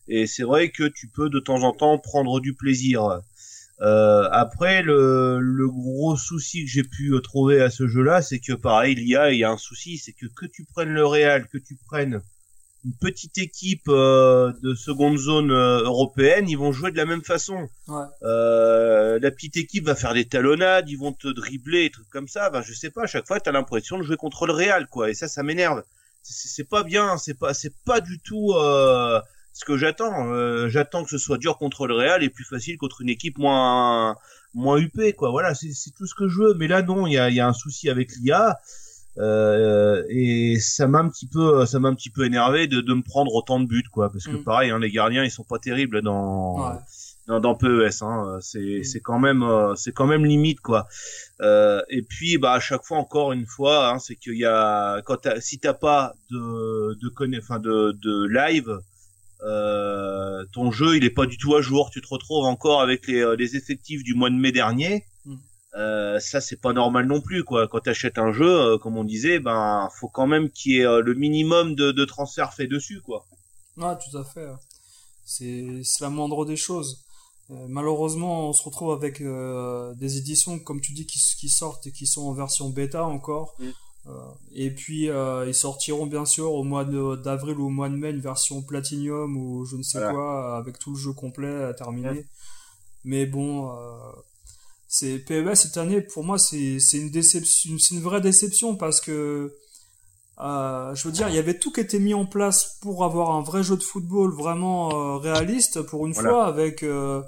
Et 0.08 0.26
c'est 0.26 0.42
vrai 0.42 0.70
que 0.70 0.84
tu 0.84 1.08
peux 1.08 1.28
de 1.30 1.38
temps 1.38 1.62
en 1.62 1.72
temps 1.72 1.98
prendre 1.98 2.40
du 2.40 2.54
plaisir. 2.54 3.20
Euh, 3.80 4.28
après, 4.30 4.82
le, 4.82 5.38
le 5.40 5.68
gros 5.68 6.16
souci 6.16 6.64
que 6.64 6.70
j'ai 6.70 6.82
pu 6.84 7.14
trouver 7.22 7.60
à 7.62 7.70
ce 7.70 7.88
jeu-là, 7.88 8.20
c'est 8.22 8.40
que 8.40 8.52
pareil, 8.52 8.94
il 8.98 9.08
y 9.08 9.16
a, 9.16 9.32
il 9.32 9.38
y 9.38 9.44
a 9.44 9.50
un 9.50 9.56
souci, 9.56 9.98
c'est 9.98 10.12
que 10.12 10.26
que 10.26 10.46
tu 10.46 10.64
prennes 10.64 10.90
le 10.90 11.06
Real, 11.06 11.48
que 11.48 11.58
tu 11.58 11.76
prennes 11.86 12.20
une 12.84 12.94
petite 12.94 13.36
équipe 13.38 13.88
euh, 13.88 14.52
de 14.62 14.74
seconde 14.74 15.18
zone 15.18 15.50
euh, 15.50 15.82
européenne, 15.82 16.48
ils 16.48 16.56
vont 16.56 16.72
jouer 16.72 16.90
de 16.90 16.96
la 16.96 17.04
même 17.04 17.22
façon. 17.22 17.68
Ouais. 17.88 18.04
Euh, 18.22 19.18
la 19.20 19.30
petite 19.30 19.56
équipe 19.56 19.84
va 19.84 19.94
faire 19.94 20.14
des 20.14 20.24
talonnades, 20.24 20.88
ils 20.88 20.96
vont 20.96 21.12
te 21.12 21.28
dribbler, 21.28 21.90
trucs 21.90 22.08
comme 22.08 22.28
ça. 22.28 22.48
Ben, 22.50 22.62
je 22.62 22.72
sais 22.72 22.90
pas, 22.90 23.02
à 23.02 23.06
chaque 23.06 23.26
fois, 23.26 23.38
t'as 23.40 23.52
l'impression 23.52 23.98
de 23.98 24.02
jouer 24.02 24.16
contre 24.16 24.46
le 24.46 24.52
Real, 24.52 24.86
quoi. 24.86 25.10
Et 25.10 25.14
ça, 25.14 25.28
ça 25.28 25.42
m'énerve. 25.42 25.82
C'est 26.22 26.68
pas 26.68 26.82
bien, 26.82 27.16
c'est 27.16 27.34
pas, 27.34 27.54
c'est 27.54 27.74
pas 27.84 28.00
du 28.00 28.18
tout 28.18 28.52
euh, 28.52 29.20
ce 29.54 29.64
que 29.64 29.76
j'attends. 29.76 30.68
j'attends 30.68 31.02
que 31.02 31.10
ce 31.10 31.18
soit 31.18 31.38
dur 31.38 31.56
contre 31.56 31.86
le 31.86 31.94
Real 31.94 32.22
et 32.22 32.28
plus 32.28 32.44
facile 32.44 32.76
contre 32.76 33.00
une 33.00 33.08
équipe 33.08 33.38
moins, 33.38 34.16
moins 34.52 34.78
huppée, 34.78 35.12
quoi. 35.14 35.30
Voilà, 35.30 35.54
c'est 35.54 35.70
tout 35.96 36.06
ce 36.06 36.14
que 36.14 36.28
je 36.28 36.38
veux. 36.38 36.54
Mais 36.54 36.68
là, 36.68 36.82
non, 36.82 37.06
il 37.06 37.14
y 37.14 37.18
a, 37.18 37.30
y 37.30 37.40
a 37.40 37.48
un 37.48 37.54
souci 37.54 37.88
avec 37.88 38.10
l'IA. 38.16 38.58
Euh, 39.20 40.02
et 40.08 40.56
ça 40.58 40.86
m'a 40.86 40.98
un 40.98 41.08
petit 41.08 41.26
peu, 41.26 41.66
ça 41.66 41.78
m'a 41.78 41.88
un 41.88 41.94
petit 41.94 42.10
peu 42.10 42.24
énervé 42.24 42.66
de, 42.66 42.80
de 42.80 42.94
me 42.94 43.02
prendre 43.02 43.34
autant 43.34 43.60
de 43.60 43.66
buts, 43.66 43.84
quoi, 43.92 44.10
parce 44.10 44.24
que 44.24 44.36
mm. 44.36 44.44
pareil, 44.44 44.70
hein, 44.70 44.78
les 44.78 44.90
gardiens, 44.90 45.24
ils 45.24 45.30
sont 45.30 45.44
pas 45.44 45.58
terribles 45.58 46.00
dans 46.00 46.78
dans, 47.26 47.38
dans, 47.38 47.54
PES, 47.54 48.02
hein, 48.02 48.38
c'est 48.40 48.80
mm. 48.80 48.84
c'est 48.84 49.00
quand 49.00 49.18
même, 49.18 49.42
euh, 49.42 49.74
c'est 49.76 49.92
quand 49.92 50.06
même 50.06 50.24
limite, 50.24 50.60
quoi. 50.60 50.86
Euh, 51.42 51.82
et 51.90 52.02
puis, 52.02 52.38
bah 52.38 52.52
à 52.52 52.60
chaque 52.60 52.84
fois, 52.84 52.96
encore 52.96 53.32
une 53.32 53.46
fois, 53.46 53.90
hein, 53.90 53.98
c'est 53.98 54.16
qu'il 54.16 54.38
y 54.38 54.46
a, 54.46 55.02
quand 55.02 55.26
as, 55.26 55.40
si 55.40 55.58
t'as 55.58 55.74
pas 55.74 56.14
de 56.30 56.94
de 56.94 57.38
enfin 57.38 57.58
de 57.58 57.92
de 58.02 58.26
live. 58.26 58.78
Euh, 59.42 60.44
ton 60.52 60.70
jeu 60.70 60.98
il 60.98 61.04
est 61.04 61.08
pas 61.08 61.24
du 61.24 61.38
tout 61.38 61.56
à 61.56 61.62
jour 61.62 61.88
tu 61.90 62.02
te 62.02 62.08
retrouves 62.08 62.44
encore 62.44 62.82
avec 62.82 63.06
les, 63.06 63.24
les 63.38 63.56
effectifs 63.56 64.02
du 64.02 64.12
mois 64.12 64.28
de 64.28 64.34
mai 64.34 64.52
dernier 64.52 65.06
euh, 65.76 66.18
ça 66.18 66.40
c'est 66.40 66.60
pas 66.60 66.72
normal 66.72 67.06
non 67.06 67.20
plus 67.20 67.44
quoi. 67.44 67.68
Quand 67.68 67.80
tu 67.80 67.90
achètes 67.90 68.18
un 68.18 68.32
jeu, 68.32 68.48
euh, 68.48 68.78
comme 68.78 68.96
on 68.96 69.04
disait, 69.04 69.38
ben 69.38 69.88
faut 70.00 70.08
quand 70.08 70.26
même 70.26 70.50
qu'il 70.50 70.72
y 70.72 70.78
ait 70.80 70.86
euh, 70.86 71.00
le 71.00 71.14
minimum 71.14 71.74
de, 71.74 71.92
de 71.92 72.04
transferts 72.04 72.54
fait 72.54 72.66
dessus 72.66 73.00
quoi. 73.00 73.24
Ouais, 73.76 73.94
tout 73.98 74.16
à 74.18 74.24
fait. 74.24 74.48
C'est 75.24 75.64
la 76.00 76.10
moindre 76.10 76.44
des 76.44 76.56
choses. 76.56 77.04
malheureusement, 77.68 78.48
on 78.48 78.52
se 78.52 78.64
retrouve 78.64 78.92
avec 78.92 79.22
des 79.22 80.16
éditions 80.18 80.58
comme 80.58 80.80
tu 80.80 80.92
dis 80.92 81.06
qui, 81.06 81.20
qui 81.38 81.48
sortent 81.48 81.86
et 81.86 81.92
qui 81.92 82.06
sont 82.06 82.22
en 82.22 82.32
version 82.32 82.68
bêta 82.68 83.04
encore. 83.04 83.54
Mm. 83.60 83.70
et 84.54 84.70
puis 84.72 85.08
ils 85.46 85.54
sortiront 85.54 86.06
bien 86.06 86.24
sûr 86.24 86.52
au 86.52 86.64
mois 86.64 86.84
d'avril 86.84 87.58
ou 87.58 87.66
au 87.66 87.70
mois 87.70 87.88
de 87.88 87.94
mai 87.94 88.10
une 88.10 88.20
version 88.20 88.60
Platinum 88.62 89.36
ou 89.36 89.64
je 89.66 89.76
ne 89.76 89.84
sais 89.84 90.00
quoi 90.00 90.56
avec 90.56 90.80
tout 90.80 90.90
le 90.94 90.98
jeu 90.98 91.12
complet 91.12 91.62
à 91.62 91.74
terminer. 91.74 92.26
Mais 93.04 93.24
bon, 93.24 93.70
c'est 94.92 95.20
PES 95.20 95.54
cette 95.54 95.76
année 95.76 96.00
pour 96.00 96.24
moi 96.24 96.36
c'est 96.36 96.80
une 96.94 97.10
déception 97.10 97.78
c'est 97.78 97.94
une 97.94 98.00
vraie 98.00 98.20
déception 98.20 98.74
parce 98.74 99.00
que 99.00 99.54
euh, 100.40 100.94
je 100.96 101.06
veux 101.06 101.12
dire 101.12 101.28
il 101.28 101.34
y 101.36 101.38
avait 101.38 101.58
tout 101.60 101.70
qui 101.70 101.80
était 101.80 102.00
mis 102.00 102.12
en 102.12 102.26
place 102.26 102.76
pour 102.82 103.04
avoir 103.04 103.30
un 103.30 103.40
vrai 103.40 103.62
jeu 103.62 103.76
de 103.76 103.84
football 103.84 104.34
vraiment 104.34 104.90
euh, 104.90 105.18
réaliste 105.18 105.80
pour 105.82 106.08
une 106.08 106.14
fois 106.14 106.44
avec 106.44 106.82
euh, 106.82 107.22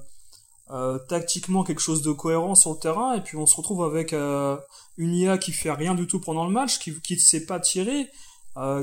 tactiquement 1.09 1.63
quelque 1.63 1.81
chose 1.81 2.03
de 2.03 2.11
cohérent 2.11 2.57
sur 2.57 2.73
le 2.73 2.79
terrain. 2.79 3.15
Et 3.15 3.21
puis 3.21 3.37
on 3.37 3.47
se 3.47 3.55
retrouve 3.55 3.85
avec 3.85 4.13
une 4.13 5.15
IA 5.15 5.39
qui 5.39 5.53
fait 5.53 5.71
rien 5.71 5.95
du 5.95 6.09
tout 6.09 6.19
pendant 6.19 6.47
le 6.47 6.51
match 6.51 6.81
qui 6.81 7.01
qui 7.01 7.15
ne 7.15 7.21
sait 7.21 7.47
pas 7.47 7.61
tirer 7.61 8.09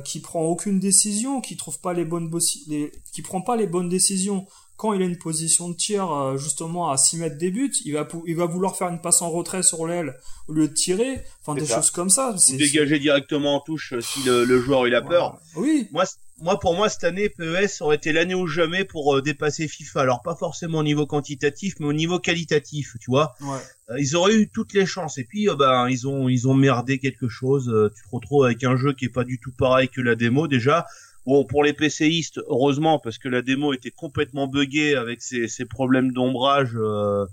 qui 0.06 0.22
prend 0.22 0.44
aucune 0.44 0.80
décision 0.80 1.42
qui 1.42 1.58
trouve 1.58 1.80
pas 1.82 1.94
les 1.94 2.06
bonnes 2.06 2.32
les 2.68 2.94
qui 3.12 3.24
prend 3.24 3.42
pas 3.42 3.58
les 3.58 3.68
bonnes 3.68 3.90
décisions 3.90 4.48
quand 4.80 4.94
il 4.94 5.02
a 5.02 5.06
une 5.06 5.18
position 5.18 5.68
de 5.68 5.76
tir 5.76 6.10
euh, 6.10 6.38
justement 6.38 6.90
à 6.90 6.96
6 6.96 7.18
mètres 7.18 7.38
des 7.38 7.52
buts, 7.52 7.74
il 7.84 7.96
va, 7.96 8.08
il 8.26 8.36
va 8.38 8.46
vouloir 8.46 8.78
faire 8.78 8.88
une 8.88 9.02
passe 9.02 9.22
en 9.22 9.30
retrait 9.30 9.62
sur 9.62 9.86
l'aile 9.86 10.16
au 10.48 10.54
lieu 10.54 10.70
de 10.70 10.74
tirer, 10.74 11.22
enfin 11.42 11.54
des 11.60 11.68
choses 11.68 11.92
comme 11.92 12.10
ça. 12.10 12.34
Ou 12.34 12.56
dégager 12.56 12.98
directement 12.98 13.58
en 13.58 13.60
touche 13.60 13.92
euh, 13.92 14.00
si 14.00 14.24
le, 14.24 14.62
joueur 14.62 14.88
il 14.88 14.96
a 14.96 15.02
peur. 15.02 15.38
Oui. 15.58 15.90
Moi, 15.92 16.06
moi 16.42 16.62
pour 16.62 16.76
moi 16.76 16.88
cette 16.88 17.04
année 17.04 17.28
PES 17.28 17.82
aurait 17.82 17.98
été 17.98 18.14
l'année 18.14 18.36
ou 18.36 18.48
jamais 18.48 18.86
pour 18.86 19.18
euh, 19.18 19.22
dépasser 19.22 19.68
FIFA. 19.68 20.00
Alors 20.00 20.22
pas 20.22 20.36
forcément 20.36 20.78
au 20.78 20.84
niveau 20.84 21.06
quantitatif, 21.06 21.74
mais 21.82 21.86
au 21.86 21.94
niveau 21.94 22.18
qualitatif, 22.18 22.96
tu 23.02 23.12
vois. 23.12 23.36
Ouais. 23.42 24.00
ils 24.00 24.16
auraient 24.16 24.36
eu 24.36 24.50
toutes 24.50 24.72
les 24.72 24.86
chances. 24.86 25.18
Et 25.18 25.26
puis 25.26 25.50
ben 25.58 25.90
ils 25.90 26.08
ont 26.08 26.30
ils 26.30 26.48
ont 26.48 26.54
merdé 26.54 27.00
quelque 27.00 27.28
chose. 27.28 27.66
tu 27.94 28.02
te 28.02 28.16
retrouves 28.16 28.46
avec 28.46 28.64
un 28.64 28.78
jeu 28.78 28.94
qui 28.94 29.06
est 29.06 29.10
pas 29.10 29.26
du 29.26 29.40
tout 29.42 29.52
pareil 29.52 29.90
que 29.90 30.00
la 30.00 30.16
démo 30.16 30.48
déjà. 30.48 30.86
Bon, 31.26 31.46
pour 31.46 31.64
les 31.64 31.74
PCistes, 31.74 32.40
heureusement, 32.48 33.00
parce 33.00 33.18
que 33.18 33.30
la 33.30 33.42
démo 33.42 33.74
était 33.74 33.92
complètement 33.92 34.48
buggée 34.48 34.96
avec 34.96 35.22
ses, 35.22 35.48
ses 35.48 35.66
problèmes 35.66 36.12
d'ombrage. 36.12 36.72
Euh, 36.76 37.26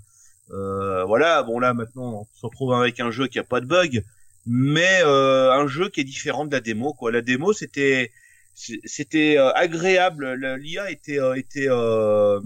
euh, 0.51 1.03
voilà, 1.05 1.43
bon 1.43 1.59
là 1.59 1.73
maintenant, 1.73 2.21
on 2.21 2.27
se 2.39 2.45
retrouve 2.45 2.73
avec 2.73 2.99
un 2.99 3.11
jeu 3.11 3.27
qui 3.27 3.39
a 3.39 3.43
pas 3.43 3.59
de 3.59 3.65
bug, 3.65 4.03
mais 4.45 5.01
euh, 5.03 5.51
un 5.51 5.67
jeu 5.67 5.89
qui 5.89 6.01
est 6.01 6.05
différent 6.05 6.45
de 6.45 6.51
la 6.51 6.61
démo. 6.61 6.93
Quoi, 6.93 7.11
la 7.11 7.21
démo 7.21 7.53
c'était 7.53 8.11
c'était 8.57 9.37
euh, 9.37 9.51
agréable. 9.53 10.33
L'IA 10.59 10.89
était 10.89 11.19
euh, 11.19 11.35
était 11.35 11.67
euh, 11.69 12.39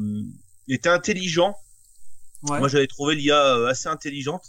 était 0.68 0.90
intelligent. 0.90 1.56
Ouais. 2.44 2.60
Moi, 2.60 2.68
j'avais 2.68 2.88
trouvé 2.88 3.16
l'IA 3.16 3.68
assez 3.68 3.88
intelligente. 3.88 4.44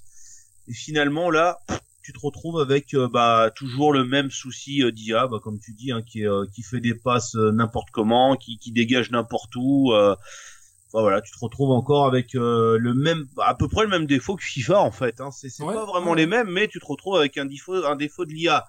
Et 0.68 0.72
finalement, 0.72 1.30
là, 1.30 1.61
tu 2.03 2.12
te 2.12 2.18
retrouves 2.20 2.61
avec 2.61 2.94
euh, 2.94 3.09
bah 3.09 3.50
toujours 3.55 3.92
le 3.92 4.05
même 4.05 4.30
souci 4.30 4.82
euh, 4.82 4.90
d'IA, 4.90 5.28
bah, 5.28 5.38
comme 5.42 5.59
tu 5.59 5.72
dis, 5.72 5.92
hein, 5.92 6.03
qui 6.03 6.26
euh, 6.26 6.44
qui 6.53 6.62
fait 6.62 6.80
des 6.80 6.94
passes 6.94 7.34
n'importe 7.34 7.90
comment, 7.90 8.36
qui 8.36 8.59
qui 8.59 8.72
dégage 8.72 9.11
n'importe 9.11 9.55
où. 9.57 9.92
Enfin, 9.92 11.00
voilà, 11.00 11.22
tu 11.22 11.32
te 11.32 11.38
retrouves 11.38 11.70
encore 11.70 12.07
avec 12.07 12.34
le 12.34 12.92
même, 12.94 13.26
à 13.38 13.55
peu 13.55 13.66
près 13.66 13.84
le 13.84 13.88
même 13.88 14.05
défaut 14.05 14.36
que 14.36 14.44
FIFA 14.44 14.80
en 14.80 14.90
fait. 14.90 15.20
Hein. 15.20 15.30
C'est 15.30 15.48
pas 15.64 15.86
vraiment 15.86 16.12
les 16.12 16.26
mêmes, 16.26 16.50
mais 16.50 16.68
tu 16.68 16.80
te 16.80 16.86
retrouves 16.86 17.16
avec 17.16 17.38
un 17.38 17.46
défaut 17.46 17.84
un 17.84 17.96
défaut 17.96 18.24
de 18.24 18.32
l'IA. 18.32 18.66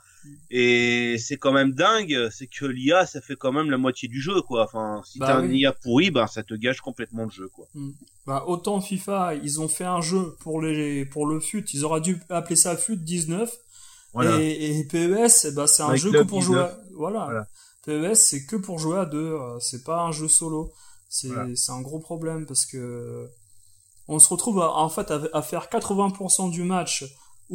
Et 0.49 1.17
c'est 1.17 1.37
quand 1.37 1.51
même 1.51 1.71
dingue, 1.73 2.29
c'est 2.31 2.47
que 2.47 2.65
l'IA, 2.65 3.05
ça 3.05 3.21
fait 3.21 3.35
quand 3.35 3.51
même 3.51 3.69
la 3.71 3.77
moitié 3.77 4.07
du 4.07 4.21
jeu, 4.21 4.41
quoi. 4.41 4.63
Enfin, 4.65 5.01
si 5.05 5.19
Bah 5.19 5.27
t'as 5.27 5.37
un 5.39 5.47
oui. 5.47 5.59
IA 5.59 5.73
pourri, 5.73 6.11
ben 6.11 6.27
ça 6.27 6.43
te 6.43 6.53
gâche 6.53 6.81
complètement 6.81 7.23
le 7.25 7.29
jeu, 7.31 7.47
quoi. 7.49 7.67
Bah, 8.25 8.43
autant 8.47 8.79
FIFA, 8.81 9.35
ils 9.35 9.59
ont 9.61 9.67
fait 9.67 9.83
un 9.85 10.01
jeu 10.01 10.35
pour 10.41 10.61
les 10.61 11.05
pour 11.05 11.25
le 11.27 11.39
FUT, 11.39 11.65
ils 11.73 11.83
auraient 11.85 12.01
dû 12.01 12.19
appeler 12.29 12.55
ça 12.55 12.77
FUT 12.77 12.97
19 12.97 13.51
Voilà. 14.13 14.39
et, 14.39 14.79
et 14.79 14.83
PES, 14.85 15.45
eh 15.45 15.51
ben, 15.51 15.67
c'est 15.67 15.83
un 15.83 15.95
jeu 15.95 16.11
que 16.11 16.23
pour 16.23 16.39
19. 16.39 16.41
jouer. 16.41 16.59
À... 16.59 16.77
Voilà. 16.95 17.25
Voilà. 17.25 17.47
PES, 17.85 18.15
c'est 18.15 18.45
que 18.45 18.55
pour 18.55 18.79
jouer 18.79 18.99
à 18.99 19.05
deux, 19.05 19.33
euh, 19.33 19.59
c'est 19.59 19.83
pas 19.83 20.01
un 20.03 20.11
jeu 20.11 20.27
solo. 20.27 20.71
C'est 21.09 21.27
Voilà. 21.27 21.49
un 21.69 21.81
gros 21.81 21.99
problème 21.99 22.45
parce 22.45 22.65
que 22.65 23.27
on 24.07 24.19
se 24.19 24.29
retrouve 24.29 24.59
à- 24.61 24.71
en 24.77 24.89
fait 24.89 25.11
à, 25.11 25.21
à 25.33 25.41
faire 25.41 25.69
80% 25.69 26.49
du 26.49 26.63
match 26.63 27.03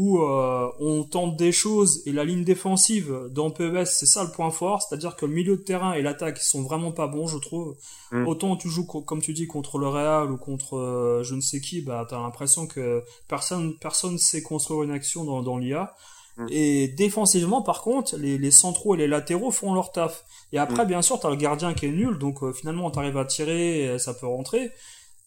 où 0.01 0.23
euh, 0.23 0.69
on 0.79 1.03
tente 1.03 1.37
des 1.37 1.51
choses 1.51 2.03
et 2.07 2.13
la 2.13 2.23
ligne 2.25 2.45
défensive 2.45 3.13
dans 3.33 3.51
PES 3.51 3.85
c'est 3.87 4.07
ça 4.07 4.23
le 4.23 4.31
point 4.31 4.53
fort, 4.53 4.81
c'est-à-dire 4.81 5.17
que 5.17 5.27
le 5.27 5.33
milieu 5.35 5.57
de 5.57 5.63
terrain 5.63 5.93
et 5.95 6.03
l'attaque 6.03 6.39
sont 6.39 6.63
vraiment 6.63 6.93
pas 6.93 7.09
bons 7.09 7.27
je 7.27 7.39
trouve. 7.39 7.75
Mm. 8.13 8.29
Autant 8.29 8.57
tu 8.57 8.69
joues 8.69 8.87
co- 8.87 9.03
comme 9.03 9.21
tu 9.21 9.33
dis 9.33 9.49
contre 9.49 9.77
le 9.79 9.89
Real 9.89 10.31
ou 10.31 10.37
contre 10.37 10.77
euh, 10.77 11.25
je 11.25 11.35
ne 11.35 11.41
sais 11.41 11.61
qui, 11.61 11.81
bah 11.81 12.07
t'as 12.09 12.21
l'impression 12.21 12.69
que 12.69 13.03
personne 13.27 13.75
personne 13.81 14.19
sait 14.19 14.41
construire 14.43 14.85
une 14.85 14.93
action 14.93 15.25
dans, 15.25 15.43
dans 15.43 15.59
l'IA. 15.59 15.93
Mm. 16.37 16.47
Et 16.51 16.87
défensivement 16.89 17.63
par 17.63 17.83
contre 17.83 18.17
les, 18.17 18.39
les 18.39 18.53
centraux 18.53 18.95
et 18.95 18.99
les 18.99 19.09
latéraux 19.09 19.51
font 19.51 19.75
leur 19.75 19.91
taf. 19.91 20.25
Et 20.53 20.59
après 20.59 20.85
Mm. 20.85 20.89
bien 20.89 21.03
sûr 21.03 21.19
t'as 21.19 21.31
le 21.31 21.37
gardien 21.37 21.75
qui 21.75 21.87
est 21.87 21.91
nul 21.91 22.19
donc 22.19 22.45
euh, 22.45 22.53
finalement 22.53 22.89
t'arrives 22.93 23.19
à 23.19 23.25
tirer 23.25 23.95
et 23.95 23.99
ça 23.99 24.15
peut 24.15 24.29
rentrer. 24.29 24.71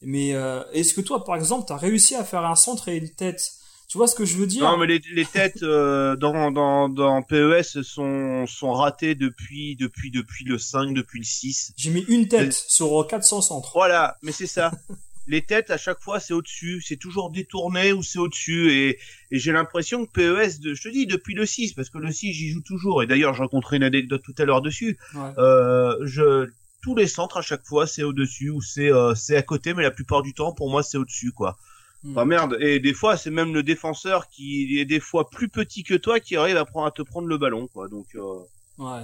Mais 0.01 0.33
euh, 0.33 0.63
est-ce 0.71 0.93
que 0.93 1.01
toi 1.01 1.25
par 1.25 1.35
exemple 1.35 1.65
t'as 1.67 1.75
réussi 1.77 2.15
à 2.15 2.23
faire 2.23 2.45
un 2.45 2.55
centre 2.55 2.87
et 2.87 2.95
une 2.95 3.09
tête 3.09 3.51
tu 3.91 3.97
vois 3.97 4.07
ce 4.07 4.15
que 4.15 4.23
je 4.23 4.37
veux 4.37 4.47
dire? 4.47 4.63
Non, 4.63 4.77
mais 4.77 4.87
les, 4.87 5.01
les 5.11 5.25
têtes 5.25 5.63
euh, 5.63 6.15
dans, 6.15 6.49
dans, 6.49 6.87
dans 6.87 7.21
PES 7.23 7.81
sont, 7.83 8.47
sont 8.47 8.71
ratées 8.71 9.15
depuis, 9.15 9.75
depuis, 9.75 10.11
depuis 10.11 10.45
le 10.45 10.57
5, 10.57 10.93
depuis 10.93 11.19
le 11.19 11.25
6. 11.25 11.73
J'ai 11.75 11.89
mis 11.89 12.05
une 12.07 12.29
tête 12.29 12.53
sur 12.53 13.05
400 13.05 13.41
centres. 13.41 13.71
Voilà, 13.73 14.15
mais 14.21 14.31
c'est 14.31 14.47
ça. 14.47 14.71
les 15.27 15.41
têtes, 15.41 15.71
à 15.71 15.77
chaque 15.77 15.99
fois, 15.99 16.21
c'est 16.21 16.33
au-dessus. 16.33 16.81
C'est 16.87 16.95
toujours 16.95 17.31
détourné 17.31 17.91
ou 17.91 18.01
c'est 18.01 18.17
au-dessus. 18.17 18.71
Et, 18.71 18.97
et 19.29 19.39
j'ai 19.39 19.51
l'impression 19.51 20.05
que 20.05 20.11
PES, 20.11 20.61
de, 20.61 20.73
je 20.73 20.83
te 20.83 20.87
dis, 20.87 21.05
depuis 21.05 21.33
le 21.33 21.45
6, 21.45 21.73
parce 21.73 21.89
que 21.89 21.97
le 21.97 22.13
6, 22.13 22.31
j'y 22.31 22.47
joue 22.47 22.61
toujours. 22.61 23.03
Et 23.03 23.07
d'ailleurs, 23.07 23.33
j'ai 23.33 23.43
rencontré 23.43 23.75
une 23.75 23.83
anecdote 23.83 24.21
tout 24.23 24.35
à 24.37 24.45
l'heure 24.45 24.61
dessus. 24.61 24.97
Ouais. 25.15 25.21
Euh, 25.37 25.97
je, 26.05 26.49
tous 26.81 26.95
les 26.95 27.07
centres, 27.07 27.35
à 27.35 27.41
chaque 27.41 27.65
fois, 27.65 27.87
c'est 27.87 28.03
au-dessus 28.03 28.51
ou 28.51 28.61
c'est 28.61 28.89
euh, 28.89 29.15
c'est 29.15 29.35
à 29.35 29.41
côté, 29.41 29.73
mais 29.73 29.83
la 29.83 29.91
plupart 29.91 30.21
du 30.21 30.33
temps, 30.33 30.53
pour 30.53 30.71
moi, 30.71 30.81
c'est 30.81 30.97
au-dessus, 30.97 31.33
quoi. 31.33 31.57
Hmm. 32.03 32.11
Enfin 32.11 32.25
merde, 32.25 32.57
et 32.59 32.79
des 32.79 32.93
fois 32.93 33.15
c'est 33.17 33.29
même 33.29 33.53
le 33.53 33.61
défenseur 33.63 34.27
qui 34.29 34.79
est 34.79 34.85
des 34.85 34.99
fois 34.99 35.29
plus 35.29 35.49
petit 35.49 35.83
que 35.83 35.93
toi 35.93 36.19
qui 36.19 36.35
arrive 36.35 36.57
à, 36.57 36.65
prendre, 36.65 36.87
à 36.87 36.91
te 36.91 37.01
prendre 37.03 37.27
le 37.27 37.37
ballon 37.37 37.67
quoi. 37.67 37.87
Donc 37.87 38.07
euh, 38.15 38.39
Ouais. 38.77 39.03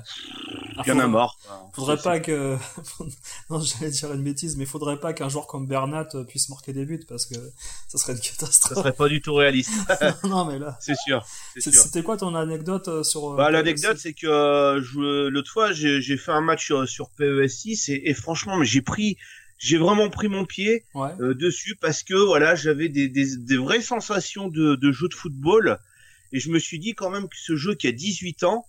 Ah, 0.77 0.81
il 0.85 0.89
y 0.89 0.91
en 0.91 0.99
a 0.99 1.07
quoi. 1.07 1.29
Faudrait 1.75 1.97
pas 1.97 2.19
que, 2.19 2.55
non, 3.51 3.59
j'allais 3.59 3.91
dire 3.91 4.11
une 4.13 4.23
bêtise, 4.23 4.57
mais 4.57 4.65
faudrait 4.65 4.99
pas 4.99 5.13
qu'un 5.13 5.29
joueur 5.29 5.45
comme 5.45 5.67
Bernat 5.67 6.07
euh, 6.15 6.23
puisse 6.23 6.49
marquer 6.49 6.73
des 6.73 6.85
buts 6.85 7.03
parce 7.07 7.27
que 7.27 7.35
ça 7.87 7.99
serait 7.99 8.13
une 8.13 8.19
Ça 8.23 8.31
catastrophe. 8.31 8.77
serait 8.79 8.93
pas 8.93 9.07
du 9.07 9.21
tout 9.21 9.35
réaliste, 9.35 9.71
non, 10.23 10.45
mais 10.45 10.57
là. 10.57 10.77
c'est 10.81 10.95
sûr. 10.97 11.23
C'était 11.59 12.01
quoi 12.01 12.17
ton 12.17 12.33
anecdote 12.33 12.87
euh, 12.87 13.03
sur, 13.03 13.33
euh, 13.33 13.35
Bah, 13.37 13.51
l'anecdote, 13.51 13.97
c'est 13.99 14.13
que 14.13 14.81
je- 14.81 15.27
l'autre 15.27 15.51
fois, 15.51 15.71
j'ai 15.73 16.17
fait 16.17 16.31
un 16.31 16.41
match 16.41 16.65
sur, 16.65 16.87
sur 16.87 17.11
PES6 17.19 17.91
et, 17.91 18.09
et 18.09 18.13
franchement, 18.15 18.57
mais 18.57 18.65
j'ai 18.65 18.81
pris, 18.81 19.17
j'ai 19.57 19.77
vraiment 19.77 20.09
pris 20.09 20.27
mon 20.27 20.45
pied 20.45 20.85
Ouais. 20.93 21.09
euh, 21.19 21.33
dessus 21.33 21.75
parce 21.75 22.03
que 22.03 22.13
voilà, 22.13 22.55
j'avais 22.55 22.89
des, 22.89 23.07
des, 23.09 23.37
des 23.37 23.57
vraies 23.57 23.81
sensations 23.81 24.47
de, 24.49 24.75
de 24.75 24.91
jeu 24.91 25.07
de 25.07 25.13
football 25.13 25.79
et 26.31 26.39
je 26.39 26.49
me 26.49 26.59
suis 26.59 26.79
dit 26.79 26.93
quand 26.93 27.09
même 27.09 27.27
que 27.29 27.35
ce 27.37 27.55
jeu 27.55 27.73
qui 27.75 27.87
a 27.87 27.91
18 27.91 28.43
ans 28.43 28.65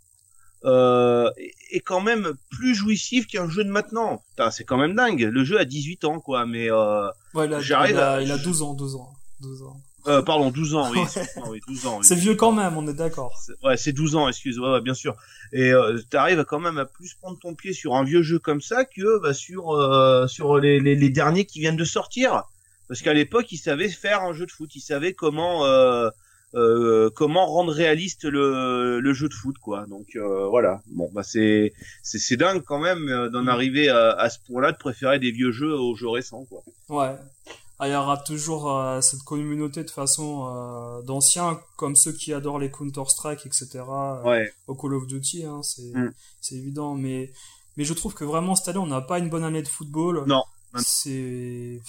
euh, 0.65 1.31
est- 1.71 1.81
quand 1.81 2.01
même 2.01 2.33
plus 2.51 2.75
jouissif 2.75 3.27
qu'un 3.27 3.49
jeu 3.49 3.63
de 3.65 3.71
maintenant. 3.71 4.23
C'est 4.51 4.65
quand 4.65 4.77
même 4.77 4.95
dingue. 4.95 5.21
Le 5.21 5.45
jeu 5.45 5.59
a 5.59 5.65
18 5.65 6.05
ans, 6.05 6.19
quoi, 6.21 6.47
mais 6.47 6.71
euh, 6.71 7.09
Ouais, 7.35 7.47
il 7.47 7.55
a, 7.55 7.61
il 7.61 7.97
a, 7.97 8.23
il 8.23 8.31
a 8.33 8.39
12 8.39 8.63
ans, 8.63 8.75
12 8.75 8.97
ans. 8.97 9.13
12 9.41 9.63
ans. 9.63 9.81
Euh, 10.09 10.23
pardon, 10.23 10.51
12 10.51 10.75
ans, 10.75 10.91
oui, 10.91 11.01
oui 11.49 11.61
12 11.69 11.87
ans. 11.87 11.99
oui. 11.99 12.05
C'est 12.05 12.15
vieux 12.15 12.35
quand 12.35 12.53
même, 12.53 12.77
on 12.77 12.87
est 12.89 12.95
d'accord. 12.95 13.33
Ouais, 13.63 13.77
c'est 13.77 13.93
12 13.93 14.17
ans, 14.17 14.29
excuse, 14.29 14.59
ouais, 14.59 14.71
ouais, 14.71 14.81
bien 14.81 14.95
sûr. 14.95 15.15
Et 15.53 15.71
euh, 15.73 15.99
t'arrives 16.11 16.45
quand 16.45 16.61
même 16.61 16.79
à 16.79 16.85
plus 16.87 17.15
prendre 17.15 17.39
ton 17.39 17.55
pied 17.55 17.73
sur 17.73 17.95
un 17.95 18.05
vieux 18.05 18.23
jeu 18.23 18.39
comme 18.39 18.61
ça 18.61 18.85
que 18.85 19.21
bah, 19.21 19.35
sur 19.35 19.71
euh, 19.71 20.27
sur 20.27 20.59
les, 20.59 20.81
les, 20.81 20.95
les 20.95 21.11
derniers 21.11 21.45
qui 21.45 21.61
viennent 21.61 21.77
de 21.77 21.85
sortir. 21.85 22.45
Parce 22.89 23.03
qu'à 23.03 23.13
l'époque, 23.13 23.53
ils 23.53 23.59
savaient 23.59 23.89
faire 23.91 24.23
un 24.23 24.33
jeu 24.33 24.47
de 24.47 24.51
foot, 24.51 24.75
ils 24.75 24.81
savaient 24.81 25.13
comment 25.13 25.67
euh, 25.67 26.09
euh, 26.55 27.11
comment 27.15 27.47
rendre 27.47 27.73
réaliste 27.73 28.25
le, 28.25 29.01
le 29.01 29.13
jeu 29.13 29.29
de 29.29 29.35
foot, 29.35 29.57
quoi. 29.59 29.85
Donc 29.87 30.17
euh, 30.17 30.47
voilà. 30.49 30.81
Bon, 30.87 31.11
bah 31.13 31.23
c'est 31.23 31.75
c'est 32.03 32.19
c'est 32.19 32.37
dingue 32.39 32.63
quand 32.65 32.79
même 32.79 33.07
euh, 33.11 33.29
d'en 33.29 33.47
arriver 33.47 33.91
à, 33.91 34.13
à 34.13 34.31
ce 34.31 34.39
point-là, 34.47 34.73
de 34.73 34.79
préférer 34.79 35.19
des 35.19 35.31
vieux 35.31 35.51
jeux 35.53 35.75
aux 35.75 35.95
jeux 35.97 36.09
récents, 36.09 36.47
quoi. 36.47 36.63
Ouais. 36.89 37.15
Ah, 37.81 37.89
il 37.89 37.93
y 37.93 37.95
aura 37.95 38.17
toujours 38.17 38.73
euh, 38.77 39.01
cette 39.01 39.23
communauté 39.23 39.85
de 39.85 39.91
façon 39.91 40.49
euh, 40.53 41.03
d'anciens 41.03 41.61
comme 41.77 41.95
ceux 41.95 42.13
qui 42.13 42.33
adorent 42.33 42.59
les 42.59 42.71
Counter-Strike, 42.73 43.47
etc. 43.47 43.69
euh, 43.89 44.23
Ouais. 44.25 44.53
au 44.67 44.75
Call 44.75 44.95
of 44.95 45.07
Duty, 45.07 45.45
hein, 45.45 45.61
c'est 45.63 45.93
Mm. 45.95 46.13
c'est 46.41 46.57
évident. 46.57 46.95
Mais 46.95 47.33
mais 47.77 47.85
je 47.85 47.95
trouve 47.95 48.15
que 48.15 48.25
vraiment 48.25 48.57
cette 48.57 48.69
année 48.69 48.79
on 48.79 48.87
n'a 48.89 49.01
pas 49.01 49.19
une 49.21 49.29
bonne 49.31 49.45
année 49.45 49.63
de 49.63 49.69
football. 49.69 50.25
Non. 50.27 50.43
C'est 50.77 51.81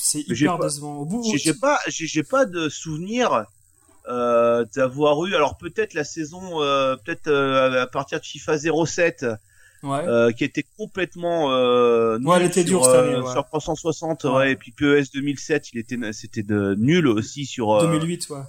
c'est 0.00 0.20
hyper 0.20 0.58
décevant. 0.58 0.96
Au 0.98 1.04
bout, 1.06 1.24
J'ai 1.36 1.54
pas, 1.54 1.78
j'ai 1.88 2.22
pas 2.22 2.44
de 2.46 2.68
souvenir 2.68 3.44
euh, 4.08 4.64
d'avoir 4.76 5.24
eu. 5.26 5.34
Alors 5.34 5.56
peut-être 5.58 5.94
la 5.94 6.04
saison, 6.04 6.40
peut-être 7.04 7.30
à 7.32 7.86
partir 7.86 8.20
de 8.20 8.24
FIFA 8.24 8.58
07, 8.86 9.26
ouais. 9.82 10.06
euh, 10.06 10.32
qui 10.32 10.44
était 10.44 10.64
complètement. 10.76 11.52
Euh, 11.52 12.18
Ouais, 12.20 12.36
elle 12.36 12.42
nul 12.42 12.50
était 12.50 12.60
sur, 12.66 12.78
dure 12.80 12.84
cette 12.84 12.94
euh, 12.94 13.16
année, 13.16 13.26
ouais. 13.26 13.32
Sur 13.32 13.44
360, 13.44 14.24
Ouais. 14.24 14.30
ouais. 14.30 14.52
Et 14.52 14.56
puis 14.56 14.72
PES 14.72 15.10
2007, 15.14 15.72
il 15.72 15.78
était, 15.78 15.98
c'était 16.12 16.42
de 16.42 16.74
nul 16.78 17.06
aussi 17.06 17.46
sur. 17.46 17.72
euh, 17.72 17.82
2008, 17.86 18.30
ouais. 18.30 18.40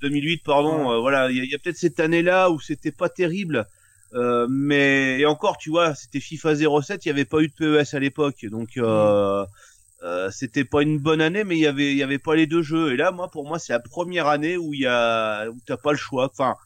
2008, 0.00 0.42
pardon. 0.44 0.90
Euh, 0.92 0.98
voilà, 1.00 1.30
il 1.30 1.36
y 1.36 1.40
a, 1.40 1.44
il 1.44 1.50
y 1.50 1.54
a 1.54 1.58
peut-être 1.58 1.76
cette 1.76 2.00
année-là 2.00 2.50
où 2.50 2.60
c'était 2.60 2.90
pas 2.92 3.08
terrible. 3.08 3.66
Euh, 4.14 4.46
mais 4.50 5.20
et 5.20 5.26
encore, 5.26 5.56
tu 5.56 5.70
vois, 5.70 5.94
c'était 5.94 6.20
FIFA 6.20 6.54
07, 6.82 7.04
il 7.06 7.08
y 7.08 7.10
avait 7.10 7.24
pas 7.24 7.40
eu 7.40 7.48
de 7.48 7.52
PES 7.82 7.94
à 7.94 7.98
l'époque, 7.98 8.44
donc 8.44 8.76
euh, 8.76 9.46
euh, 10.02 10.30
c'était 10.30 10.64
pas 10.64 10.82
une 10.82 10.98
bonne 10.98 11.22
année, 11.22 11.44
mais 11.44 11.56
il 11.56 11.60
y 11.60 11.66
avait 11.66 11.92
il 11.92 11.96
y 11.96 12.02
avait 12.02 12.18
pas 12.18 12.34
les 12.36 12.46
deux 12.46 12.60
jeux. 12.60 12.92
Et 12.92 12.96
là, 12.96 13.10
moi, 13.10 13.30
pour 13.30 13.46
moi, 13.46 13.58
c'est 13.58 13.72
la 13.72 13.80
première 13.80 14.26
année 14.26 14.58
où 14.58 14.74
il 14.74 14.80
y 14.80 14.86
a 14.86 15.48
où 15.48 15.56
t'as 15.64 15.78
pas 15.78 15.92
le 15.92 15.96
choix. 15.98 16.26
Enfin, 16.30 16.56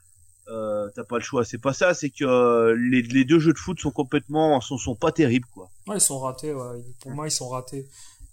euh, 0.49 0.89
t'as 0.95 1.05
pas 1.05 1.17
le 1.19 1.23
choix. 1.25 1.45
C'est 1.45 1.59
pas 1.59 1.73
ça, 1.73 1.95
c'est 1.95 2.11
que 2.11 2.25
euh, 2.25 2.77
les, 2.91 3.03
les 3.03 3.25
deux 3.25 3.39
jeux 3.39 3.53
de 3.53 3.59
foot 3.59 3.79
sont 3.81 3.91
complètement 3.91 4.61
sont 4.61 4.79
sont 4.79 4.95
pas 4.95 5.13
terribles, 5.13 5.49
quoi. 5.53 5.71
Ils 5.95 6.01
sont 6.01 6.19
ratés. 6.21 6.55
Pour 7.01 7.11
moi, 7.13 7.27
ils 7.29 7.31
sont 7.33 7.49
ratés. 7.49 7.87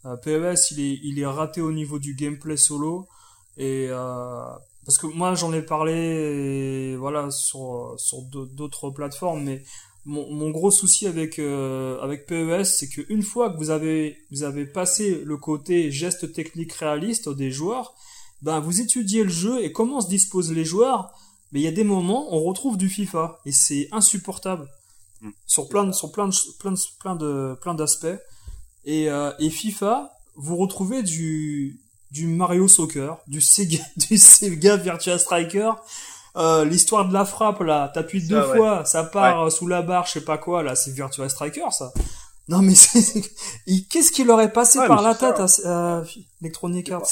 Euh, 0.05 0.15
PES, 0.17 0.71
il 0.71 0.79
est, 0.79 0.99
il 1.03 1.19
est 1.19 1.25
raté 1.25 1.61
au 1.61 1.71
niveau 1.71 1.97
du 1.99 2.13
gameplay 2.15 2.57
solo. 2.57 3.07
Et, 3.57 3.87
parce 4.85 4.97
que 4.97 5.07
moi, 5.07 5.33
j'en 5.35 5.53
ai 5.53 5.61
parlé, 5.61 6.95
voilà, 6.97 7.31
sur, 7.31 7.93
sur 7.97 8.21
d'au- 8.23 8.45
d'autres 8.45 8.89
plateformes, 8.89 9.43
mais 9.43 9.63
mon, 10.05 10.29
mon 10.33 10.49
gros 10.49 10.71
souci 10.71 11.07
avec, 11.07 11.39
avec 11.39 12.25
PES, 12.25 12.63
c'est 12.65 12.89
qu'une 12.89 13.21
fois 13.23 13.49
que 13.51 13.57
vous 13.57 13.69
avez, 13.69 14.17
vous 14.31 14.43
avez 14.43 14.65
passé 14.65 15.21
le 15.23 15.37
côté 15.37 15.91
geste 15.91 16.33
technique 16.33 16.73
réaliste 16.73 17.29
des 17.29 17.51
joueurs, 17.51 17.93
ben, 18.41 18.59
vous 18.59 18.81
étudiez 18.81 19.23
le 19.23 19.29
jeu 19.29 19.63
et 19.63 19.71
comment 19.71 20.01
se 20.01 20.09
disposent 20.09 20.51
les 20.51 20.65
joueurs, 20.65 21.13
mais 21.53 21.59
il 21.59 21.63
y 21.63 21.67
a 21.67 21.71
des 21.71 21.83
moments, 21.83 22.33
on 22.33 22.43
retrouve 22.43 22.77
du 22.77 22.89
FIFA, 22.89 23.39
et 23.45 23.51
c'est 23.51 23.87
insupportable. 23.91 24.67
Mm. 25.21 25.29
Sur 25.45 25.69
plein 25.69 25.83
de, 25.83 25.91
sur 25.91 26.11
plein 26.11 26.27
de, 26.27 26.33
plein 26.59 26.71
de, 26.71 26.79
plein 26.99 27.15
de, 27.15 27.57
plein 27.61 27.73
d'aspects. 27.75 28.19
Et, 28.85 29.09
euh, 29.09 29.31
et 29.37 29.51
FIFA, 29.51 30.11
vous 30.35 30.57
retrouvez 30.57 31.03
du, 31.03 31.79
du 32.09 32.25
Mario 32.25 32.67
Soccer, 32.67 33.17
du 33.27 33.39
Sega, 33.39 33.83
du 33.97 34.17
Sega 34.17 34.77
Virtua 34.77 35.19
Striker, 35.19 35.73
euh, 36.35 36.65
l'histoire 36.65 37.07
de 37.07 37.13
la 37.13 37.23
frappe, 37.23 37.61
là, 37.61 37.91
t'appuies 37.93 38.27
deux 38.27 38.41
ouais. 38.41 38.57
fois, 38.57 38.85
ça 38.85 39.03
part 39.03 39.43
euh, 39.43 39.49
sous 39.51 39.67
la 39.67 39.83
barre, 39.83 40.07
je 40.07 40.13
sais 40.13 40.25
pas 40.25 40.39
quoi, 40.39 40.63
là, 40.63 40.75
c'est 40.75 40.91
Virtua 40.91 41.29
Striker, 41.29 41.69
ça. 41.69 41.93
Non, 42.49 42.63
mais 42.63 42.73
qu'est-ce 43.89 44.11
qui 44.11 44.23
leur 44.23 44.41
est 44.41 44.51
passé 44.51 44.79
Ouais, 44.79 44.87
par 44.87 45.03
la 45.03 45.13
tête 45.13 45.39
à, 45.39 45.99
à 45.99 46.03
Electronic 46.41 46.89
Arts? 46.91 47.07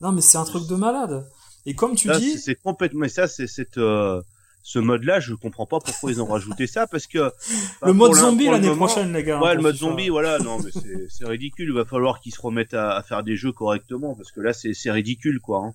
Non, 0.00 0.12
mais 0.12 0.20
c'est 0.20 0.38
un 0.38 0.44
truc 0.44 0.66
de 0.68 0.76
malade. 0.76 1.28
Et 1.66 1.74
comme 1.74 1.94
tu 1.96 2.08
dis, 2.18 2.38
c'est- 2.38 2.54
complètement. 2.56 3.00
Mais 3.00 3.08
ça, 3.08 3.26
c'est 3.28 3.46
cette 3.46 3.78
euh, 3.78 4.20
ce 4.62 4.78
mode-là, 4.78 5.20
je 5.20 5.34
comprends 5.34 5.66
pas 5.66 5.78
pourquoi 5.78 6.10
ils 6.10 6.22
ont 6.22 6.26
rajouté 6.26 6.66
ça, 6.66 6.86
parce 6.86 7.06
que 7.06 7.30
le 7.82 7.92
mode 7.92 8.12
pour 8.12 8.14
l'in- 8.16 8.20
zombie 8.30 8.46
l'année 8.46 8.74
prochaine, 8.74 9.12
les 9.12 9.22
gars. 9.22 9.40
Ouais, 9.40 9.50
hein, 9.50 9.54
le 9.54 9.62
mode 9.62 9.76
zombie, 9.76 10.08
voilà, 10.08 10.38
non, 10.38 10.58
mais 10.58 10.70
c'est- 11.10 11.24
ridicule. 11.26 11.68
Il 11.68 11.74
va 11.74 11.84
falloir 11.84 12.20
qu'ils 12.20 12.32
se 12.34 12.40
remettent 12.40 12.72
à, 12.74 12.92
à 12.96 13.02
faire 13.02 13.22
des 13.22 13.36
jeux 13.36 13.52
correctement, 13.52 14.14
parce 14.14 14.30
que 14.32 14.40
là, 14.40 14.52
c'est 14.54 14.72
c'est 14.74 14.90
ridicule, 14.90 15.40
quoi. 15.40 15.58
hein. 15.66 15.72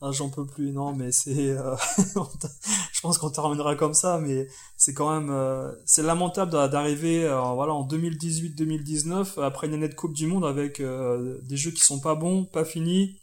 Ah, 0.00 0.10
j'en 0.12 0.28
peux 0.28 0.46
plus, 0.46 0.70
non, 0.70 0.92
mais 0.94 1.10
c'est, 1.12 1.50
euh, 1.50 1.74
je 2.92 3.00
pense 3.00 3.18
qu'on 3.18 3.30
terminera 3.30 3.74
comme 3.74 3.94
ça, 3.94 4.18
mais 4.22 4.46
c'est 4.76 4.94
quand 4.94 5.12
même, 5.18 5.30
euh, 5.30 5.72
c'est 5.86 6.02
lamentable 6.04 6.52
d'a- 6.52 6.68
d'arriver, 6.68 7.24
euh, 7.24 7.40
voilà, 7.54 7.72
en 7.74 7.82
2018-2019, 7.82 9.38
après 9.42 9.66
une 9.66 9.74
année 9.74 9.88
de 9.88 9.94
Coupe 9.94 10.12
du 10.14 10.26
Monde 10.26 10.44
avec 10.44 10.80
des 10.80 11.56
jeux 11.56 11.70
qui 11.72 11.82
sont 11.82 12.00
pas 12.00 12.14
bons, 12.14 12.44
pas 12.44 12.64
finis, 12.64 13.16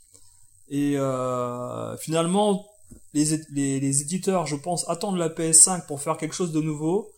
et 0.70 0.98
euh, 0.98 1.96
finalement, 1.98 2.66
les, 3.14 3.38
les, 3.52 3.80
les 3.80 4.02
éditeurs, 4.02 4.46
je 4.46 4.56
pense, 4.56 4.88
attendent 4.90 5.18
la 5.18 5.30
PS5 5.30 5.86
pour 5.86 6.02
faire 6.02 6.18
quelque 6.18 6.36
chose 6.36 6.52
de 6.52 6.62
nouveau. 6.62 7.12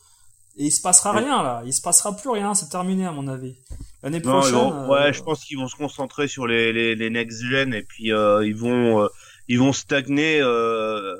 Et 0.59 0.65
il 0.65 0.71
se 0.71 0.81
passera 0.81 1.11
rien 1.11 1.43
là, 1.43 1.61
il 1.65 1.73
se 1.73 1.81
passera 1.81 2.15
plus 2.15 2.29
rien, 2.29 2.55
c'est 2.55 2.69
terminé 2.69 3.05
à 3.05 3.11
mon 3.11 3.27
avis. 3.27 3.55
L'année 4.01 4.19
prochaine. 4.21 4.55
Euh, 4.55 4.87
ouais, 4.87 5.13
je 5.13 5.21
pense 5.21 5.43
qu'ils 5.43 5.57
vont 5.57 5.67
se 5.67 5.75
concentrer 5.75 6.27
sur 6.27 6.47
les, 6.47 6.73
les, 6.73 6.95
les 6.95 7.09
next 7.09 7.43
gen 7.43 7.73
et 7.73 7.83
puis 7.83 8.11
euh, 8.11 8.45
ils 8.45 8.55
vont 8.55 9.03
euh, 9.03 9.07
ils 9.47 9.59
vont 9.59 9.71
stagner. 9.71 10.39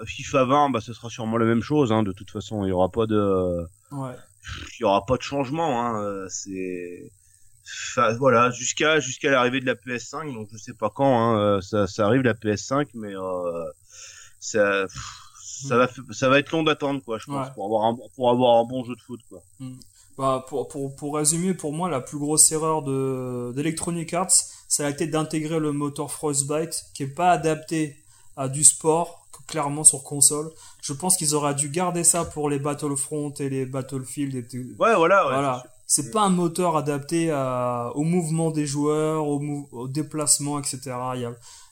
FIFA 0.06 0.46
20, 0.46 0.70
bah 0.72 0.82
ce 0.82 0.94
sera 0.94 1.10
sûrement 1.10 1.38
la 1.38 1.46
même 1.46 1.62
chose. 1.62 1.92
Hein, 1.92 2.04
de 2.04 2.12
toute 2.12 2.32
façon, 2.32 2.66
il 2.66 2.70
y 2.70 2.72
aura 2.72 2.90
pas 2.90 3.06
de. 3.06 3.64
Ouais. 3.92 4.16
Il 4.80 4.82
y 4.82 4.84
aura 4.86 5.06
pas 5.06 5.18
de 5.18 5.22
changement. 5.22 5.86
Hein, 5.86 6.28
c'est. 6.30 7.12
Enfin, 7.92 8.14
voilà, 8.16 8.52
jusqu'à 8.52 9.00
jusqu'à 9.00 9.32
l'arrivée 9.32 9.60
de 9.60 9.66
la 9.66 9.76
PS5, 9.76 10.34
donc 10.34 10.48
je 10.52 10.58
sais 10.58 10.74
pas 10.74 10.90
quand 10.90 11.36
hein, 11.36 11.60
ça, 11.62 11.88
ça 11.88 12.06
arrive 12.06 12.22
la 12.22 12.34
PS5, 12.34 12.88
mais 12.94 13.14
ça 14.40 14.86
ça 15.34 15.78
va 15.78 15.90
ça 16.12 16.30
va 16.30 16.40
être 16.40 16.52
long 16.52 16.64
d'attendre 16.64 17.02
quoi 17.04 17.18
je 17.18 17.26
pense 17.26 17.50
pour 17.56 17.66
avoir 17.66 17.86
un 17.86 17.98
pour 18.16 18.30
avoir 18.30 18.58
un 18.60 18.64
bon 18.66 18.84
jeu 18.84 18.96
de 18.96 19.02
foot 19.02 19.20
quoi. 19.30 19.42
Mm. 19.60 19.74
Bah, 20.18 20.44
pour, 20.48 20.68
pour, 20.68 20.96
pour 20.96 21.16
résumer, 21.16 21.54
pour 21.54 21.74
moi, 21.74 21.90
la 21.90 22.02
plus 22.02 22.18
grosse 22.18 22.52
erreur 22.52 22.82
de 22.82 23.54
d'Electronic 23.56 24.12
Arts, 24.16 24.32
ça 24.68 24.88
a 24.88 24.90
été 24.90 25.06
d'intégrer 25.06 25.60
le 25.60 25.72
moteur 25.72 26.12
Frostbite, 26.12 26.86
qui 26.96 27.04
est 27.04 27.14
pas 27.14 27.30
adapté 27.30 27.98
à 28.36 28.48
du 28.48 28.64
sport, 28.64 29.28
clairement 29.48 29.84
sur 29.84 30.04
console. 30.04 30.50
Je 30.82 30.94
pense 30.94 31.18
qu'ils 31.18 31.36
auraient 31.36 31.54
dû 31.54 31.70
garder 31.70 32.04
ça 32.04 32.26
pour 32.26 32.50
les 32.50 32.58
Battlefront 32.58 33.32
et 33.40 33.48
les 33.48 33.68
Battlefield. 33.68 34.36
Et 34.36 34.58
Ouais, 34.80 34.96
voilà. 34.96 35.28
Ouais, 35.28 35.34
voilà. 35.34 35.64
C'est 35.90 36.12
pas 36.12 36.24
un 36.24 36.30
moteur 36.30 36.76
adapté 36.76 37.32
à, 37.32 37.92
au 37.96 38.04
mouvement 38.04 38.52
des 38.52 38.66
joueurs, 38.66 39.26
au, 39.26 39.88
déplacement, 39.88 40.60
etc. 40.60 40.80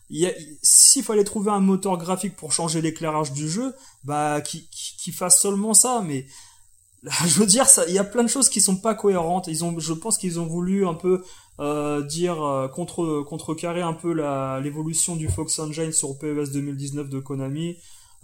Il 0.09 0.19
y 0.19 0.25
a, 0.25 0.31
s'il 0.61 1.03
fallait 1.03 1.25
trouver 1.25 1.51
un 1.51 1.59
moteur 1.59 1.97
graphique 1.97 2.37
pour 2.37 2.53
changer 2.53 2.81
l'éclairage 2.81 3.33
du 3.33 3.49
jeu, 3.49 3.75
bah 4.05 4.39
qui, 4.39 4.69
qui, 4.71 5.11
fasse 5.11 5.41
seulement 5.41 5.73
ça. 5.73 6.01
Mais 6.05 6.25
je 7.03 7.39
veux 7.39 7.45
dire, 7.45 7.65
il 7.89 7.93
y 7.93 7.99
a 7.99 8.05
plein 8.05 8.23
de 8.23 8.29
choses 8.29 8.47
qui 8.47 8.61
sont 8.61 8.77
pas 8.77 8.95
cohérentes. 8.95 9.47
Ils 9.47 9.65
ont, 9.65 9.77
je 9.77 9.93
pense 9.93 10.17
qu'ils 10.17 10.39
ont 10.39 10.45
voulu 10.45 10.87
un 10.87 10.93
peu 10.93 11.21
euh, 11.59 12.01
dire 12.01 12.41
euh, 12.41 12.69
contre 12.69 13.21
contrecarrer 13.21 13.81
un 13.81 13.93
peu 13.93 14.13
l'évolution 14.61 15.17
du 15.17 15.27
Fox 15.27 15.59
Engine 15.59 15.91
sur 15.91 16.17
PES 16.17 16.51
2019 16.53 17.09
de 17.09 17.19
Konami 17.19 17.75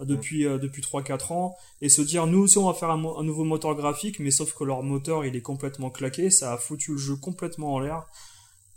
depuis 0.04 0.46
euh, 0.46 0.58
depuis 0.58 0.82
3-4 0.82 1.32
ans 1.32 1.56
et 1.80 1.88
se 1.88 2.02
dire 2.02 2.26
nous 2.26 2.40
aussi 2.40 2.58
on 2.58 2.66
va 2.66 2.74
faire 2.74 2.90
un, 2.90 3.02
un, 3.04 3.22
nouveau 3.22 3.44
moteur 3.44 3.74
graphique 3.74 4.18
mais 4.18 4.30
sauf 4.30 4.52
que 4.54 4.64
leur 4.64 4.82
moteur 4.82 5.24
il 5.24 5.36
est 5.36 5.42
complètement 5.42 5.90
claqué 5.90 6.30
ça 6.30 6.52
a 6.52 6.56
foutu 6.56 6.92
le 6.92 6.98
jeu 6.98 7.16
complètement 7.16 7.74
en 7.74 7.78
l'air 7.78 8.06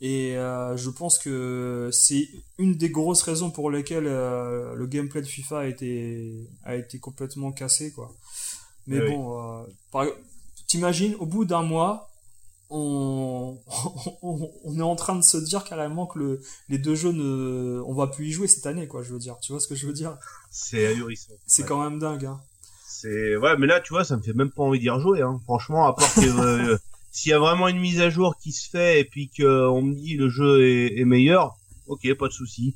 et 0.02 0.36
euh, 0.38 0.76
je 0.76 0.90
pense 0.90 1.18
que 1.18 1.90
c'est 1.92 2.28
une 2.58 2.76
des 2.76 2.90
grosses 2.90 3.22
raisons 3.22 3.50
pour 3.50 3.72
lesquelles 3.72 4.08
euh, 4.08 4.76
le 4.76 4.88
gameplay 4.88 5.22
de 5.22 5.26
FIFA 5.26 5.60
a 5.60 5.66
été, 5.66 6.50
a 6.64 6.76
été 6.76 7.00
complètement 7.00 7.52
cassé, 7.52 7.92
quoi. 7.92 8.14
Mais 8.88 9.00
bon, 9.00 9.64
euh, 9.96 10.12
t'imagines, 10.68 11.16
au 11.16 11.26
bout 11.26 11.46
d'un 11.46 11.64
mois, 11.64 12.12
on, 12.70 13.58
on, 14.22 14.52
on, 14.64 14.80
est 14.80 14.84
en 14.84 14.96
train 14.96 15.16
de 15.16 15.24
se 15.24 15.38
dire 15.38 15.64
carrément 15.64 16.06
que 16.06 16.20
le, 16.20 16.42
les 16.68 16.78
deux 16.78 16.96
jeux 16.96 17.12
ne, 17.12 17.82
on 17.88 17.94
va 17.94 18.08
plus 18.08 18.28
y 18.28 18.32
jouer 18.32 18.48
cette 18.48 18.66
année, 18.66 18.88
quoi, 18.88 19.02
je 19.02 19.14
veux 19.14 19.20
dire. 19.20 19.38
Tu 19.40 19.54
vois 19.54 19.62
ce 19.62 19.68
que 19.68 19.76
je 19.76 19.88
veux 19.88 19.94
dire? 19.94 20.18
C'est 20.58 20.88
ahurissant. 20.88 21.34
C'est 21.46 21.66
quand 21.66 21.84
même 21.84 22.00
dingue, 22.00 22.26
hein. 22.26 22.40
C'est, 22.88 23.36
ouais, 23.36 23.58
mais 23.58 23.68
là, 23.68 23.82
tu 23.82 23.92
vois, 23.92 24.06
ça 24.06 24.16
me 24.16 24.22
fait 24.22 24.32
même 24.32 24.52
pas 24.52 24.64
envie 24.64 24.80
d'y 24.80 24.90
rejouer, 24.90 25.22
hein. 25.22 25.42
Franchement, 25.44 25.86
à 25.86 25.94
part 25.94 26.14
que, 26.16 26.78
s'il 27.12 27.32
y 27.32 27.34
a 27.34 27.40
vraiment 27.40 27.68
une 27.68 27.80
mise 27.80 28.00
à 28.00 28.10
jour 28.10 28.38
qui 28.38 28.54
se 28.54 28.70
fait 28.70 29.02
et 29.02 29.04
puis 29.04 29.30
que 29.30 29.68
on 29.68 29.82
me 29.82 29.94
dit 29.94 30.16
le 30.16 30.30
jeu 30.30 30.64
est, 30.66 30.98
est 30.98 31.04
meilleur, 31.04 31.58
ok, 31.88 32.14
pas 32.14 32.30
de 32.30 32.32
souci. 32.32 32.74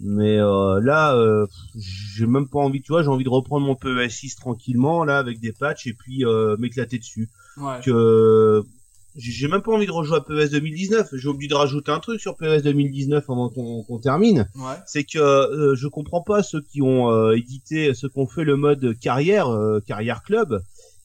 Mais 0.00 0.36
euh, 0.40 0.80
là, 0.80 1.14
euh, 1.14 1.46
j'ai 1.76 2.26
même 2.26 2.48
pas 2.48 2.58
envie, 2.58 2.82
tu 2.82 2.90
vois, 2.90 3.04
j'ai 3.04 3.08
envie 3.08 3.22
de 3.22 3.28
reprendre 3.28 3.64
mon 3.64 3.76
PES 3.76 4.10
6 4.10 4.34
tranquillement 4.34 5.04
là 5.04 5.18
avec 5.18 5.38
des 5.38 5.52
patchs 5.52 5.86
et 5.86 5.92
puis 5.92 6.24
euh, 6.24 6.56
m'éclater 6.56 6.98
dessus. 6.98 7.30
Ouais. 7.56 7.78
Que 7.84 8.64
j'ai 9.16 9.48
même 9.48 9.62
pas 9.62 9.72
envie 9.72 9.86
de 9.86 9.92
rejouer 9.92 10.16
à 10.16 10.20
PES 10.20 10.50
2019. 10.50 11.10
J'ai 11.14 11.28
oublié 11.28 11.48
de 11.48 11.54
rajouter 11.54 11.90
un 11.90 12.00
truc 12.00 12.20
sur 12.20 12.36
PES 12.36 12.62
2019 12.62 13.28
avant 13.28 13.48
qu'on 13.50 13.98
termine. 13.98 14.48
Ouais. 14.56 14.76
C'est 14.86 15.04
que 15.04 15.18
euh, 15.18 15.74
je 15.74 15.86
comprends 15.88 16.22
pas 16.22 16.42
ceux 16.42 16.62
qui 16.62 16.82
ont 16.82 17.10
euh, 17.10 17.36
édité, 17.36 17.94
ceux 17.94 18.08
qui 18.08 18.18
ont 18.18 18.26
fait 18.26 18.44
le 18.44 18.56
mode 18.56 18.98
carrière, 18.98 19.48
carrière 19.86 20.22
club 20.22 20.62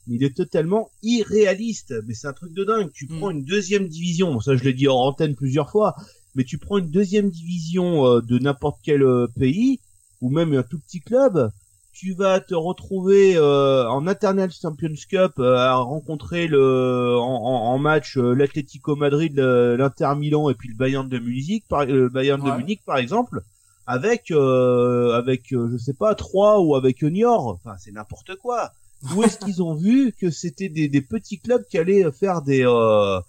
il 0.08 0.24
est 0.24 0.36
totalement 0.36 0.92
irréaliste. 1.04 1.94
Mais 2.08 2.14
c'est 2.14 2.28
un 2.28 2.34
truc 2.34 2.54
de 2.54 2.64
dingue. 2.64 2.92
Tu 2.94 3.08
prends 3.08 3.30
mm. 3.30 3.38
une 3.38 3.44
deuxième 3.44 3.88
division, 3.88 4.34
bon, 4.34 4.40
ça 4.40 4.56
je 4.56 4.64
l'ai 4.64 4.74
dit 4.74 4.88
en 4.88 4.96
antenne 4.96 5.36
plusieurs 5.36 5.70
fois, 5.70 5.96
mais 6.36 6.44
tu 6.44 6.58
prends 6.58 6.78
une 6.78 6.90
deuxième 6.90 7.30
division 7.30 8.06
euh, 8.06 8.22
de 8.22 8.40
n'importe 8.40 8.80
quel 8.84 9.04
euh, 9.04 9.28
pays, 9.28 9.80
ou 10.22 10.30
même 10.30 10.54
un 10.54 10.64
tout 10.64 10.80
petit 10.80 11.02
club, 11.02 11.52
tu 11.98 12.14
vas 12.14 12.40
te 12.40 12.54
retrouver 12.54 13.36
euh, 13.38 13.90
en 13.90 14.06
International 14.06 14.52
Champions 14.52 15.02
Cup 15.10 15.40
à 15.40 15.76
rencontrer 15.78 16.48
le 16.48 17.18
en, 17.18 17.78
match 17.80 18.18
l'Atlético 18.18 18.96
Madrid, 18.96 19.36
l'Inter 19.38 20.14
Milan 20.16 20.50
et 20.50 20.54
puis 20.54 20.70
le 20.70 20.76
Bayern 20.76 21.10
de 21.10 21.18
Munich, 21.18 21.66
par, 21.68 21.86
le 21.86 22.10
Bayern 22.10 22.44
de 22.44 22.52
Munich 22.52 22.82
par 22.86 22.98
exemple, 22.98 23.42
avec 23.88 24.32
avec 24.32 25.48
je 25.50 25.78
sais 25.78 25.94
pas 25.94 26.14
trois 26.14 26.62
ou 26.62 26.76
avec 26.76 27.02
Niort. 27.02 27.48
Enfin 27.48 27.76
c'est 27.80 27.92
n'importe 27.92 28.36
quoi. 28.36 28.72
Où 29.16 29.24
est-ce 29.24 29.38
qu'ils 29.38 29.62
ont 29.62 29.76
vu 29.76 30.14
que 30.14 30.30
c'était 30.32 30.70
des, 30.70 30.88
des, 30.88 31.02
petits 31.02 31.40
clubs 31.40 31.64
qui 31.70 31.78
allaient 31.78 32.12
faire 32.12 32.42
des, 32.42 32.66
euh, 32.66 33.20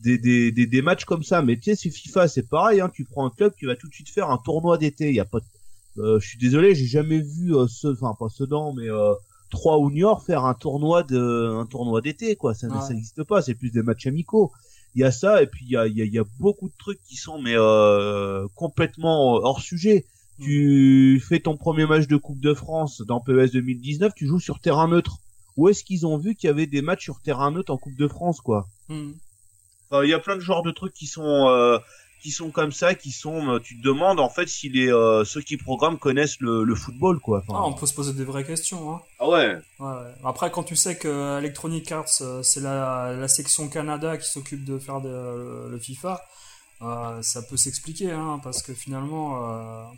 des, 0.00 0.18
des, 0.18 0.52
des, 0.52 0.66
des, 0.66 0.82
matchs 0.82 1.04
comme 1.04 1.24
ça? 1.24 1.42
Mais 1.42 1.56
tu 1.56 1.62
sais, 1.64 1.74
c'est 1.74 1.90
FIFA, 1.90 2.28
c'est 2.28 2.48
pareil. 2.48 2.80
Hein, 2.80 2.90
tu 2.92 3.04
prends 3.04 3.26
un 3.26 3.30
club 3.30 3.52
qui 3.58 3.66
va 3.66 3.74
tout 3.74 3.88
de 3.88 3.94
suite 3.94 4.08
faire 4.08 4.30
un 4.30 4.38
tournoi 4.38 4.78
d'été. 4.78 5.08
Il 5.08 5.14
y 5.14 5.20
a 5.20 5.24
pas. 5.24 5.38
Euh, 5.38 5.55
je 5.96 6.26
suis 6.26 6.38
désolé, 6.38 6.74
j'ai 6.74 6.86
jamais 6.86 7.20
vu 7.20 7.54
euh, 7.54 7.66
ce, 7.68 7.88
enfin 7.88 8.14
pas 8.18 8.28
Sedan, 8.28 8.72
mais 8.72 8.88
euh, 8.88 9.14
trois 9.50 9.78
ou 9.78 9.90
Niort 9.90 10.24
faire 10.24 10.44
un 10.44 10.54
tournoi 10.54 11.02
de, 11.02 11.60
un 11.60 11.66
tournoi 11.66 12.00
d'été 12.00 12.36
quoi. 12.36 12.54
Ça, 12.54 12.68
n'existe 12.68 13.24
pas. 13.24 13.42
C'est 13.42 13.54
plus 13.54 13.70
des 13.70 13.82
matchs 13.82 14.06
amicaux. 14.06 14.52
Il 14.94 15.00
y 15.00 15.04
a 15.04 15.10
ça 15.10 15.42
et 15.42 15.46
puis 15.46 15.64
il 15.66 15.72
y 15.72 15.76
a, 15.76 15.86
il 15.86 15.96
y 15.96 16.02
a, 16.02 16.04
y 16.04 16.18
a 16.18 16.24
beaucoup 16.38 16.68
de 16.68 16.74
trucs 16.78 17.02
qui 17.02 17.16
sont 17.16 17.40
mais 17.40 17.54
euh, 17.54 18.46
complètement 18.54 19.34
hors 19.34 19.60
sujet 19.60 20.06
tu 20.40 21.22
fais 21.26 21.40
ton 21.40 21.56
premier 21.56 21.86
match 21.86 22.06
de 22.06 22.16
Coupe 22.16 22.40
de 22.40 22.54
France 22.54 23.02
dans 23.02 23.20
PES 23.20 23.52
2019, 23.52 24.12
tu 24.14 24.26
joues 24.26 24.40
sur 24.40 24.60
terrain 24.60 24.88
neutre. 24.88 25.18
Où 25.56 25.68
est-ce 25.68 25.82
qu'ils 25.82 26.06
ont 26.06 26.18
vu 26.18 26.34
qu'il 26.34 26.48
y 26.48 26.50
avait 26.50 26.66
des 26.66 26.82
matchs 26.82 27.04
sur 27.04 27.20
terrain 27.20 27.50
neutre 27.50 27.72
en 27.72 27.78
Coupe 27.78 27.96
de 27.96 28.08
France, 28.08 28.40
quoi? 28.40 28.68
Hmm. 28.88 29.12
Il 29.92 30.08
y 30.08 30.14
a 30.14 30.18
plein 30.18 30.34
de 30.34 30.40
genres 30.40 30.62
de 30.62 30.72
trucs 30.72 30.92
qui 30.92 31.06
sont 31.06 31.48
euh, 31.48 31.78
qui 32.26 32.32
sont 32.32 32.50
comme 32.50 32.72
ça, 32.72 32.96
qui 32.96 33.12
sont. 33.12 33.50
Euh, 33.50 33.60
tu 33.60 33.78
te 33.78 33.82
demandes 33.84 34.18
en 34.18 34.28
fait 34.28 34.48
si 34.48 34.68
les 34.68 34.92
euh, 34.92 35.24
ceux 35.24 35.42
qui 35.42 35.56
programment 35.56 35.96
connaissent 35.96 36.40
le, 36.40 36.64
le 36.64 36.74
football, 36.74 37.20
quoi. 37.20 37.44
ah, 37.50 37.62
on 37.62 37.72
peut 37.72 37.86
se 37.86 37.94
poser 37.94 38.14
des 38.14 38.24
vraies 38.24 38.42
questions. 38.42 38.92
Hein. 38.92 39.00
Ah 39.20 39.28
ouais. 39.28 39.56
ouais. 39.78 39.94
Après, 40.24 40.50
quand 40.50 40.64
tu 40.64 40.74
sais 40.74 40.96
que 40.96 41.38
Electronic 41.38 41.92
Arts, 41.92 42.08
c'est 42.42 42.60
la, 42.60 43.12
la 43.12 43.28
section 43.28 43.68
Canada 43.68 44.16
qui 44.16 44.28
s'occupe 44.28 44.64
de 44.64 44.76
faire 44.76 45.00
de, 45.00 45.68
le 45.70 45.78
FIFA, 45.78 46.20
ça 46.80 47.42
peut 47.48 47.56
s'expliquer, 47.56 48.10
hein, 48.10 48.40
parce 48.42 48.60
que 48.60 48.74
finalement 48.74 49.88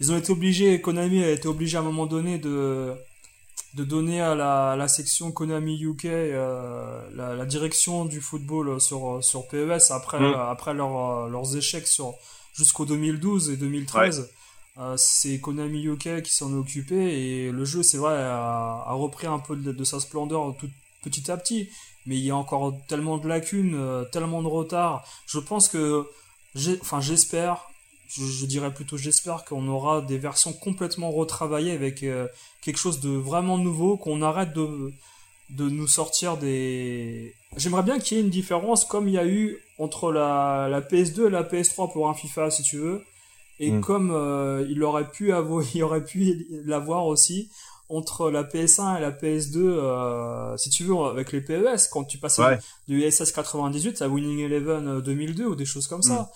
ils 0.00 0.10
ont 0.10 0.16
été 0.16 0.32
obligés, 0.32 0.80
Konami 0.80 1.22
a 1.22 1.30
été 1.30 1.46
obligé 1.46 1.76
à 1.76 1.80
un 1.80 1.84
moment 1.84 2.06
donné 2.06 2.38
de, 2.38 2.94
de 3.76 3.84
donner 3.84 4.22
à 4.22 4.34
la, 4.34 4.74
la 4.76 4.88
section 4.88 5.32
Konami 5.32 5.78
UK 5.82 6.06
euh, 6.06 7.00
la, 7.14 7.34
la, 7.34 7.44
direction 7.44 8.06
du 8.06 8.22
football 8.22 8.80
sur, 8.80 9.22
sur 9.22 9.46
PES 9.48 9.90
après, 9.90 10.18
mm. 10.18 10.34
après 10.34 10.72
leur, 10.72 11.28
leurs 11.28 11.56
échecs 11.56 11.86
sur, 11.86 12.14
jusqu'au 12.54 12.86
2012 12.86 13.50
et 13.50 13.56
2013. 13.56 14.30
Euh, 14.78 14.94
c'est 14.96 15.40
Konami 15.40 15.84
UK 15.84 16.22
qui 16.22 16.34
s'en 16.34 16.52
est 16.52 16.58
occupé 16.58 16.96
et 16.96 17.52
le 17.52 17.64
jeu, 17.66 17.82
c'est 17.82 17.98
vrai, 17.98 18.14
a, 18.14 18.82
a, 18.86 18.92
repris 18.94 19.26
un 19.26 19.38
peu 19.38 19.56
de, 19.56 19.72
de, 19.72 19.84
sa 19.84 20.00
splendeur 20.00 20.54
tout, 20.58 20.70
petit 21.02 21.30
à 21.30 21.36
petit. 21.36 21.68
Mais 22.06 22.16
il 22.16 22.24
y 22.24 22.30
a 22.30 22.36
encore 22.36 22.74
tellement 22.88 23.18
de 23.18 23.28
lacunes, 23.28 23.74
euh, 23.74 24.04
tellement 24.04 24.42
de 24.42 24.48
retard. 24.48 25.04
Je 25.26 25.38
pense 25.38 25.68
que, 25.68 26.06
enfin, 26.80 27.00
j'espère 27.00 27.68
je, 28.08 28.46
dirais 28.46 28.72
plutôt 28.72 28.96
j'espère 28.96 29.44
qu'on 29.44 29.66
aura 29.68 30.02
des 30.02 30.18
versions 30.18 30.52
complètement 30.52 31.10
retravaillées 31.10 31.72
avec 31.72 32.02
euh, 32.02 32.26
quelque 32.62 32.78
chose 32.78 33.00
de 33.00 33.10
vraiment 33.10 33.58
nouveau, 33.58 33.96
qu'on 33.96 34.22
arrête 34.22 34.52
de, 34.52 34.92
de 35.50 35.68
nous 35.68 35.86
sortir 35.86 36.36
des... 36.36 37.34
J'aimerais 37.56 37.82
bien 37.82 37.98
qu'il 37.98 38.16
y 38.16 38.20
ait 38.20 38.24
une 38.24 38.30
différence 38.30 38.84
comme 38.84 39.08
il 39.08 39.14
y 39.14 39.18
a 39.18 39.26
eu 39.26 39.58
entre 39.78 40.12
la, 40.12 40.68
la 40.70 40.80
PS2 40.80 41.26
et 41.26 41.30
la 41.30 41.42
PS3 41.42 41.92
pour 41.92 42.08
un 42.08 42.14
FIFA 42.14 42.50
si 42.50 42.62
tu 42.62 42.78
veux, 42.78 43.02
et 43.58 43.70
mm. 43.70 43.80
comme 43.80 44.10
euh, 44.10 44.66
il 44.68 44.82
aurait 44.82 45.10
pu 45.10 45.32
avoir, 45.32 45.64
il 45.74 45.82
aurait 45.82 46.04
pu 46.04 46.46
l'avoir 46.64 47.06
aussi 47.06 47.50
entre 47.88 48.30
la 48.30 48.42
PS1 48.42 48.98
et 48.98 49.00
la 49.00 49.12
PS2, 49.12 49.58
euh, 49.58 50.56
si 50.56 50.70
tu 50.70 50.82
veux, 50.82 50.96
avec 50.96 51.30
les 51.30 51.40
PES, 51.40 51.88
quand 51.92 52.04
tu 52.04 52.18
passais 52.18 52.58
du 52.88 53.08
SS 53.08 53.30
98 53.30 54.02
à 54.02 54.08
Winning 54.08 54.40
Eleven 54.40 55.00
2002 55.00 55.46
ou 55.46 55.54
des 55.54 55.64
choses 55.64 55.86
comme 55.86 56.02
ça. 56.02 56.28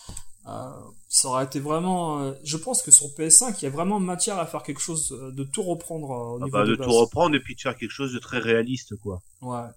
Mm. 0.47 0.49
Euh, 0.49 0.71
ça 1.13 1.29
aurait 1.29 1.45
été 1.45 1.59
vraiment. 1.59 2.21
Euh, 2.21 2.33
je 2.45 2.57
pense 2.57 2.83
que 2.83 2.93
sur 2.93 3.09
PS5, 3.09 3.57
il 3.59 3.65
y 3.65 3.67
a 3.67 3.71
vraiment 3.71 3.99
matière 3.99 4.39
à 4.39 4.47
faire 4.47 4.63
quelque 4.63 4.81
chose 4.81 5.13
euh, 5.13 5.33
de 5.33 5.43
tout 5.43 5.63
reprendre 5.65 6.09
au 6.11 6.39
ah 6.41 6.45
niveau 6.45 6.57
bah, 6.57 6.65
de, 6.65 6.77
tout 6.77 6.93
reprendre 6.93 7.35
et 7.35 7.41
puis 7.41 7.57
de 7.57 7.61
faire 7.61 7.77
quelque 7.77 7.91
chose 7.91 8.13
de 8.15 8.21
très 8.21 8.39
réaliste, 8.39 8.95
quoi. 9.03 9.21
Ouais. 9.43 9.69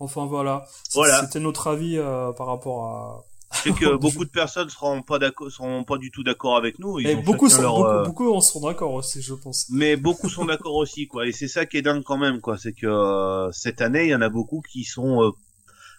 Enfin 0.00 0.26
voilà. 0.26 0.66
voilà. 0.92 1.22
C'était 1.22 1.40
notre 1.40 1.68
avis 1.68 1.98
par 2.36 2.46
rapport 2.46 2.84
à. 2.84 3.24
sais 3.54 3.72
que 3.72 3.96
beaucoup 3.96 4.26
de 4.26 4.30
personnes 4.30 4.68
seront 4.68 5.00
pas 5.00 5.18
d'accord, 5.18 5.50
seront 5.50 5.82
pas 5.84 5.96
du 5.96 6.10
tout 6.10 6.22
d'accord 6.22 6.58
avec 6.58 6.78
nous. 6.78 7.00
Ils 7.00 7.06
et 7.06 7.14
ont 7.14 7.22
beaucoup, 7.22 7.48
sont, 7.48 7.62
leur, 7.62 7.76
beaucoup, 7.76 7.88
euh, 7.88 8.04
beaucoup 8.04 8.34
en 8.34 8.42
seront 8.42 8.68
d'accord 8.68 8.92
aussi, 8.92 9.22
je 9.22 9.32
pense. 9.32 9.68
mais 9.70 9.96
beaucoup 9.96 10.28
sont 10.28 10.44
d'accord 10.44 10.74
aussi, 10.74 11.08
quoi. 11.08 11.26
Et 11.26 11.32
c'est 11.32 11.48
ça 11.48 11.64
qui 11.64 11.78
est 11.78 11.82
dingue 11.82 12.02
quand 12.02 12.18
même, 12.18 12.42
quoi. 12.42 12.58
C'est 12.58 12.74
que 12.74 12.86
euh, 12.86 13.50
cette 13.52 13.80
année, 13.80 14.04
il 14.04 14.10
y 14.10 14.14
en 14.14 14.20
a 14.20 14.28
beaucoup 14.28 14.60
qui 14.60 14.84
sont 14.84 15.22
euh, 15.22 15.30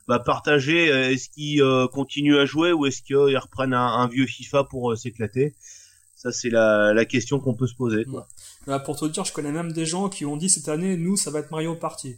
bah, 0.08 0.20
partagés. 0.20 0.92
Euh, 0.92 1.12
Est-ce 1.12 1.30
qu'ils 1.30 1.62
euh, 1.62 1.88
continuent 1.88 2.38
à 2.38 2.46
jouer 2.46 2.72
ou 2.72 2.86
est-ce 2.86 3.02
qu'ils 3.02 3.38
reprennent 3.38 3.74
un, 3.74 3.86
un 3.88 4.08
vieux 4.08 4.26
FIFA 4.26 4.64
pour 4.66 4.92
euh, 4.92 4.96
s'éclater? 4.96 5.56
Ça, 6.16 6.32
c'est 6.32 6.50
la, 6.50 6.94
la 6.94 7.06
question 7.06 7.40
qu'on 7.40 7.54
peut 7.54 7.68
se 7.68 7.76
poser. 7.76 8.04
Quoi. 8.06 8.28
Là, 8.66 8.80
pour 8.80 8.98
te 8.98 9.06
dire, 9.06 9.24
je 9.24 9.32
connais 9.34 9.52
même 9.52 9.72
des 9.72 9.86
gens 9.86 10.10
qui 10.10 10.26
ont 10.26 10.36
dit 10.36 10.50
cette 10.50 10.68
année, 10.68 10.98
nous, 10.98 11.16
ça 11.16 11.30
va 11.30 11.40
être 11.40 11.52
Mario 11.52 11.76
Party. 11.76 12.16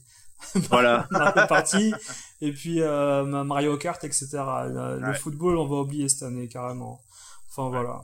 Voilà. 0.69 1.05
Mario 1.11 1.47
Party, 1.49 1.93
et 2.39 2.53
puis 2.53 2.81
euh, 2.81 3.25
Mario 3.43 3.75
Kart, 3.77 4.01
etc. 4.05 4.27
Le, 4.69 5.05
Ouais. 5.05 5.13
football, 5.15 5.57
on 5.57 5.67
va 5.67 5.77
oublier 5.81 6.07
cette 6.07 6.23
année, 6.23 6.47
carrément. 6.47 7.01
Enfin, 7.49 7.67
voilà. 7.69 8.01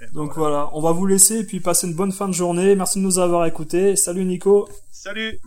Et 0.00 0.06
Donc 0.12 0.34
voilà. 0.34 0.64
voilà, 0.64 0.70
on 0.72 0.80
va 0.80 0.90
vous 0.90 1.06
laisser 1.06 1.38
et 1.40 1.44
puis 1.44 1.60
passer 1.60 1.86
une 1.86 1.94
bonne 1.94 2.10
fin 2.10 2.26
de 2.26 2.32
journée. 2.34 2.74
Merci 2.74 2.98
de 2.98 3.04
nous 3.04 3.20
avoir 3.20 3.46
écoutés. 3.46 3.94
Salut 3.94 4.24
Nico. 4.24 4.68
Salut 4.90 5.38